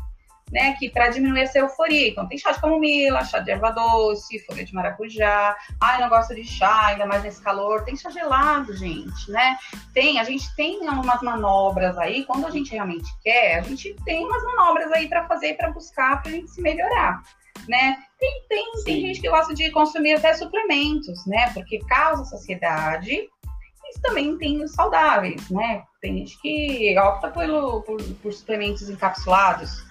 né, 0.52 0.74
que 0.80 0.90
para 0.90 1.10
diminuir 1.10 1.42
essa 1.42 1.60
euforia. 1.60 2.10
Então, 2.10 2.28
tem 2.28 2.38
chá 2.38 2.52
de 2.52 2.60
camomila, 2.60 3.24
chá 3.24 3.38
de 3.38 3.52
erva 3.52 3.70
doce, 3.70 4.40
folha 4.46 4.66
de 4.66 4.74
maracujá. 4.74 5.56
Ai, 5.80 6.02
não 6.02 6.10
gosto 6.10 6.34
de 6.34 6.44
chá, 6.44 6.88
ainda 6.88 7.06
mais 7.06 7.22
nesse 7.22 7.40
calor. 7.40 7.84
Tem 7.84 7.96
chá 7.96 8.10
gelado, 8.10 8.76
gente, 8.76 9.30
né? 9.30 9.58
Tem, 9.94 10.20
a 10.20 10.24
gente 10.24 10.54
tem 10.56 10.80
umas 10.80 11.22
manobras 11.22 11.96
aí, 12.00 12.26
quando 12.26 12.48
a 12.48 12.50
gente 12.50 12.72
realmente 12.72 13.08
quer, 13.22 13.60
a 13.60 13.62
gente 13.62 13.96
tem 14.04 14.26
umas 14.26 14.44
manobras 14.44 14.92
aí 14.92 15.08
para 15.08 15.28
fazer, 15.28 15.54
para 15.54 15.70
buscar, 15.70 16.20
para 16.22 16.32
a 16.32 16.34
gente 16.34 16.50
se 16.50 16.62
melhorar 16.64 17.22
né? 17.68 17.98
Tem, 18.20 18.44
tem, 18.50 18.72
tem 18.84 19.02
gente 19.02 19.22
que 19.22 19.30
gosta 19.30 19.54
de 19.54 19.72
consumir 19.72 20.14
até 20.14 20.34
suplementos, 20.34 21.26
né? 21.26 21.52
Porque 21.54 21.80
causa 21.88 22.26
saciedade 22.26 23.12
e 23.12 24.02
também 24.02 24.38
tem 24.38 24.62
os 24.62 24.74
saudáveis, 24.74 25.50
né? 25.50 25.84
Tem 26.02 26.18
gente 26.18 26.40
que 26.42 26.98
opta 27.00 27.30
pelo, 27.30 27.82
por, 27.82 28.02
por 28.22 28.34
suplementos 28.34 28.90
encapsulados, 28.90 29.84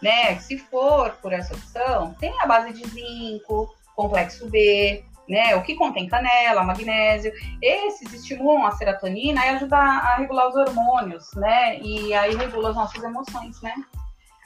né? 0.00 0.36
Se 0.38 0.58
for 0.58 1.10
por 1.20 1.32
essa 1.32 1.54
opção, 1.54 2.14
tem 2.20 2.32
a 2.40 2.46
base 2.46 2.72
de 2.72 2.88
zinco, 2.88 3.74
complexo 3.96 4.48
B, 4.48 5.04
né? 5.28 5.54
O 5.56 5.62
que 5.62 5.74
contém 5.74 6.08
canela, 6.08 6.62
magnésio. 6.62 7.32
Esses 7.60 8.12
estimulam 8.12 8.66
a 8.66 8.72
serotonina 8.72 9.44
e 9.44 9.48
ajudam 9.50 9.78
a 9.80 10.16
regular 10.16 10.48
os 10.48 10.56
hormônios, 10.56 11.32
né? 11.34 11.78
E 11.80 12.14
aí 12.14 12.34
regula 12.34 12.70
as 12.70 12.76
nossas 12.76 13.02
emoções, 13.02 13.60
né? 13.60 13.74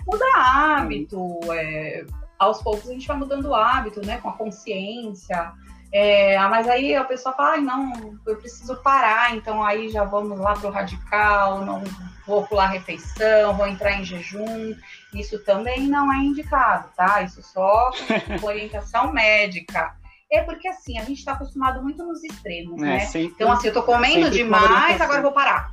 Muda 0.06 0.24
hábito, 0.36 1.38
é, 1.52 2.04
aos 2.38 2.62
poucos 2.62 2.88
a 2.88 2.92
gente 2.92 3.08
vai 3.08 3.16
mudando 3.16 3.46
o 3.46 3.54
hábito, 3.54 4.04
né? 4.04 4.18
Com 4.18 4.28
a 4.28 4.32
consciência. 4.32 5.52
É, 5.92 6.38
mas 6.48 6.68
aí 6.68 6.94
a 6.94 7.04
pessoa 7.04 7.34
fala, 7.34 7.52
ai, 7.52 7.60
não, 7.60 8.18
eu 8.26 8.36
preciso 8.36 8.76
parar, 8.76 9.34
então 9.34 9.62
aí 9.62 9.88
já 9.88 10.04
vamos 10.04 10.38
lá 10.38 10.54
pro 10.54 10.68
radical, 10.68 11.64
não 11.64 11.82
vou 12.26 12.44
pular 12.46 12.66
refeição, 12.66 13.56
vou 13.56 13.66
entrar 13.66 13.92
em 13.92 14.04
jejum. 14.04 14.74
Isso 15.14 15.38
também 15.44 15.86
não 15.86 16.12
é 16.12 16.18
indicado, 16.18 16.88
tá? 16.96 17.22
Isso 17.22 17.42
só 17.42 17.90
com 18.40 18.46
orientação 18.46 19.12
médica. 19.12 19.94
É 20.30 20.42
porque 20.42 20.66
assim, 20.66 20.98
a 20.98 21.04
gente 21.04 21.18
está 21.18 21.32
acostumado 21.32 21.80
muito 21.82 22.04
nos 22.04 22.22
extremos, 22.24 22.82
é, 22.82 22.84
né? 22.84 23.00
Sempre, 23.00 23.34
então, 23.36 23.52
assim, 23.52 23.68
eu 23.68 23.72
tô 23.72 23.82
comendo 23.82 24.28
demais, 24.28 25.00
agora 25.00 25.18
eu 25.18 25.22
vou 25.22 25.32
parar. 25.32 25.72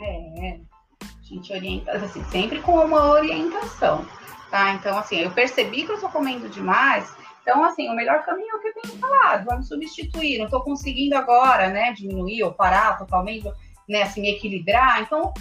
É, 0.00 0.58
a 1.02 1.22
gente 1.22 1.52
orienta, 1.52 1.92
assim, 1.92 2.24
sempre 2.24 2.60
com 2.62 2.72
uma 2.72 3.10
orientação 3.10 4.06
tá? 4.50 4.72
Então, 4.74 4.96
assim, 4.98 5.16
eu 5.16 5.30
percebi 5.30 5.84
que 5.84 5.90
eu 5.90 5.96
estou 5.96 6.10
comendo 6.10 6.48
demais, 6.48 7.14
então, 7.42 7.64
assim, 7.64 7.88
o 7.88 7.94
melhor 7.94 8.24
caminho 8.24 8.50
é 8.50 8.56
o 8.56 8.60
que 8.60 8.68
eu 8.68 8.74
tenho 8.82 8.98
falado, 8.98 9.44
vamos 9.44 9.68
substituir, 9.68 10.38
não 10.38 10.46
estou 10.46 10.62
conseguindo 10.62 11.16
agora, 11.16 11.68
né, 11.68 11.92
diminuir 11.92 12.42
ou 12.42 12.52
parar 12.52 12.98
totalmente, 12.98 13.48
né, 13.88 14.02
assim, 14.02 14.20
me 14.20 14.30
equilibrar, 14.32 15.00
então 15.02 15.32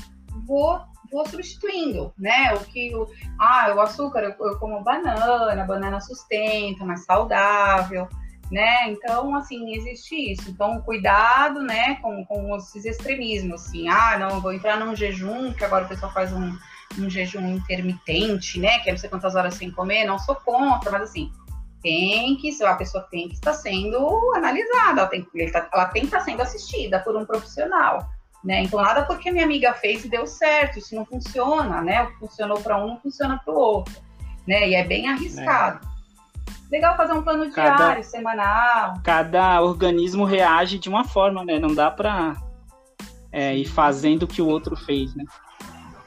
vou 0.46 0.80
vou 1.12 1.26
substituindo, 1.28 2.14
né? 2.18 2.54
O 2.56 2.60
que 2.66 2.94
o, 2.96 3.08
ah, 3.40 3.74
o 3.76 3.80
açúcar 3.80 4.22
eu, 4.22 4.36
eu 4.40 4.60
como 4.60 4.84
banana, 4.84 5.64
banana 5.64 6.02
sustenta, 6.02 6.84
mais 6.84 7.06
saudável, 7.06 8.10
né? 8.52 8.90
Então, 8.90 9.36
assim, 9.36 9.74
existe 9.76 10.34
isso. 10.34 10.50
Então, 10.50 10.82
cuidado, 10.82 11.62
né, 11.62 11.96
com, 12.02 12.26
com 12.26 12.56
esses 12.58 12.86
extremismos, 12.86 13.66
assim, 13.66 13.88
ah, 13.88 14.18
não, 14.18 14.42
vou 14.42 14.54
entrar 14.54 14.78
num 14.78 14.96
jejum, 14.96 15.54
que 15.54 15.64
agora 15.64 15.86
o 15.86 15.88
pessoal 15.88 16.12
faz 16.12 16.34
um, 16.34 16.56
um 17.00 17.10
jejum 17.10 17.56
intermitente, 17.56 18.60
né? 18.60 18.80
Que 18.80 18.90
é 18.90 18.94
não 18.94 19.00
sei 19.00 19.10
quantas 19.10 19.36
horas 19.36 19.56
sem 19.56 19.72
comer, 19.72 20.06
não 20.06 20.20
sou 20.20 20.36
contra, 20.36 20.92
mas 20.92 21.04
assim, 21.04 21.32
tem 21.82 22.36
que, 22.38 22.64
a 22.64 22.76
pessoa 22.76 23.04
tem 23.12 23.28
que 23.28 23.36
estar 23.36 23.54
sendo 23.54 24.34
analisada, 24.36 25.02
ela 25.02 25.08
tem, 25.08 25.24
tá, 25.52 25.70
ela 25.72 25.86
tem 25.86 26.02
que 26.02 26.08
estar 26.08 26.22
sendo 26.22 26.42
assistida 26.42 27.00
por 27.00 27.16
um 27.16 27.26
profissional. 27.26 28.10
Né? 28.44 28.64
Então, 28.64 28.82
nada 28.82 29.04
porque 29.04 29.32
minha 29.32 29.46
amiga 29.46 29.74
fez 29.74 30.06
e 30.06 30.10
deu 30.10 30.26
certo, 30.26 30.80
isso 30.80 30.96
não 30.96 31.06
funciona, 31.06 31.82
né? 31.82 32.04
O 32.04 32.08
que 32.08 32.20
funcionou 32.20 32.60
para 32.60 32.84
um 32.84 32.88
não 32.90 33.00
funciona 33.00 33.40
para 33.44 33.54
o 33.54 33.58
outro, 33.58 33.94
né? 34.48 34.70
E 34.70 34.76
é 34.76 34.84
bem 34.84 35.08
arriscado. 35.08 35.80
É. 35.84 35.96
Legal 36.72 36.98
fazer 36.98 37.14
um 37.14 37.24
plano 37.24 37.52
cada, 37.52 37.76
diário, 37.76 38.04
semanal. 38.04 38.96
Cada 39.04 39.62
organismo 39.62 40.26
reage 40.26 40.80
de 40.80 40.90
uma 40.90 41.04
forma, 41.04 41.44
né? 41.44 41.60
Não 41.60 41.74
dá 41.74 41.90
para 41.90 42.36
é, 43.32 43.56
ir 43.56 43.66
fazendo 43.66 44.24
o 44.24 44.28
que 44.28 44.42
o 44.42 44.48
outro 44.48 44.76
fez, 44.76 45.16
né? 45.16 45.24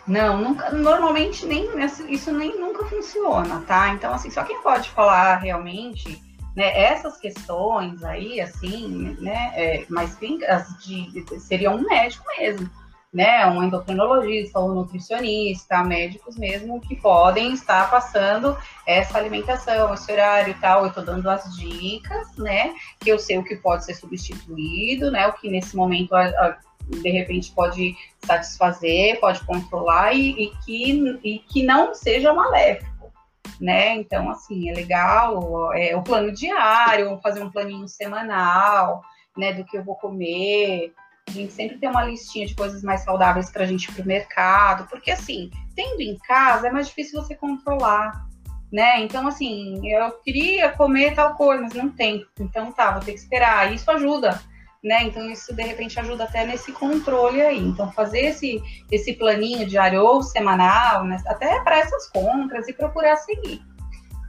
Não, 0.09 0.39
nunca, 0.39 0.71
normalmente 0.71 1.45
nem 1.45 1.69
isso 2.09 2.33
nem 2.33 2.59
nunca 2.59 2.87
funciona, 2.87 3.63
tá? 3.67 3.91
Então, 3.91 4.13
assim, 4.15 4.31
só 4.31 4.43
quem 4.43 4.61
pode 4.63 4.89
falar 4.91 5.37
realmente 5.37 6.21
né, 6.57 6.77
essas 6.77 7.19
questões 7.19 8.03
aí, 8.03 8.41
assim, 8.41 9.17
né, 9.21 9.53
é, 9.55 9.85
mais 9.89 10.19
de, 10.19 11.25
seria 11.39 11.71
um 11.71 11.83
médico 11.83 12.25
mesmo, 12.39 12.69
né? 13.13 13.47
Um 13.47 13.63
endocrinologista, 13.63 14.61
um 14.61 14.75
nutricionista, 14.75 15.83
médicos 15.85 16.37
mesmo 16.37 16.81
que 16.81 16.97
podem 16.97 17.53
estar 17.53 17.91
passando 17.91 18.57
essa 18.87 19.19
alimentação, 19.19 19.95
esse 19.95 20.11
horário 20.13 20.51
e 20.51 20.55
tal. 20.55 20.85
Eu 20.85 20.93
tô 20.93 21.01
dando 21.01 21.29
as 21.29 21.55
dicas, 21.57 22.37
né? 22.37 22.75
Que 23.01 23.11
eu 23.11 23.19
sei 23.19 23.39
o 23.39 23.45
que 23.45 23.57
pode 23.57 23.85
ser 23.85 23.95
substituído, 23.95 25.11
né? 25.11 25.27
O 25.27 25.33
que 25.35 25.49
nesse 25.49 25.77
momento 25.77 26.15
a, 26.15 26.27
a, 26.27 26.57
de 26.89 27.11
repente 27.11 27.53
pode 27.53 27.97
satisfazer, 28.24 29.20
pode 29.20 29.45
controlar 29.45 30.14
e, 30.14 30.30
e, 30.30 30.57
que, 30.64 31.20
e 31.22 31.39
que 31.41 31.62
não 31.62 31.95
seja 31.95 32.32
maléfico, 32.32 33.12
né? 33.61 33.95
Então, 33.97 34.30
assim, 34.30 34.70
é 34.70 34.74
legal 34.74 35.72
é, 35.74 35.95
o 35.97 36.03
plano 36.03 36.32
diário, 36.32 37.18
fazer 37.22 37.43
um 37.43 37.51
planinho 37.51 37.86
semanal, 37.86 39.03
né, 39.36 39.53
do 39.53 39.64
que 39.64 39.76
eu 39.76 39.84
vou 39.84 39.95
comer. 39.97 40.93
A 41.28 41.30
gente 41.30 41.53
sempre 41.53 41.78
tem 41.78 41.91
uma 41.91 42.05
listinha 42.05 42.47
de 42.47 42.55
coisas 42.55 42.82
mais 42.82 43.03
saudáveis 43.03 43.51
para 43.51 43.64
a 43.64 43.66
gente 43.66 43.84
ir 43.84 43.93
pro 43.93 44.07
mercado, 44.07 44.89
porque 44.89 45.11
assim, 45.11 45.51
tendo 45.76 46.01
em 46.01 46.16
casa 46.18 46.68
é 46.68 46.70
mais 46.70 46.89
difícil 46.89 47.22
você 47.22 47.34
controlar, 47.34 48.26
né? 48.72 49.01
Então, 49.01 49.26
assim, 49.26 49.80
eu 49.93 50.11
queria 50.22 50.70
comer 50.70 51.14
tal 51.14 51.34
coisa, 51.34 51.62
mas 51.62 51.74
não 51.74 51.91
tem. 51.91 52.24
Então, 52.41 52.72
tá, 52.72 52.93
vou 52.93 53.03
ter 53.03 53.12
que 53.12 53.18
esperar. 53.18 53.72
Isso 53.72 53.91
ajuda 53.91 54.41
né? 54.83 55.05
Então 55.05 55.29
isso 55.31 55.55
de 55.55 55.62
repente 55.62 55.99
ajuda 55.99 56.24
até 56.24 56.45
nesse 56.47 56.72
controle 56.72 57.43
aí. 57.43 57.59
Então 57.59 57.91
fazer 57.93 58.20
esse 58.20 58.62
esse 58.91 59.12
planinho 59.14 59.66
diário 59.66 60.03
ou 60.03 60.22
semanal, 60.22 61.05
né? 61.05 61.16
até 61.26 61.61
para 61.61 61.79
essas 61.79 62.09
compras 62.11 62.68
e 62.68 62.72
procurar 62.72 63.16
seguir, 63.16 63.61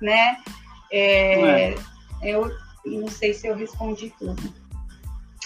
né? 0.02 0.38
É, 0.92 1.72
é. 1.72 1.76
Eu 2.24 2.52
não 2.86 3.08
sei 3.08 3.34
se 3.34 3.48
eu 3.48 3.56
respondi 3.56 4.14
tudo. 4.18 4.54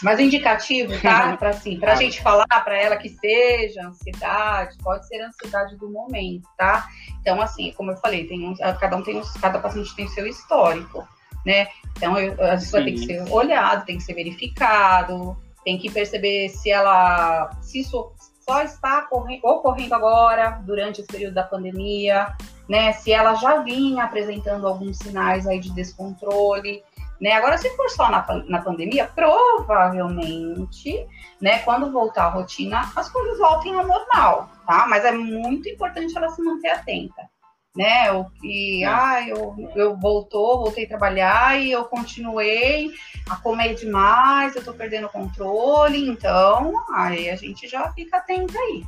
Mas 0.01 0.19
o 0.19 0.21
indicativo, 0.21 0.91
tá? 1.01 1.35
Para 1.37 1.49
assim, 1.51 1.79
para 1.79 1.93
a 1.93 1.95
gente 1.95 2.21
falar 2.21 2.45
para 2.45 2.75
ela 2.75 2.97
que 2.97 3.09
seja 3.09 3.87
ansiedade, 3.87 4.77
pode 4.83 5.07
ser 5.07 5.21
ansiedade 5.21 5.77
do 5.77 5.89
momento, 5.89 6.47
tá? 6.57 6.87
Então, 7.21 7.41
assim, 7.41 7.71
como 7.71 7.91
eu 7.91 7.97
falei, 7.97 8.27
tem 8.27 8.53
cada 8.79 8.97
um 8.97 9.03
tem 9.03 9.21
cada 9.39 9.59
paciente 9.59 9.95
tem 9.95 10.07
seu 10.09 10.27
histórico, 10.27 11.07
né? 11.45 11.67
Então, 11.97 12.17
eu, 12.17 12.35
isso 12.55 12.71
vai 12.71 12.83
ter 12.83 12.91
que 12.93 13.05
ser 13.05 13.31
olhado, 13.31 13.85
tem 13.85 13.97
que 13.97 14.03
ser 14.03 14.13
verificado, 14.13 15.37
tem 15.63 15.77
que 15.77 15.89
perceber 15.91 16.49
se 16.49 16.69
ela, 16.69 17.51
se 17.61 17.81
isso 17.81 18.11
só 18.41 18.61
está 18.61 19.07
ocorrendo 19.43 19.95
agora, 19.95 20.61
durante 20.65 21.01
esse 21.01 21.07
período 21.07 21.33
da 21.33 21.43
pandemia, 21.43 22.35
né? 22.67 22.91
Se 22.93 23.11
ela 23.11 23.35
já 23.35 23.61
vinha 23.61 24.03
apresentando 24.03 24.67
alguns 24.67 24.97
sinais 24.97 25.47
aí 25.47 25.59
de 25.59 25.71
descontrole, 25.71 26.83
né? 27.21 27.31
Agora, 27.33 27.57
se 27.57 27.69
for 27.77 27.89
só 27.89 28.09
na, 28.09 28.25
na 28.47 28.61
pandemia, 28.61 29.09
provavelmente, 29.15 31.07
né, 31.39 31.59
quando 31.59 31.91
voltar 31.91 32.25
à 32.25 32.29
rotina, 32.29 32.91
as 32.95 33.09
coisas 33.09 33.37
voltem 33.37 33.73
ao 33.75 33.87
normal, 33.87 34.49
tá? 34.67 34.85
Mas 34.89 35.05
é 35.05 35.11
muito 35.13 35.69
importante 35.69 36.17
ela 36.17 36.29
se 36.29 36.41
manter 36.41 36.69
atenta 36.69 37.32
né? 37.75 38.11
O 38.11 38.25
que, 38.25 38.83
é. 38.83 38.87
ah, 38.87 39.27
eu, 39.27 39.55
eu 39.75 39.97
voltou, 39.97 40.59
voltei 40.59 40.85
a 40.85 40.87
trabalhar 40.87 41.59
e 41.59 41.71
eu 41.71 41.83
continuei 41.85 42.91
a 43.29 43.35
comer 43.37 43.75
demais, 43.75 44.55
eu 44.55 44.63
tô 44.63 44.73
perdendo 44.73 45.07
o 45.07 45.11
controle, 45.11 46.07
então 46.07 46.73
aí 46.93 47.29
a 47.29 47.35
gente 47.35 47.67
já 47.67 47.91
fica 47.93 48.17
atenta 48.17 48.57
aí. 48.57 48.85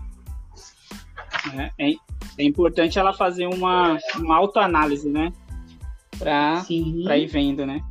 É, 1.58 1.90
é, 1.90 1.94
é 2.38 2.44
importante 2.44 3.00
ela 3.00 3.14
fazer 3.14 3.48
uma, 3.48 3.98
uma 4.18 4.38
autoanálise, 4.38 5.10
né? 5.10 5.32
Para 6.18 6.64
ir 6.70 7.28
vendo, 7.28 7.66
né? 7.66 7.82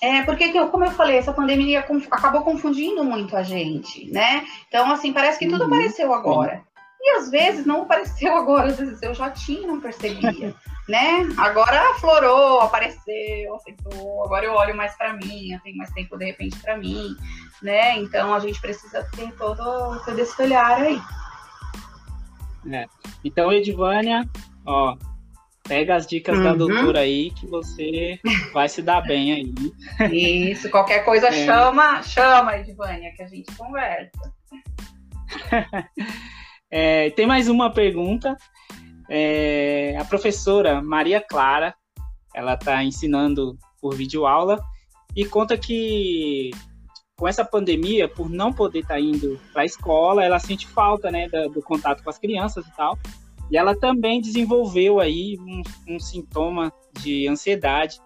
É, 0.00 0.22
porque, 0.22 0.52
como 0.68 0.84
eu 0.84 0.92
falei, 0.92 1.16
essa 1.16 1.32
pandemia 1.32 1.80
acabou 1.80 2.42
confundindo 2.42 3.02
muito 3.02 3.36
a 3.36 3.42
gente, 3.42 4.08
né? 4.12 4.46
Então, 4.68 4.90
assim, 4.92 5.12
parece 5.12 5.38
que 5.38 5.48
tudo 5.48 5.62
uhum. 5.64 5.66
apareceu 5.66 6.12
agora. 6.14 6.62
E 7.00 7.10
às 7.10 7.30
vezes 7.30 7.64
não 7.64 7.82
apareceu 7.82 8.36
agora, 8.36 8.68
às 8.68 8.78
vezes 8.78 9.00
eu 9.02 9.14
já 9.14 9.30
tinha, 9.30 9.66
não 9.66 9.80
percebia, 9.80 10.54
né? 10.88 11.28
Agora 11.36 11.90
aflorou, 11.90 12.60
apareceu, 12.60 13.54
aceitou, 13.54 14.24
agora 14.24 14.44
eu 14.44 14.52
olho 14.52 14.76
mais 14.76 14.96
para 14.96 15.12
mim, 15.14 15.52
eu 15.52 15.60
tenho 15.60 15.76
mais 15.76 15.90
tempo 15.92 16.16
de 16.16 16.24
repente 16.24 16.58
para 16.58 16.76
mim, 16.76 17.14
né? 17.62 17.96
Então 17.98 18.34
a 18.34 18.40
gente 18.40 18.60
precisa 18.60 19.08
ter 19.14 19.32
todo, 19.34 20.02
todo 20.04 20.18
esse 20.18 20.42
olhar 20.42 20.80
aí. 20.80 21.00
É. 22.70 22.86
Então, 23.24 23.52
Edvânia, 23.52 24.28
ó, 24.66 24.96
pega 25.68 25.94
as 25.94 26.06
dicas 26.06 26.36
uhum. 26.36 26.44
da 26.44 26.54
doutora 26.54 27.00
aí 27.00 27.30
que 27.30 27.46
você 27.46 28.18
vai 28.52 28.68
se 28.68 28.82
dar 28.82 29.02
bem 29.02 29.32
aí. 29.32 29.54
Isso, 30.50 30.68
qualquer 30.70 31.04
coisa 31.04 31.28
é. 31.32 31.44
chama, 31.46 32.02
chama, 32.02 32.56
Edvânia, 32.58 33.12
que 33.14 33.22
a 33.22 33.28
gente 33.28 33.54
conversa. 33.56 34.34
É, 36.70 37.10
tem 37.10 37.26
mais 37.26 37.48
uma 37.48 37.70
pergunta. 37.70 38.36
É, 39.08 39.96
a 39.98 40.04
professora 40.04 40.82
Maria 40.82 41.20
Clara, 41.20 41.74
ela 42.34 42.54
está 42.54 42.84
ensinando 42.84 43.58
por 43.80 43.94
videoaula 43.94 44.60
e 45.16 45.24
conta 45.24 45.56
que 45.56 46.50
com 47.18 47.26
essa 47.26 47.44
pandemia, 47.44 48.08
por 48.08 48.30
não 48.30 48.52
poder 48.52 48.80
estar 48.80 48.94
tá 48.94 49.00
indo 49.00 49.40
para 49.52 49.62
a 49.62 49.64
escola, 49.64 50.24
ela 50.24 50.38
sente 50.38 50.68
falta 50.68 51.10
né, 51.10 51.28
do, 51.28 51.48
do, 51.48 51.62
contato 51.62 52.02
com 52.04 52.10
as 52.10 52.18
crianças 52.18 52.64
e 52.64 52.76
tal. 52.76 52.96
E 53.50 53.56
ela 53.56 53.76
também 53.76 54.20
desenvolveu 54.20 55.00
aí 55.00 55.36
um, 55.40 55.94
um 55.94 55.98
sintoma 55.98 56.72
de 57.00 57.26
ansiedade 57.26 57.98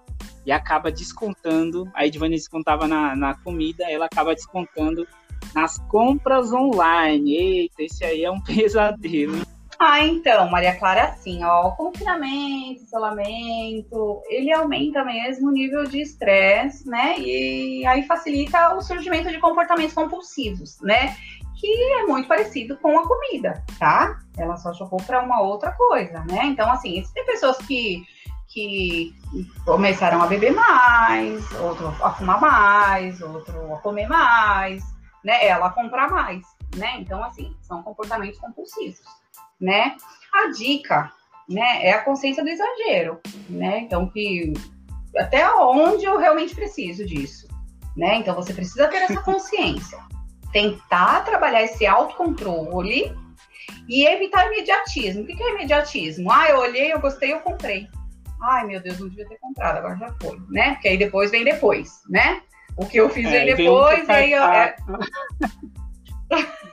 e 0.46 0.52
acaba 0.52 0.90
descontando. 0.90 1.90
A 1.94 2.06
Edvane 2.06 2.36
descontava 2.36 2.88
na, 2.88 3.14
na 3.14 3.34
comida, 3.34 3.84
ela 3.90 4.06
acaba 4.06 4.34
descontando 4.34 5.06
nas 5.54 5.78
compras 5.88 6.52
online. 6.52 7.36
Eita, 7.36 7.82
esse 7.82 8.04
aí 8.04 8.24
é 8.24 8.30
um 8.30 8.40
pesadelo. 8.42 9.42
Ah, 9.84 9.98
então, 10.04 10.48
Maria 10.48 10.76
Clara, 10.76 11.06
assim, 11.06 11.42
ó, 11.42 11.72
confinamento, 11.72 12.84
isolamento, 12.84 14.22
ele 14.28 14.52
aumenta 14.52 15.04
mesmo 15.04 15.48
o 15.48 15.52
nível 15.52 15.82
de 15.82 16.00
estresse, 16.00 16.88
né? 16.88 17.18
E 17.18 17.84
aí 17.84 18.04
facilita 18.06 18.76
o 18.76 18.80
surgimento 18.80 19.28
de 19.28 19.40
comportamentos 19.40 19.92
compulsivos, 19.92 20.80
né? 20.82 21.16
Que 21.58 21.66
é 21.94 22.06
muito 22.06 22.28
parecido 22.28 22.76
com 22.76 22.96
a 22.96 23.08
comida, 23.08 23.64
tá? 23.76 24.20
Ela 24.38 24.56
só 24.56 24.72
jogou 24.72 25.02
para 25.02 25.20
uma 25.20 25.42
outra 25.42 25.72
coisa, 25.72 26.24
né? 26.30 26.44
Então, 26.44 26.70
assim, 26.70 27.02
tem 27.12 27.26
pessoas 27.26 27.56
que 27.58 28.04
que 28.52 29.14
começaram 29.64 30.22
a 30.22 30.26
beber 30.26 30.52
mais, 30.52 31.50
outro 31.58 31.88
a 32.02 32.10
fumar 32.10 32.38
mais, 32.38 33.20
outro 33.22 33.74
a 33.74 33.78
comer 33.78 34.06
mais, 34.06 34.84
né? 35.24 35.46
Ela 35.46 35.70
comprar 35.70 36.10
mais, 36.10 36.44
né? 36.76 36.96
Então, 36.98 37.22
assim, 37.22 37.56
são 37.62 37.82
comportamentos 37.82 38.38
compulsivos, 38.38 39.00
né? 39.60 39.96
A 40.32 40.50
dica, 40.50 41.12
né, 41.48 41.84
é 41.84 41.92
a 41.92 42.02
consciência 42.02 42.42
do 42.42 42.48
exagero, 42.48 43.20
né? 43.48 43.80
Então, 43.80 44.08
que 44.08 44.52
até 45.16 45.48
onde 45.54 46.04
eu 46.04 46.18
realmente 46.18 46.54
preciso 46.54 47.04
disso, 47.04 47.48
né? 47.96 48.16
Então, 48.16 48.34
você 48.34 48.54
precisa 48.54 48.88
ter 48.88 48.98
essa 48.98 49.20
consciência. 49.20 49.98
Tentar 50.52 51.24
trabalhar 51.24 51.62
esse 51.62 51.86
autocontrole 51.86 53.14
e 53.88 54.06
evitar 54.06 54.46
imediatismo. 54.46 55.22
O 55.22 55.26
que 55.26 55.42
é 55.42 55.54
imediatismo? 55.54 56.30
Ah, 56.30 56.48
eu 56.48 56.58
olhei, 56.58 56.92
eu 56.92 57.00
gostei, 57.00 57.32
eu 57.32 57.40
comprei. 57.40 57.88
Ai, 58.42 58.66
meu 58.66 58.80
Deus, 58.80 58.98
não 58.98 59.08
devia 59.08 59.28
ter 59.28 59.38
comprado, 59.38 59.78
agora 59.78 59.96
já 59.96 60.14
foi, 60.20 60.40
né? 60.50 60.72
Porque 60.72 60.88
aí 60.88 60.98
depois 60.98 61.30
vem 61.30 61.44
depois, 61.44 62.02
né? 62.08 62.42
O 62.76 62.86
que 62.86 62.98
eu 62.98 63.08
fiz 63.10 63.26
é, 63.26 63.40
aí 63.40 63.54
depois, 63.54 64.08
aí 64.08 64.32
eu, 64.32 64.42
é... 64.42 64.76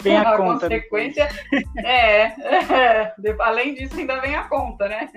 Vem 0.02 0.16
a, 0.16 0.22
a 0.22 0.38
conta. 0.38 0.70
Consequência 0.70 1.28
é, 1.84 2.24
é, 2.72 3.14
além 3.40 3.74
disso 3.74 4.00
ainda 4.00 4.20
vem 4.22 4.36
a 4.36 4.44
conta, 4.44 4.88
né? 4.88 5.10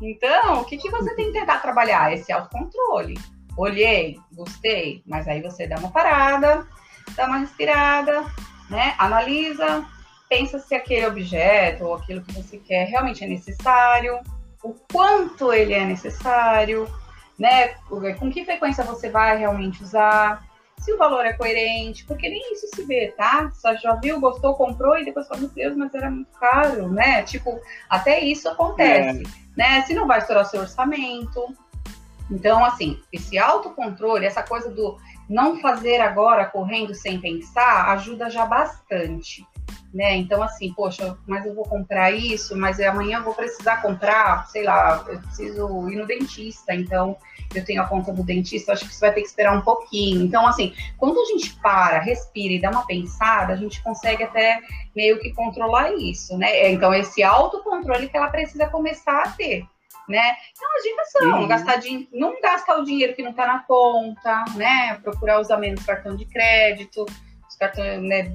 Então, 0.00 0.60
o 0.60 0.64
que, 0.64 0.76
que 0.76 0.90
você 0.90 1.14
tem 1.14 1.26
que 1.26 1.38
tentar 1.38 1.58
trabalhar? 1.58 2.12
Esse 2.12 2.32
autocontrole. 2.32 3.14
Olhei, 3.56 4.18
gostei, 4.32 5.02
mas 5.06 5.28
aí 5.28 5.40
você 5.40 5.66
dá 5.66 5.76
uma 5.76 5.90
parada, 5.90 6.66
dá 7.14 7.26
uma 7.26 7.38
respirada, 7.38 8.24
né? 8.68 8.94
Analisa, 8.98 9.86
pensa 10.28 10.58
se 10.58 10.74
aquele 10.74 11.06
objeto 11.06 11.84
ou 11.84 11.94
aquilo 11.94 12.22
que 12.22 12.32
você 12.32 12.58
quer 12.58 12.86
realmente 12.88 13.22
é 13.22 13.28
necessário, 13.28 14.18
o 14.64 14.74
quanto 14.90 15.52
ele 15.52 15.74
é 15.74 15.84
necessário, 15.84 16.88
né? 17.38 17.68
Com 18.18 18.30
que 18.30 18.44
frequência 18.44 18.84
você 18.84 19.10
vai 19.10 19.36
realmente 19.38 19.82
usar, 19.82 20.44
se 20.78 20.92
o 20.92 20.98
valor 20.98 21.24
é 21.24 21.32
coerente, 21.32 22.04
porque 22.04 22.28
nem 22.28 22.52
isso 22.52 22.66
se 22.74 22.84
vê, 22.84 23.14
tá? 23.16 23.50
Só 23.54 23.74
já 23.76 23.94
viu, 23.94 24.20
gostou, 24.20 24.54
comprou 24.54 24.98
e 24.98 25.04
depois 25.04 25.28
falou, 25.28 25.44
meu 25.44 25.50
Deus, 25.50 25.76
mas 25.76 25.94
era 25.94 26.10
muito 26.10 26.32
caro, 26.32 26.88
né? 26.88 27.22
Tipo, 27.22 27.60
até 27.88 28.20
isso 28.20 28.48
acontece, 28.48 29.22
é. 29.22 29.56
né? 29.56 29.82
Se 29.82 29.94
não 29.94 30.06
vai 30.06 30.18
estourar 30.18 30.44
seu 30.44 30.60
orçamento. 30.60 31.56
Então, 32.30 32.64
assim, 32.64 33.00
esse 33.12 33.38
autocontrole, 33.38 34.26
essa 34.26 34.42
coisa 34.42 34.70
do 34.70 34.98
não 35.28 35.60
fazer 35.60 36.00
agora 36.00 36.46
correndo 36.46 36.94
sem 36.94 37.20
pensar, 37.20 37.90
ajuda 37.92 38.28
já 38.28 38.44
bastante 38.44 39.46
né? 39.92 40.16
Então, 40.16 40.42
assim, 40.42 40.72
poxa, 40.72 41.16
mas 41.26 41.44
eu 41.44 41.54
vou 41.54 41.64
comprar 41.64 42.10
isso, 42.10 42.56
mas 42.56 42.80
amanhã 42.80 43.18
eu 43.18 43.24
vou 43.24 43.34
precisar 43.34 43.82
comprar, 43.82 44.46
sei 44.48 44.64
lá, 44.64 45.04
eu 45.08 45.18
preciso 45.20 45.88
ir 45.90 45.96
no 45.96 46.06
dentista, 46.06 46.74
então 46.74 47.16
eu 47.54 47.64
tenho 47.64 47.82
a 47.82 47.86
conta 47.86 48.12
do 48.12 48.22
dentista, 48.22 48.72
acho 48.72 48.86
que 48.86 48.94
você 48.94 49.00
vai 49.00 49.14
ter 49.14 49.20
que 49.20 49.28
esperar 49.28 49.56
um 49.56 49.60
pouquinho. 49.60 50.24
Então, 50.24 50.46
assim, 50.46 50.74
quando 50.98 51.20
a 51.20 51.24
gente 51.26 51.54
para, 51.60 52.00
respira 52.00 52.54
e 52.54 52.60
dá 52.60 52.70
uma 52.70 52.86
pensada, 52.86 53.52
a 53.52 53.56
gente 53.56 53.82
consegue 53.82 54.22
até 54.22 54.60
meio 54.96 55.18
que 55.20 55.32
controlar 55.32 55.92
isso, 55.94 56.36
né? 56.38 56.70
Então, 56.72 56.94
esse 56.94 57.22
autocontrole 57.22 58.08
que 58.08 58.16
ela 58.16 58.28
precisa 58.28 58.66
começar 58.68 59.22
a 59.22 59.30
ter. 59.30 59.66
Né? 60.08 60.34
Então, 60.52 60.68
as 60.76 60.82
dicas 60.82 61.12
são 61.12 61.40
uhum. 61.40 61.48
gastar 61.48 61.80
não 62.12 62.40
gastar 62.40 62.76
o 62.76 62.84
dinheiro 62.84 63.14
que 63.14 63.22
não 63.22 63.30
está 63.30 63.46
na 63.46 63.60
conta, 63.60 64.44
né? 64.56 64.98
Procurar 65.02 65.40
usar 65.40 65.58
menos 65.58 65.84
cartão 65.86 66.16
de 66.16 66.24
crédito, 66.24 67.06
cartão, 67.62 68.00
né, 68.00 68.34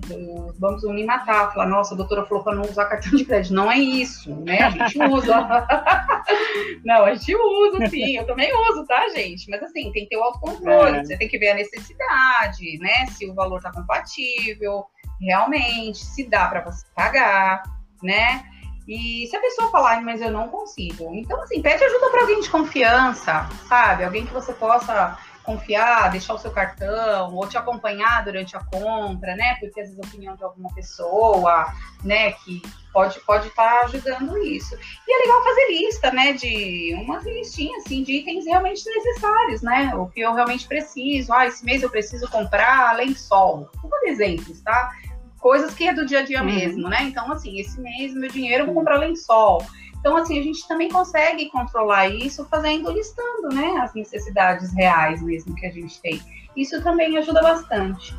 vamos 0.58 0.84
unir 0.84 1.06
matar, 1.06 1.52
falar, 1.54 1.68
nossa, 1.68 1.94
a 1.94 1.98
doutora 1.98 2.26
falou 2.26 2.44
para 2.44 2.56
não 2.56 2.64
usar 2.64 2.86
cartão 2.86 3.12
de 3.12 3.26
crédito. 3.26 3.54
Não 3.54 3.70
é 3.70 3.78
isso, 3.78 4.34
né? 4.44 4.60
A 4.62 4.70
gente 4.70 5.00
usa. 5.04 5.68
não, 6.86 7.04
a 7.04 7.14
gente 7.14 7.36
usa, 7.36 7.88
sim. 7.88 8.18
Eu 8.18 8.26
também 8.26 8.50
uso, 8.70 8.86
tá, 8.86 9.10
gente? 9.10 9.50
Mas 9.50 9.62
assim, 9.64 9.92
tem 9.92 10.04
que 10.04 10.10
ter 10.10 10.18
o 10.18 10.24
autocontrole, 10.24 10.98
é. 10.98 11.04
você 11.04 11.18
tem 11.18 11.28
que 11.28 11.38
ver 11.38 11.50
a 11.50 11.56
necessidade, 11.56 12.78
né? 12.80 13.06
Se 13.08 13.30
o 13.30 13.34
valor 13.34 13.62
tá 13.62 13.72
compatível, 13.72 14.86
realmente, 15.20 15.98
se 15.98 16.28
dá 16.30 16.48
para 16.48 16.62
você 16.62 16.86
pagar, 16.96 17.64
né? 18.02 18.44
E 18.88 19.28
se 19.28 19.36
a 19.36 19.42
pessoa 19.42 19.70
falar, 19.70 20.02
mas 20.02 20.22
eu 20.22 20.32
não 20.32 20.48
consigo, 20.48 21.14
então 21.14 21.42
assim, 21.42 21.62
pede 21.62 21.84
ajuda 21.84 22.10
para 22.10 22.22
alguém 22.22 22.40
de 22.40 22.50
confiança, 22.50 23.50
sabe? 23.68 24.06
Alguém 24.06 24.26
que 24.26 24.34
você 24.34 24.54
possa 24.54 25.18
confiar, 25.48 26.12
deixar 26.12 26.34
o 26.34 26.38
seu 26.38 26.52
cartão, 26.52 27.34
ou 27.34 27.48
te 27.48 27.58
acompanhar 27.58 28.22
durante 28.26 28.58
a 28.58 28.60
compra, 28.60 29.34
né? 29.34 29.56
Porque 29.62 29.80
às 29.80 29.88
vezes 29.88 30.04
a 30.04 30.06
opinião 30.06 30.36
de 30.36 30.44
alguma 30.44 30.70
pessoa, 30.76 31.74
né, 32.04 32.34
que 32.34 32.62
pode 32.92 33.18
pode 33.22 33.48
estar 33.48 33.80
tá 33.80 33.86
ajudando 33.86 34.38
isso. 34.40 34.76
E 35.08 35.14
é 35.14 35.26
legal 35.26 35.42
fazer 35.46 35.68
lista, 35.70 36.12
né, 36.12 36.34
de 36.34 36.94
umas 37.02 37.24
listinhas 37.24 37.86
assim 37.86 38.04
de 38.04 38.18
itens 38.18 38.46
realmente 38.46 38.84
necessários, 38.86 39.62
né? 39.62 39.96
O 39.96 40.08
que 40.08 40.20
eu 40.20 40.34
realmente 40.34 40.68
preciso. 40.68 41.32
Ah, 41.32 41.48
esse 41.48 41.64
mês 41.64 41.82
eu 41.82 41.90
preciso 41.90 42.30
comprar 42.30 42.98
lençol. 42.98 43.70
Por 43.82 44.06
exemplos, 44.06 44.60
tá? 44.60 44.92
Coisas 45.40 45.74
que 45.74 45.88
é 45.88 45.94
do 45.94 46.06
dia 46.06 46.20
a 46.20 46.24
dia 46.24 46.40
uhum. 46.40 46.46
mesmo, 46.46 46.90
né? 46.90 47.04
Então, 47.04 47.32
assim, 47.32 47.58
esse 47.58 47.80
mês 47.80 48.14
meu 48.14 48.30
dinheiro 48.30 48.64
eu 48.64 48.66
vou 48.66 48.76
comprar 48.76 48.98
lençol. 48.98 49.64
Então, 50.08 50.16
assim, 50.16 50.40
a 50.40 50.42
gente 50.42 50.66
também 50.70 50.88
consegue 50.88 51.50
controlar 51.50 52.08
isso 52.08 52.46
fazendo, 52.46 52.90
listando, 52.94 53.50
né, 53.50 53.76
as 53.82 53.94
necessidades 53.94 54.74
reais 54.74 55.22
mesmo 55.22 55.54
que 55.54 55.66
a 55.66 55.70
gente 55.70 56.00
tem. 56.02 56.22
Isso 56.56 56.82
também 56.82 57.18
ajuda 57.18 57.42
bastante. 57.42 58.16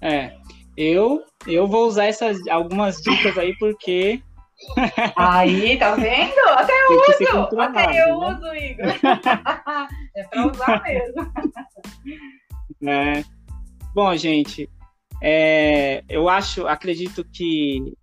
É, 0.00 0.36
eu, 0.76 1.24
eu 1.48 1.66
vou 1.66 1.88
usar 1.88 2.04
essas 2.04 2.46
algumas 2.46 2.98
dicas 2.98 3.36
aí 3.36 3.58
porque 3.58 4.22
Aí, 5.16 5.76
tá 5.78 5.96
vendo? 5.96 6.38
Até 6.50 6.72
eu 6.72 6.92
uso, 6.92 7.60
até 7.60 8.08
eu 8.08 8.20
né? 8.20 8.28
uso, 8.28 8.54
Igor. 8.54 8.86
é 10.16 10.22
pra 10.30 10.46
usar 10.46 10.82
mesmo. 10.84 11.32
É. 12.86 13.24
Bom, 13.94 14.14
gente, 14.14 14.68
é, 15.22 16.04
eu 16.06 16.28
acho, 16.28 16.66
acredito 16.66 17.24
que 17.24 17.94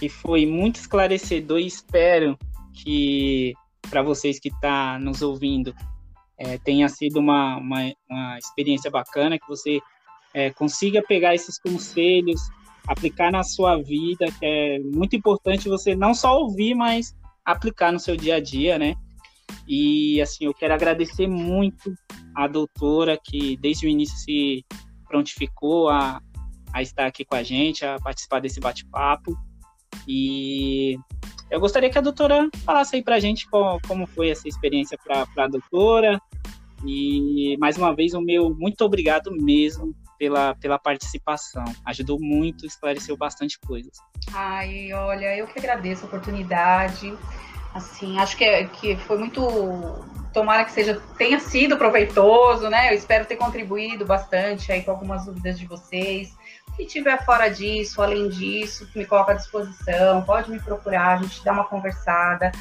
que 0.00 0.08
foi 0.08 0.46
muito 0.46 0.76
esclarecedor 0.76 1.58
e 1.60 1.66
espero 1.66 2.38
que 2.72 3.52
para 3.90 4.02
vocês 4.02 4.40
que 4.40 4.48
estão 4.48 4.60
tá 4.70 4.98
nos 4.98 5.20
ouvindo 5.20 5.74
é, 6.38 6.56
tenha 6.56 6.88
sido 6.88 7.20
uma, 7.20 7.58
uma, 7.58 7.92
uma, 8.08 8.38
experiência 8.38 8.90
bacana, 8.90 9.38
que 9.38 9.46
você 9.46 9.78
é, 10.32 10.48
consiga 10.50 11.02
pegar 11.02 11.34
esses 11.34 11.58
conselhos, 11.58 12.40
aplicar 12.86 13.30
na 13.30 13.42
sua 13.42 13.76
vida, 13.76 14.24
que 14.38 14.46
é 14.46 14.78
muito 14.78 15.14
importante 15.14 15.68
você 15.68 15.94
não 15.94 16.14
só 16.14 16.40
ouvir, 16.40 16.74
mas 16.74 17.14
aplicar 17.44 17.92
no 17.92 18.00
seu 18.00 18.16
dia 18.16 18.36
a 18.36 18.40
dia, 18.40 18.78
né? 18.78 18.94
E 19.68 20.18
assim, 20.22 20.46
eu 20.46 20.54
quero 20.54 20.72
agradecer 20.72 21.26
muito 21.26 21.92
a 22.34 22.48
doutora 22.48 23.18
que 23.22 23.58
desde 23.58 23.86
o 23.86 23.88
início 23.88 24.16
se 24.16 24.64
prontificou 25.06 25.90
a, 25.90 26.22
a 26.72 26.80
estar 26.80 27.04
aqui 27.04 27.22
com 27.22 27.34
a 27.34 27.42
gente, 27.42 27.84
a 27.84 27.98
participar 27.98 28.40
desse 28.40 28.60
bate-papo. 28.60 29.36
E 30.12 30.98
eu 31.48 31.60
gostaria 31.60 31.88
que 31.88 31.96
a 31.96 32.00
doutora 32.00 32.50
falasse 32.64 32.96
aí 32.96 33.02
para 33.02 33.14
a 33.14 33.20
gente 33.20 33.48
como, 33.48 33.78
como, 33.86 34.08
foi 34.08 34.30
essa 34.30 34.48
experiência 34.48 34.98
para 34.98 35.24
a 35.44 35.46
doutora. 35.46 36.20
E 36.84 37.56
mais 37.60 37.78
uma 37.78 37.94
vez, 37.94 38.12
o 38.12 38.20
meu 38.20 38.50
muito 38.52 38.84
obrigado 38.84 39.30
mesmo 39.30 39.94
pela, 40.18 40.56
pela 40.56 40.80
participação. 40.80 41.62
Ajudou 41.86 42.18
muito, 42.20 42.66
esclareceu 42.66 43.16
bastante 43.16 43.56
coisas. 43.60 43.92
Ai, 44.34 44.92
olha, 44.92 45.36
eu 45.36 45.46
que 45.46 45.60
agradeço 45.60 46.04
a 46.04 46.08
oportunidade. 46.08 47.16
Assim, 47.72 48.18
acho 48.18 48.36
que, 48.36 48.42
é, 48.42 48.64
que 48.66 48.96
foi 48.96 49.16
muito. 49.16 49.40
Tomara 50.32 50.64
que 50.64 50.72
seja 50.72 51.00
tenha 51.16 51.38
sido 51.38 51.76
proveitoso, 51.76 52.68
né? 52.68 52.90
Eu 52.90 52.96
espero 52.96 53.26
ter 53.26 53.36
contribuído 53.36 54.04
bastante 54.04 54.72
aí 54.72 54.82
com 54.82 54.90
algumas 54.90 55.24
dúvidas 55.24 55.56
de 55.56 55.66
vocês 55.66 56.34
que 56.76 56.86
tiver 56.86 57.24
fora 57.24 57.48
disso, 57.48 58.02
além 58.02 58.28
disso, 58.28 58.88
me 58.94 59.04
coloca 59.04 59.32
à 59.32 59.34
disposição, 59.34 60.22
pode 60.22 60.50
me 60.50 60.58
procurar, 60.60 61.18
a 61.18 61.22
gente 61.22 61.44
dá 61.44 61.52
uma 61.52 61.64
conversada. 61.64 62.52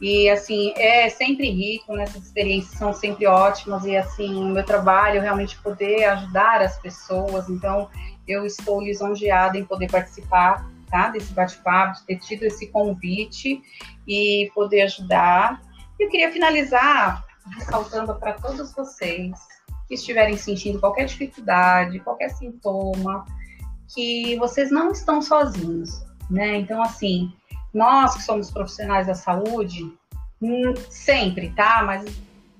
E 0.00 0.28
assim, 0.28 0.72
é 0.76 1.08
sempre 1.08 1.48
rico, 1.48 1.94
né? 1.94 2.02
Essas 2.02 2.24
experiências 2.24 2.76
são 2.76 2.92
sempre 2.92 3.26
ótimas 3.26 3.84
e 3.84 3.96
assim, 3.96 4.34
o 4.34 4.48
meu 4.48 4.64
trabalho 4.64 5.18
é 5.18 5.20
realmente 5.20 5.56
poder 5.58 6.04
ajudar 6.04 6.60
as 6.60 6.76
pessoas. 6.78 7.48
Então, 7.48 7.88
eu 8.26 8.44
estou 8.44 8.82
lisonjeada 8.82 9.56
em 9.56 9.64
poder 9.64 9.90
participar, 9.90 10.68
tá? 10.90 11.08
Desse 11.08 11.32
bate-papo, 11.32 12.00
de 12.00 12.06
ter 12.06 12.18
tido 12.18 12.42
esse 12.42 12.66
convite 12.68 13.62
e 14.06 14.50
poder 14.54 14.82
ajudar. 14.82 15.62
Eu 16.00 16.08
queria 16.08 16.32
finalizar 16.32 17.24
ressaltando 17.56 18.14
para 18.16 18.32
todos 18.34 18.72
vocês 18.72 19.38
que 19.86 19.94
estiverem 19.94 20.36
sentindo 20.36 20.80
qualquer 20.80 21.04
dificuldade, 21.04 22.00
qualquer 22.00 22.30
sintoma, 22.30 23.24
que 23.94 24.36
vocês 24.36 24.70
não 24.70 24.90
estão 24.90 25.20
sozinhos, 25.20 26.02
né? 26.30 26.56
Então, 26.56 26.82
assim, 26.82 27.32
nós 27.72 28.14
que 28.16 28.22
somos 28.22 28.50
profissionais 28.50 29.06
da 29.06 29.14
saúde, 29.14 29.92
hum, 30.40 30.74
sempre, 30.88 31.50
tá? 31.50 31.82
Mas, 31.84 32.04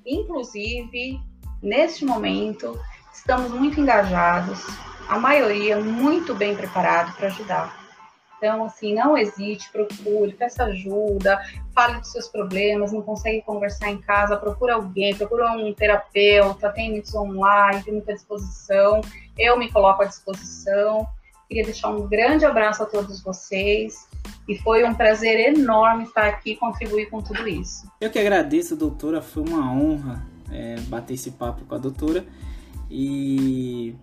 inclusive, 0.07 1.21
neste 1.63 2.05
momento, 2.05 2.79
estamos 3.13 3.51
muito 3.51 3.81
engajados, 3.81 4.65
a 5.09 5.19
maioria 5.19 5.79
muito 5.81 6.35
bem 6.35 6.57
preparado 6.57 7.15
para 7.17 7.29
ajudar. 7.29 7.83
Então, 8.43 8.65
assim, 8.65 8.93
não 8.93 9.17
hesite, 9.17 9.71
procure, 9.71 10.33
peça 10.33 10.65
ajuda, 10.65 11.41
fale 11.73 12.01
dos 12.01 12.11
seus 12.11 12.27
problemas, 12.27 12.93
não 12.93 13.01
consegue 13.01 13.41
conversar 13.43 13.89
em 13.89 14.01
casa, 14.01 14.37
procura 14.37 14.75
alguém, 14.75 15.15
procura 15.15 15.53
um 15.53 15.73
terapeuta, 15.73 16.69
tem 16.71 16.91
muitos 16.91 17.15
online, 17.15 17.85
tem 17.85 17.95
muita 17.95 18.13
disposição. 18.13 19.01
Eu 19.39 19.57
me 19.57 19.71
coloco 19.71 20.03
à 20.03 20.07
disposição. 20.07 21.09
Queria 21.53 21.65
deixar 21.67 21.91
um 21.91 22.09
grande 22.09 22.47
abraço 22.47 22.83
a 22.83 22.87
todos 22.87 23.21
vocês 23.21 24.09
e 24.49 24.57
foi 24.57 24.85
um 24.85 24.95
prazer 24.95 25.55
enorme 25.55 26.05
estar 26.05 26.27
aqui 26.27 26.53
e 26.53 26.57
contribuir 26.57 27.11
com 27.11 27.21
tudo 27.21 27.47
isso. 27.47 27.87
Eu 28.01 28.11
que 28.11 28.19
agradeço, 28.19 28.75
doutora, 28.75 29.21
foi 29.21 29.43
uma 29.47 29.71
honra 29.71 30.27
é, 30.51 30.81
bater 30.89 31.13
esse 31.13 31.33
papo 31.33 31.67
com 31.67 31.75
a 31.75 31.79
doutora. 31.79 32.25
E, 32.91 33.95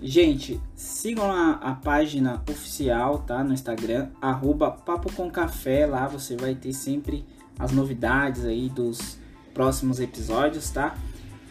gente, 0.00 0.60
sigam 0.76 1.28
a, 1.28 1.54
a 1.54 1.74
página 1.74 2.40
oficial, 2.48 3.18
tá? 3.18 3.42
No 3.42 3.52
Instagram, 3.52 4.10
arroba 4.22 4.70
Papo 4.70 5.12
com 5.12 5.28
Café. 5.28 5.86
Lá 5.86 6.06
você 6.06 6.36
vai 6.36 6.54
ter 6.54 6.72
sempre 6.72 7.26
as 7.58 7.72
novidades 7.72 8.44
aí 8.44 8.68
dos 8.68 9.18
próximos 9.52 9.98
episódios, 9.98 10.70
tá? 10.70 10.96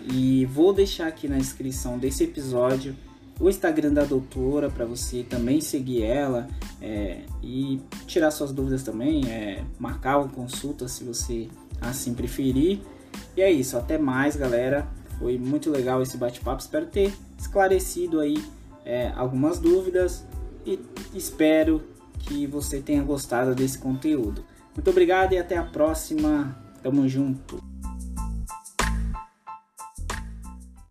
E 0.02 0.46
vou 0.46 0.72
deixar 0.72 1.08
aqui 1.08 1.28
na 1.28 1.38
descrição 1.38 1.98
desse 1.98 2.24
episódio 2.24 2.96
o 3.40 3.50
Instagram 3.50 3.94
da 3.94 4.04
doutora 4.04 4.70
para 4.70 4.86
você 4.86 5.24
também 5.24 5.62
seguir 5.62 6.04
ela 6.04 6.48
é, 6.82 7.22
e 7.42 7.80
tirar 8.06 8.32
suas 8.32 8.52
dúvidas 8.52 8.84
também, 8.84 9.30
é, 9.30 9.64
marcar 9.80 10.18
uma 10.18 10.28
consulta 10.28 10.88
se 10.88 11.04
você 11.04 11.48
assim 11.80 12.14
preferir. 12.14 12.80
E 13.36 13.42
é 13.42 13.50
isso, 13.50 13.78
até 13.78 13.98
mais 13.98 14.36
galera. 14.36 14.88
Foi 15.18 15.38
muito 15.38 15.70
legal 15.70 16.02
esse 16.02 16.18
bate-papo, 16.18 16.62
espero 16.62 16.86
ter 16.86 17.14
esclarecido 17.38 18.20
aí 18.20 18.42
é, 18.86 19.12
algumas 19.16 19.60
dúvidas 19.60 20.24
e 20.66 20.80
espero 21.14 21.84
que 22.20 22.46
você 22.46 22.80
tenha 22.80 23.04
gostado 23.04 23.56
desse 23.56 23.78
conteúdo. 23.78 24.44
Muito 24.76 24.90
obrigado 24.90 25.34
e 25.34 25.38
até 25.38 25.58
a 25.58 25.64
próxima. 25.64 26.58
Tamo 26.82 27.08
junto. 27.08 27.69